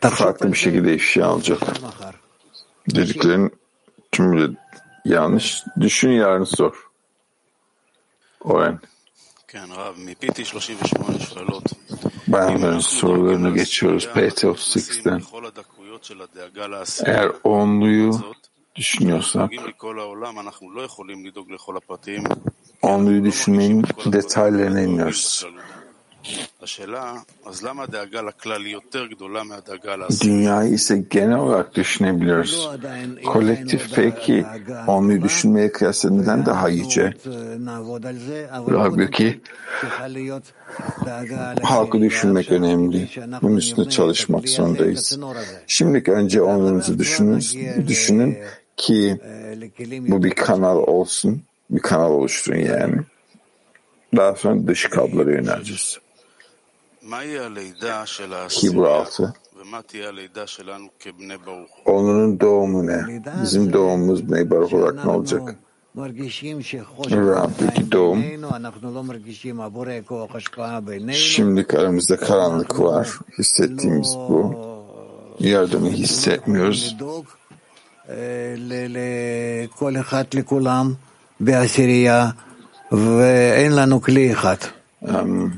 Farklı 0.00 0.52
bir 0.52 0.58
şekilde 0.58 0.94
ifşa 0.94 1.26
alacak. 1.26 1.58
Dediklerin 2.94 3.52
tümü 4.12 4.52
de 4.52 4.56
yanlış. 5.04 5.64
Düşün 5.80 6.10
yarın 6.10 6.44
sor. 6.44 6.88
Oren. 8.43 8.79
Bayanların 12.27 12.79
sorularını 12.79 13.53
geçiyoruz 13.53 14.05
PT38'den. 14.05 15.21
Eğer 17.05 17.31
onluyu 17.43 18.21
düşünüyorsak, 18.75 19.51
onluyu 22.81 23.23
düşünmenin 23.23 23.83
detaylarına 24.05 24.81
iniyoruz. 24.81 25.45
Dünyayı 30.23 30.73
ise 30.73 31.03
genel 31.09 31.37
olarak 31.37 31.75
düşünebiliyoruz. 31.75 32.69
Kolektif 33.25 33.95
peki 33.95 34.45
onluyu 34.87 35.21
düşünmeye 35.21 35.71
kıyasla 35.71 36.09
neden 36.09 36.45
daha 36.45 36.69
yüce? 36.69 37.13
Halbuki 38.65 39.41
halkı 41.63 41.99
düşünmek 42.01 42.51
önemli. 42.51 43.09
Bunun 43.41 43.55
üstüne 43.57 43.89
çalışmak 43.89 44.49
zorundayız. 44.49 45.19
Şimdilik 45.67 46.09
önce 46.09 46.41
onluğunuzu 46.41 46.99
düşünün, 46.99 47.43
düşünün 47.87 48.37
ki 48.77 49.17
bu 50.09 50.23
bir 50.23 50.31
kanal 50.31 50.77
olsun. 50.77 51.41
Bir 51.69 51.79
kanal 51.79 52.11
oluşturun 52.11 52.57
yani. 52.57 52.95
Daha 54.15 54.35
sonra 54.35 54.67
dış 54.67 54.85
kablolara 54.85 55.31
yöneleceğiz. 55.31 55.97
6 58.85 59.33
Onun 61.85 62.39
doğumu 62.39 62.87
ne? 62.87 63.21
Bizim 63.41 63.73
doğumumuz 63.73 64.29
Bnei 64.29 64.49
Baruch 64.49 64.73
olarak 64.73 65.05
ne 65.05 65.11
olacak? 65.11 65.55
Rab'daki 67.11 67.91
doğum 67.91 68.23
Şimdilik 71.13 71.73
aramızda 71.73 72.17
karanlık 72.17 72.79
var. 72.79 73.09
Hissettiğimiz 73.39 74.15
bu. 74.15 74.55
Yardımı 75.39 75.89
hissetmiyoruz. 75.89 76.97
Um, 85.01 85.53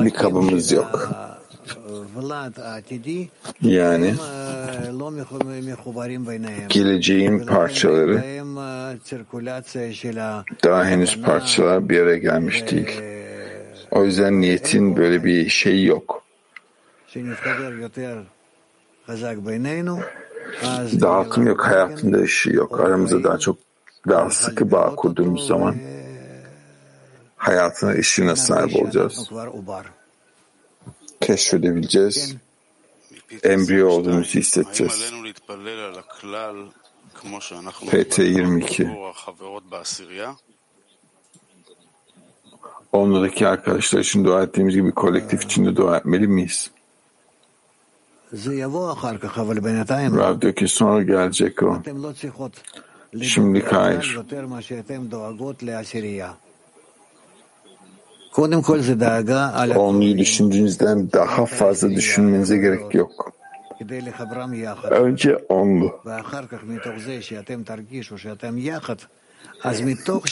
bir 0.00 0.10
kabımız 0.10 0.72
yok. 0.72 1.10
Yani 3.62 4.14
geleceğin 6.68 7.38
parçaları 7.38 8.24
daha 10.64 10.84
henüz 10.84 11.22
parçalar 11.22 11.88
bir 11.88 12.00
araya 12.00 12.18
gelmiş 12.18 12.70
değil. 12.70 13.00
O 13.90 14.04
yüzden 14.04 14.40
niyetin 14.40 14.96
böyle 14.96 15.24
bir 15.24 15.48
şeyi 15.48 15.86
yok. 15.86 16.22
Dağıtım 21.00 21.46
yok, 21.46 21.66
hayatında 21.66 22.18
ışığı 22.18 22.52
yok. 22.52 22.80
Aramızda 22.80 23.24
daha 23.24 23.38
çok 23.38 23.58
daha 24.08 24.30
sıkı 24.30 24.70
bağ 24.70 24.94
kurduğumuz 24.94 25.46
zaman 25.46 25.74
hayatına 27.38 27.90
ışığına 27.90 28.36
sahip 28.36 28.76
olacağız. 28.82 29.30
Keşfedebileceğiz. 31.20 32.36
Embriyo 33.42 33.88
olduğumuzu 33.88 34.38
hissedeceğiz. 34.38 35.12
PT 37.90 38.18
22 38.18 38.88
Ondaki 42.92 43.48
arkadaşlar 43.48 44.00
için 44.00 44.24
dua 44.24 44.42
ettiğimiz 44.42 44.74
gibi 44.74 44.92
kolektif 44.92 45.42
içinde 45.44 45.76
dua 45.76 45.96
etmeli 45.96 46.28
miyiz? 46.28 46.70
Rav 50.16 50.40
diyor 50.40 50.54
ki 50.54 50.68
sonra 50.68 51.02
gelecek 51.02 51.62
o. 51.62 51.82
Şimdilik 53.22 53.72
hayır. 53.72 54.02
Onluyu 59.76 60.18
düşündüğünüzden 60.18 61.12
daha 61.12 61.46
fazla 61.46 61.90
düşünmenize 61.90 62.56
gerek 62.56 62.94
yok. 62.94 63.32
Önce 64.90 65.36
onlu. 65.36 66.00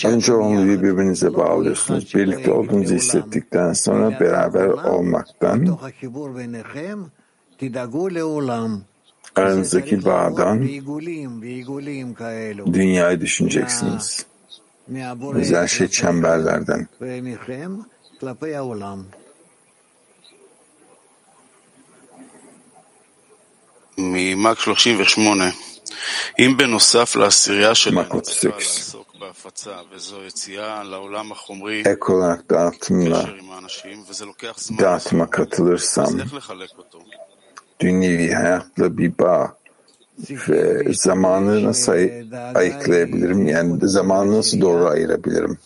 Önce 0.08 0.32
onluyu 0.34 0.82
birbirinize 0.82 1.34
bağlıyorsunuz. 1.34 2.14
Birlikte 2.14 2.52
olduğunuzu 2.52 2.94
hissettikten 2.94 3.72
sonra 3.72 4.20
beraber 4.20 4.66
olmaktan, 4.66 5.78
aranızdaki 9.36 10.04
bağdan 10.04 10.68
dünyayı 12.72 13.20
düşüneceksiniz. 13.20 14.26
זה 15.44 15.60
השיט 15.60 15.92
שם 15.92 16.22
בעל 16.22 16.48
ארדן. 16.48 16.82
ממאג 23.98 24.56
38, 24.56 25.44
אם 26.38 26.54
בנוסף 26.56 27.16
לעשירייה 27.16 27.74
של 27.74 27.90
צריכה 28.20 28.48
לעסוק 28.58 29.14
בהפצה, 29.20 29.76
וזו 29.92 30.24
יציאה 30.24 30.82
לעולם 30.84 31.32
החומרי, 31.32 31.82
קשר 33.22 33.34
עם 33.34 33.50
האנשים, 33.50 34.02
וזה 34.08 34.24
לוקח 34.24 34.54
זמן, 34.58 34.76
אז 36.04 36.20
איך 36.20 36.34
לחלק 36.34 36.70
אותו? 36.78 36.98
Ve 40.48 40.92
zamanı 40.92 41.64
nasıl 41.64 41.92
ay- 41.92 42.24
ayıklayabilirim? 42.54 43.46
Yani 43.46 43.88
zamanı 43.88 44.38
nasıl 44.38 44.60
doğru 44.60 44.86
ayırabilirim? 44.88 45.58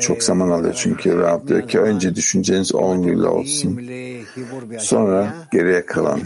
Çok 0.00 0.22
zaman 0.22 0.50
alıyor 0.50 0.74
çünkü 0.74 1.18
Rab 1.18 1.48
diyor 1.48 1.68
ki 1.68 1.80
önce 1.80 2.14
düşünceniz 2.14 2.74
onluyla 2.74 3.30
olsun. 3.30 3.80
Sonra 4.78 5.34
geriye 5.52 5.86
kalan 5.86 6.20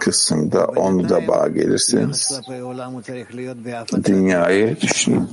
kısımda 0.00 0.64
onu 0.64 1.08
da 1.08 1.28
bağ 1.28 1.48
gelirseniz 1.48 2.40
dünyayı 4.04 4.80
düşünün. 4.80 5.28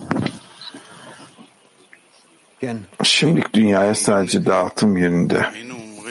Şimdilik 3.04 3.54
dünyaya 3.54 3.96
sadece 3.96 4.46
dağıtım 4.46 4.98
yönünde 4.98 5.46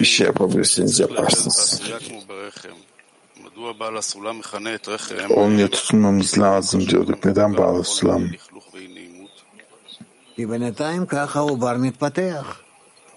bir 0.00 0.04
şey 0.04 0.26
yapabilirsiniz 0.26 1.00
yaparsınız. 1.00 1.82
Onunla 5.30 5.68
tutunmamız 5.68 6.38
lazım 6.38 6.88
diyorduk. 6.88 7.24
Neden 7.24 7.56
bağlı 7.56 7.84
sulam? 7.84 8.22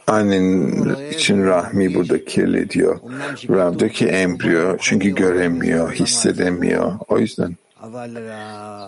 Annenin 0.08 1.10
için 1.10 1.46
rahmi 1.46 1.96
burada 1.96 2.26
kirli 2.26 2.70
diyor. 2.70 3.00
Rab 3.50 3.80
diyor 3.80 3.92
ki 3.92 4.08
embriyo 4.08 4.78
çünkü 4.82 5.10
göremiyor, 5.10 5.94
hissedemiyor. 5.94 6.94
O 7.08 7.20
yüzden 7.20 7.56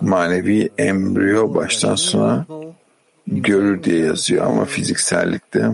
manevi 0.01 0.70
embriyo 0.78 1.53
baştan 1.55 1.95
sona 1.95 2.45
görür 3.28 3.84
diye 3.84 4.05
yazıyor 4.05 4.45
ama 4.45 4.66
fiziksellikte. 4.66 5.70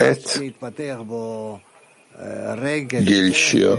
Et 0.00 0.40
gelişiyor. 3.04 3.78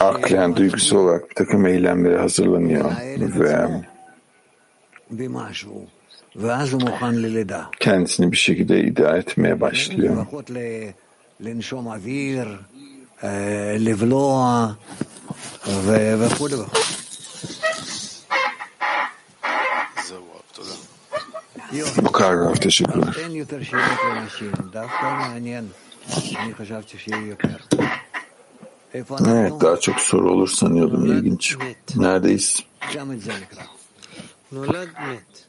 Aklen 0.00 0.56
duygusal 0.56 0.96
olarak 0.98 1.30
bir 1.30 1.34
takım 1.34 1.66
eylemlere 1.66 2.18
hazırlanıyor 2.18 2.90
ve 3.40 3.68
kendisini 7.80 8.32
bir 8.32 8.36
şekilde 8.36 8.80
idare 8.84 9.18
etmeye 9.18 9.60
başlıyor. 9.60 10.16
יותר. 27.17 27.57
איפה 28.93 29.17
אנחנו? 29.17 29.31
Evet, 29.31 29.53
daha 29.61 29.77
çok 29.77 29.99
soru 29.99 30.31
olur 30.31 30.47
sanıyordum. 30.47 31.05
İlginç. 31.05 31.55
Neredeyiz? 31.95 32.61
גם 32.95 33.11
את 33.11 33.21
זה 33.21 33.31
נקרא. 33.41 33.63
נולד 34.51 34.89
מת. 34.99 35.45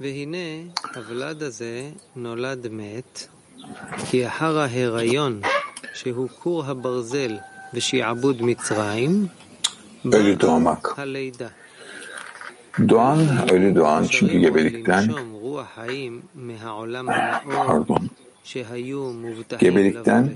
והנה 0.00 0.46
הוולד 0.94 1.42
הזה 1.42 1.90
נולד 2.16 2.68
מת, 2.70 3.26
כי 4.06 4.26
אחר 4.26 4.58
ההיריון, 4.58 5.40
שהוא 5.94 6.28
כור 6.42 6.64
הברזל 6.64 7.36
ושעבוד 7.74 8.42
מצרים, 8.42 9.26
Ölü 10.04 10.40
doğmak. 10.40 10.94
הלידה. 10.96 11.48
Doğan, 12.89 13.19
ölü 13.51 13.75
doğan 13.75 14.05
çünkü 14.09 14.39
gebelikten 14.39 15.09
pardon 17.55 18.09
gebelikten 19.59 20.29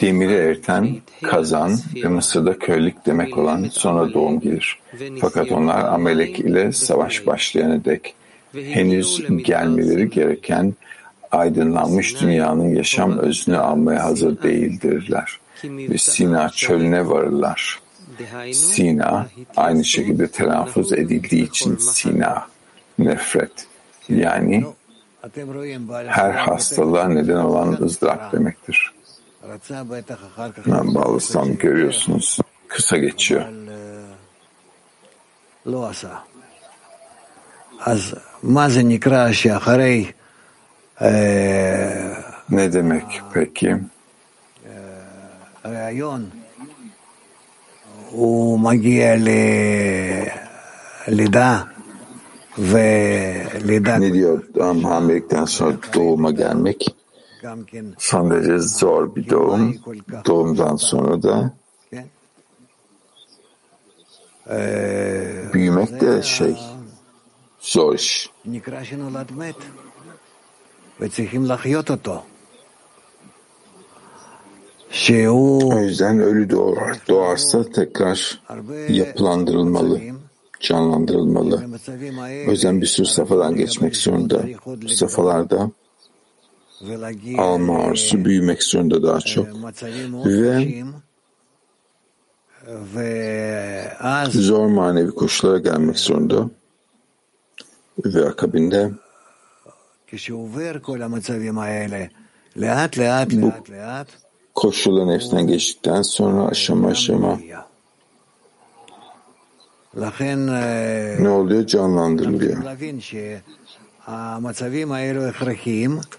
demiri 0.00 0.32
eriten, 0.32 0.96
kazan 1.22 1.78
ve 1.94 2.08
Mısır'da 2.08 2.58
köylük 2.58 3.06
demek 3.06 3.38
olan 3.38 3.64
sonra 3.70 4.12
doğum 4.12 4.40
gelir. 4.40 4.78
Fakat 5.20 5.52
onlar 5.52 5.84
Amelek 5.84 6.38
ile 6.38 6.72
savaş 6.72 7.26
başlayana 7.26 7.84
dek 7.84 8.14
henüz 8.54 9.22
gelmeleri 9.44 10.10
gereken 10.10 10.74
aydınlanmış 11.32 12.20
dünyanın 12.20 12.74
yaşam 12.74 13.18
özünü 13.18 13.56
almaya 13.56 14.04
hazır 14.04 14.42
değildirler 14.42 15.38
ve 15.64 15.98
Sina 15.98 16.48
çölüne 16.48 17.08
varırlar. 17.08 17.81
Sina 18.54 19.26
aynı 19.56 19.84
şekilde 19.84 20.28
telaffuz 20.28 20.92
edildiği 20.92 21.48
için 21.48 21.76
Sina 21.76 22.46
nefret 22.98 23.66
yani 24.08 24.64
her 26.06 26.30
hastalığa 26.32 27.08
neden 27.08 27.36
olan 27.36 27.78
ızdırap 27.82 28.32
demektir. 28.32 28.92
Ben 30.66 30.94
bağlısam 30.94 31.56
görüyorsunuz 31.56 32.38
kısa 32.68 32.96
geçiyor. 32.96 33.44
Ne 42.50 42.72
demek 42.72 43.22
peki? 43.34 43.76
הוא 48.12 48.60
מגיע 48.60 49.14
ללידה, 51.08 51.62
ולידה... 52.58 53.98
Mediot 53.98 54.56
am 54.60 54.80
Hamikdash 54.84 55.60
hat 55.60 55.94
Dom 55.94 56.26
Agamik. 56.26 56.82
Schon 57.98 58.28
das 58.30 58.46
ist 58.46 58.76
zur 58.78 58.92
Orbitum, 58.92 59.60
Dom 60.24 60.56
dann 60.56 60.76
sonra 60.76 61.22
da. 61.22 61.52
Büyümek 65.52 66.00
de 66.00 66.22
şey, 66.22 66.56
zor 67.60 67.94
iş. 67.94 68.30
O 75.20 75.78
yüzden 75.78 76.20
ölü 76.20 76.50
doğar, 76.50 76.98
doğarsa 77.08 77.70
tekrar 77.70 78.40
yapılandırılmalı, 78.88 80.00
canlandırılmalı. 80.60 81.64
O 82.48 82.50
yüzden 82.50 82.80
bir 82.80 82.86
sürü 82.86 83.06
safhadan 83.06 83.56
geçmek 83.56 83.96
zorunda. 83.96 84.42
Bu 84.82 84.88
safhalarda 84.88 85.70
alma 87.38 87.78
arzusu 87.78 88.24
büyümek 88.24 88.62
zorunda 88.62 89.02
daha 89.02 89.20
çok. 89.20 89.46
Ve 92.94 93.88
zor 94.30 94.66
manevi 94.66 95.10
koşullara 95.10 95.58
gelmek 95.58 95.98
zorunda 95.98 96.50
ve 98.04 98.24
akabinde 98.24 98.90
bu 103.42 103.52
koşulların 104.54 105.12
hepsinden 105.14 105.46
geçtikten 105.46 106.02
sonra 106.02 106.46
aşama 106.46 106.88
aşama 106.88 107.38
ne 111.20 111.28
oluyor? 111.28 111.66
Canlandırılıyor. 111.66 112.64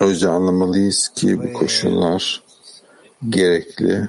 O 0.01 0.09
yüzden 0.09 0.29
anlamalıyız 0.29 1.09
ki 1.15 1.39
bu 1.43 1.53
koşullar 1.53 2.43
gerekli. 3.29 4.07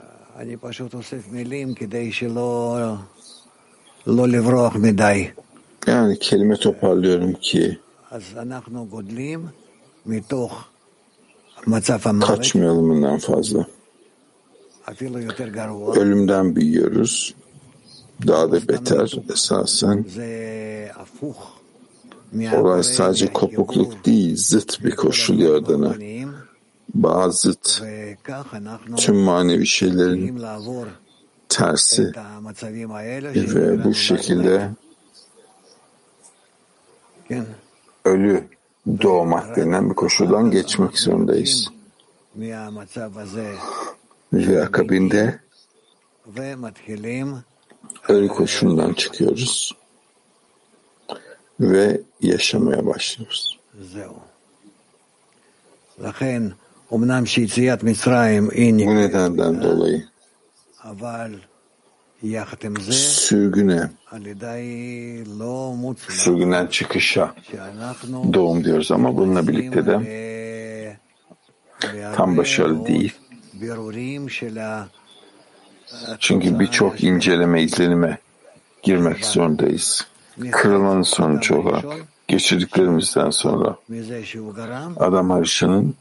Yani 5.86 6.18
kelime 6.18 6.56
toparlıyorum 6.56 7.32
ki 7.32 7.78
kaçmayalım 12.36 12.90
bundan 12.90 13.18
fazla 13.18 13.66
ölümden 15.96 16.56
büyüyoruz. 16.56 17.34
Daha 18.26 18.52
da 18.52 18.68
beter 18.68 19.12
esasen. 19.32 20.04
Olay 22.54 22.82
sadece 22.82 23.32
kopukluk 23.32 24.06
değil, 24.06 24.36
zıt 24.36 24.84
bir 24.84 24.96
koşul 24.96 25.38
yaradana. 25.38 25.94
Bazı 26.94 27.38
zıt, 27.38 27.82
tüm 28.96 29.16
manevi 29.16 29.66
şeylerin 29.66 30.42
tersi 31.48 32.12
ve 33.34 33.84
bu 33.84 33.94
şekilde 33.94 34.70
ölü 38.04 38.44
doğmak 39.02 39.56
denen 39.56 39.90
bir 39.90 39.94
koşuldan 39.94 40.50
geçmek 40.50 40.98
zorundayız. 40.98 41.70
Ve 44.34 44.62
akabinde 44.64 45.40
ölü 48.08 48.28
koşulundan 48.28 48.92
çıkıyoruz 48.92 49.72
ve 51.60 52.00
yaşamaya 52.20 52.86
başlıyoruz. 52.86 53.58
Bu 58.86 58.94
nedenden 58.96 59.62
dolayı 59.62 60.04
sürgüne, 62.92 63.90
sürgünden 66.12 66.66
çıkışa 66.66 67.34
doğum 68.32 68.64
diyoruz 68.64 68.92
ama 68.92 69.16
bununla 69.16 69.48
birlikte 69.48 69.86
de 69.86 69.92
tam 72.16 72.36
başarılı 72.36 72.86
değil. 72.86 73.14
Çünkü 76.18 76.58
birçok 76.58 77.04
inceleme, 77.04 77.62
izlenime 77.62 78.18
girmek 78.82 79.24
zorundayız. 79.26 80.06
Kırılmanın 80.50 81.02
sonucu 81.02 81.56
olarak 81.56 81.84
geçirdiklerimizden 82.28 83.30
sonra 83.30 83.76
Adam 84.96 85.30
Harisha'nın 85.30 85.94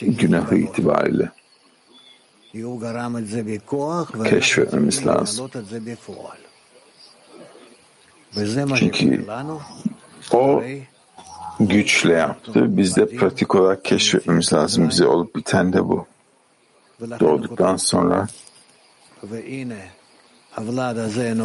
günahı 0.00 0.56
itibariyle 0.56 1.30
keşfetmemiz 4.24 5.06
lazım. 5.06 5.50
Çünkü 8.76 9.26
o 10.32 10.62
güçle 11.60 12.12
yaptı. 12.12 12.76
Biz 12.76 12.96
de 12.96 13.16
pratik 13.16 13.54
olarak 13.54 13.84
keşfetmemiz 13.84 14.52
lazım. 14.52 14.88
Bize 14.88 15.06
olup 15.06 15.36
biten 15.36 15.72
de 15.72 15.84
bu. 15.84 16.06
Doğduktan 17.20 17.76
sonra 17.76 18.26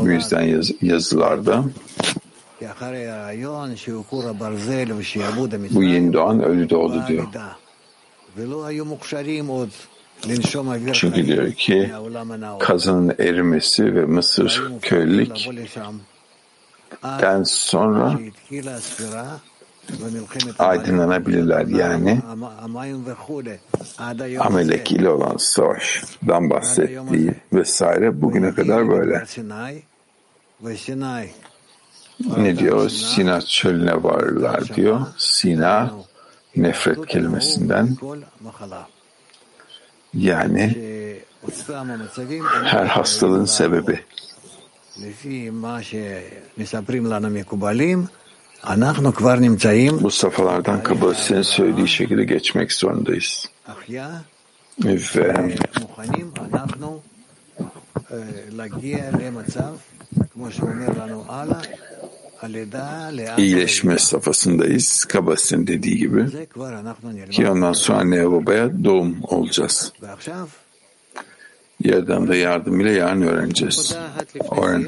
bu 0.01 0.09
yüzden 0.09 0.41
yaz, 0.41 0.71
yazılarda 0.81 1.63
bu 5.71 5.83
yeni 5.83 6.13
doğan 6.13 6.43
ölü 6.43 6.69
doğdu 6.69 7.03
diyor. 7.07 7.27
Çünkü 10.93 11.27
diyor 11.27 11.51
ki 11.51 11.91
kazanın 12.59 13.15
erimesi 13.19 13.95
ve 13.95 14.05
Mısır 14.05 14.71
köylülükten 14.81 15.93
sonra 17.43 18.19
aydınlanabilirler. 20.59 21.65
Yani 21.65 22.21
Amelek 24.39 24.91
ile 24.91 25.09
olan 25.09 25.37
savaştan 25.37 26.49
bahsettiği 26.49 27.33
vesaire 27.53 28.21
bugüne 28.21 28.53
kadar 28.53 28.89
böyle. 28.89 29.23
Ne 32.37 32.57
diyor? 32.57 32.89
Sina 32.89 33.41
çölüne 33.41 34.03
varırlar 34.03 34.63
diyor. 34.75 35.01
Sina 35.17 35.93
nefret 36.55 37.05
kelimesinden 37.07 37.97
yani 40.13 40.75
her 42.63 42.85
hastalığın 42.85 43.45
sebebi. 43.45 43.99
Bu 50.03 50.11
safhalardan 50.11 50.83
Kabbalistlerin 50.83 51.41
söylediği 51.41 51.87
şekilde 51.87 52.23
geçmek 52.23 52.73
zorundayız. 52.73 53.49
Ve 54.85 55.33
iyileşme 63.37 63.97
safhasındayız. 63.97 65.05
Kabbalistlerin 65.05 65.67
dediği 65.67 65.97
gibi. 65.97 66.25
Ki 67.31 67.49
ondan 67.49 67.73
sonra 67.73 67.99
anne 67.99 68.31
babaya 68.31 68.83
doğum 68.83 69.17
olacağız. 69.23 69.93
Yerden 71.83 72.27
de 72.27 72.37
yardım 72.37 72.79
ile 72.79 72.91
yarın 72.91 73.21
öğreneceğiz. 73.21 73.95
Öğren. 74.61 74.85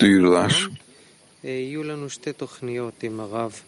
Duyurular. 0.00 0.68
יהיו 1.50 1.82
לנו 1.82 2.10
שתי 2.10 2.32
תוכניות 2.32 3.02
עם 3.02 3.20
הרב. 3.20 3.60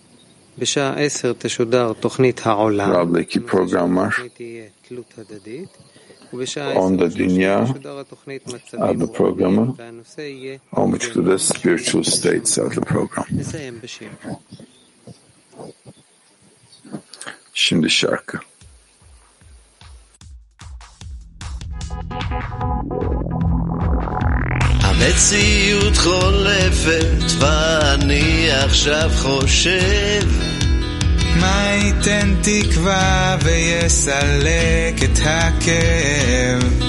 בשעה 0.58 0.94
עשר 1.00 1.32
תשודר 1.38 1.92
תוכנית 1.92 2.40
העולם. 2.46 2.92
Radleki 2.92 3.46
programlar 3.46 4.12
onda 6.76 7.14
dünya 7.14 7.68
adlı 8.78 9.12
programı 9.12 9.76
10.30'da 10.72 11.26
da 11.26 11.38
Spiritual 11.38 12.02
States 12.02 12.58
adlı 12.58 12.80
program. 12.80 13.26
Şimdi 17.54 17.90
şarkı. 17.90 18.38
Thank 22.30 23.32
you. 23.32 23.37
המציאות 25.00 25.96
חולפת 25.96 27.32
ואני 27.38 28.48
עכשיו 28.50 29.10
חושב. 29.16 30.22
מה 31.36 31.70
ייתן 31.74 32.34
תקווה 32.42 33.36
ויסלק 33.42 35.02
את 35.04 35.18
הכאב? 35.24 36.82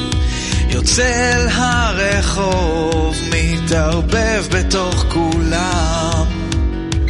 יוצא 0.70 1.34
אל 1.36 1.48
הרחוב 1.52 3.16
מתערבב 3.32 4.46
בתוך 4.52 5.06
כולם. 5.10 6.26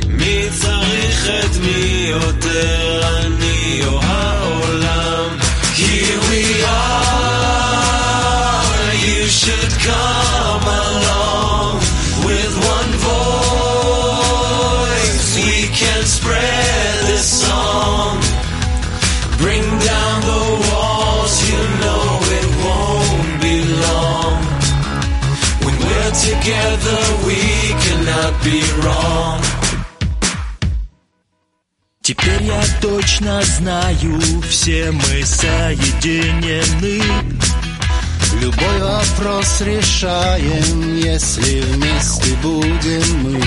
מי 0.08 0.48
צריך 0.62 1.30
את 1.30 1.58
מי 1.62 2.08
יותר? 2.10 3.02
אני 3.18 3.82
או 3.86 4.00
העולם. 4.04 5.38
Here 5.76 6.20
we 6.30 6.64
are 6.66 7.10
You 9.06 9.28
should 9.28 9.74
come 9.86 10.29
be 28.44 28.62
wrong 28.82 29.42
Теперь 32.02 32.42
я 32.42 32.62
точно 32.82 33.40
знаю, 33.44 34.20
все 34.50 34.90
мы 34.90 35.24
соединены. 35.24 37.04
Любой 38.42 38.80
вопрос 38.80 39.62
решаем, 39.62 40.96
если 40.96 41.62
вместе 41.62 42.34
будем 42.42 43.20
мы. 43.22 43.40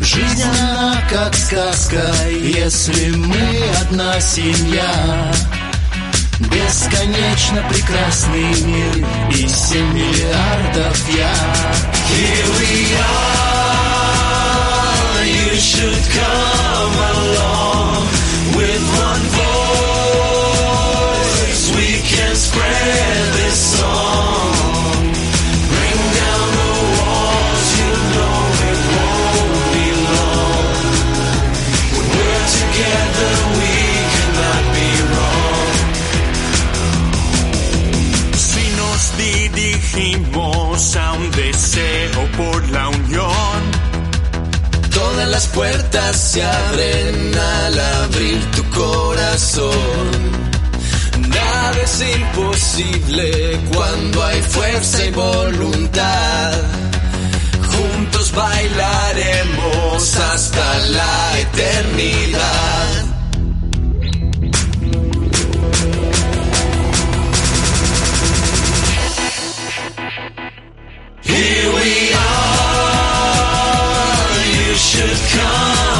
Жизнь 0.00 0.42
она 0.44 1.02
как 1.10 1.34
сказка, 1.34 2.10
если 2.30 3.10
мы 3.10 3.64
одна 3.82 4.18
семья. 4.18 5.32
Бесконечно 6.40 7.62
прекрасный 7.68 8.62
мир 8.62 9.06
и 9.30 9.46
семь 9.46 9.92
миллиардов 9.92 11.08
я. 11.14 11.34
Here 12.08 12.48
we 12.58 12.94
are, 13.04 15.24
you 15.26 15.54
should 15.56 16.02
come 16.16 16.96
along 17.12 17.69
dirigimos 39.92 40.96
a 40.96 41.12
un 41.12 41.30
deseo 41.32 42.28
por 42.36 42.68
la 42.70 42.88
unión. 42.88 43.60
Todas 44.92 45.28
las 45.28 45.46
puertas 45.48 46.16
se 46.16 46.42
abren 46.42 47.34
al 47.38 47.80
abrir 47.80 48.44
tu 48.52 48.64
corazón. 48.70 50.40
Nada 51.28 51.78
es 51.82 52.04
imposible 52.18 53.60
cuando 53.72 54.24
hay 54.24 54.42
fuerza 54.42 55.04
y 55.04 55.10
voluntad. 55.10 56.52
Juntos 57.62 58.32
bailaremos 58.32 60.16
hasta 60.16 60.78
la 60.78 61.38
eternidad. 61.38 62.99
come. 75.42 75.99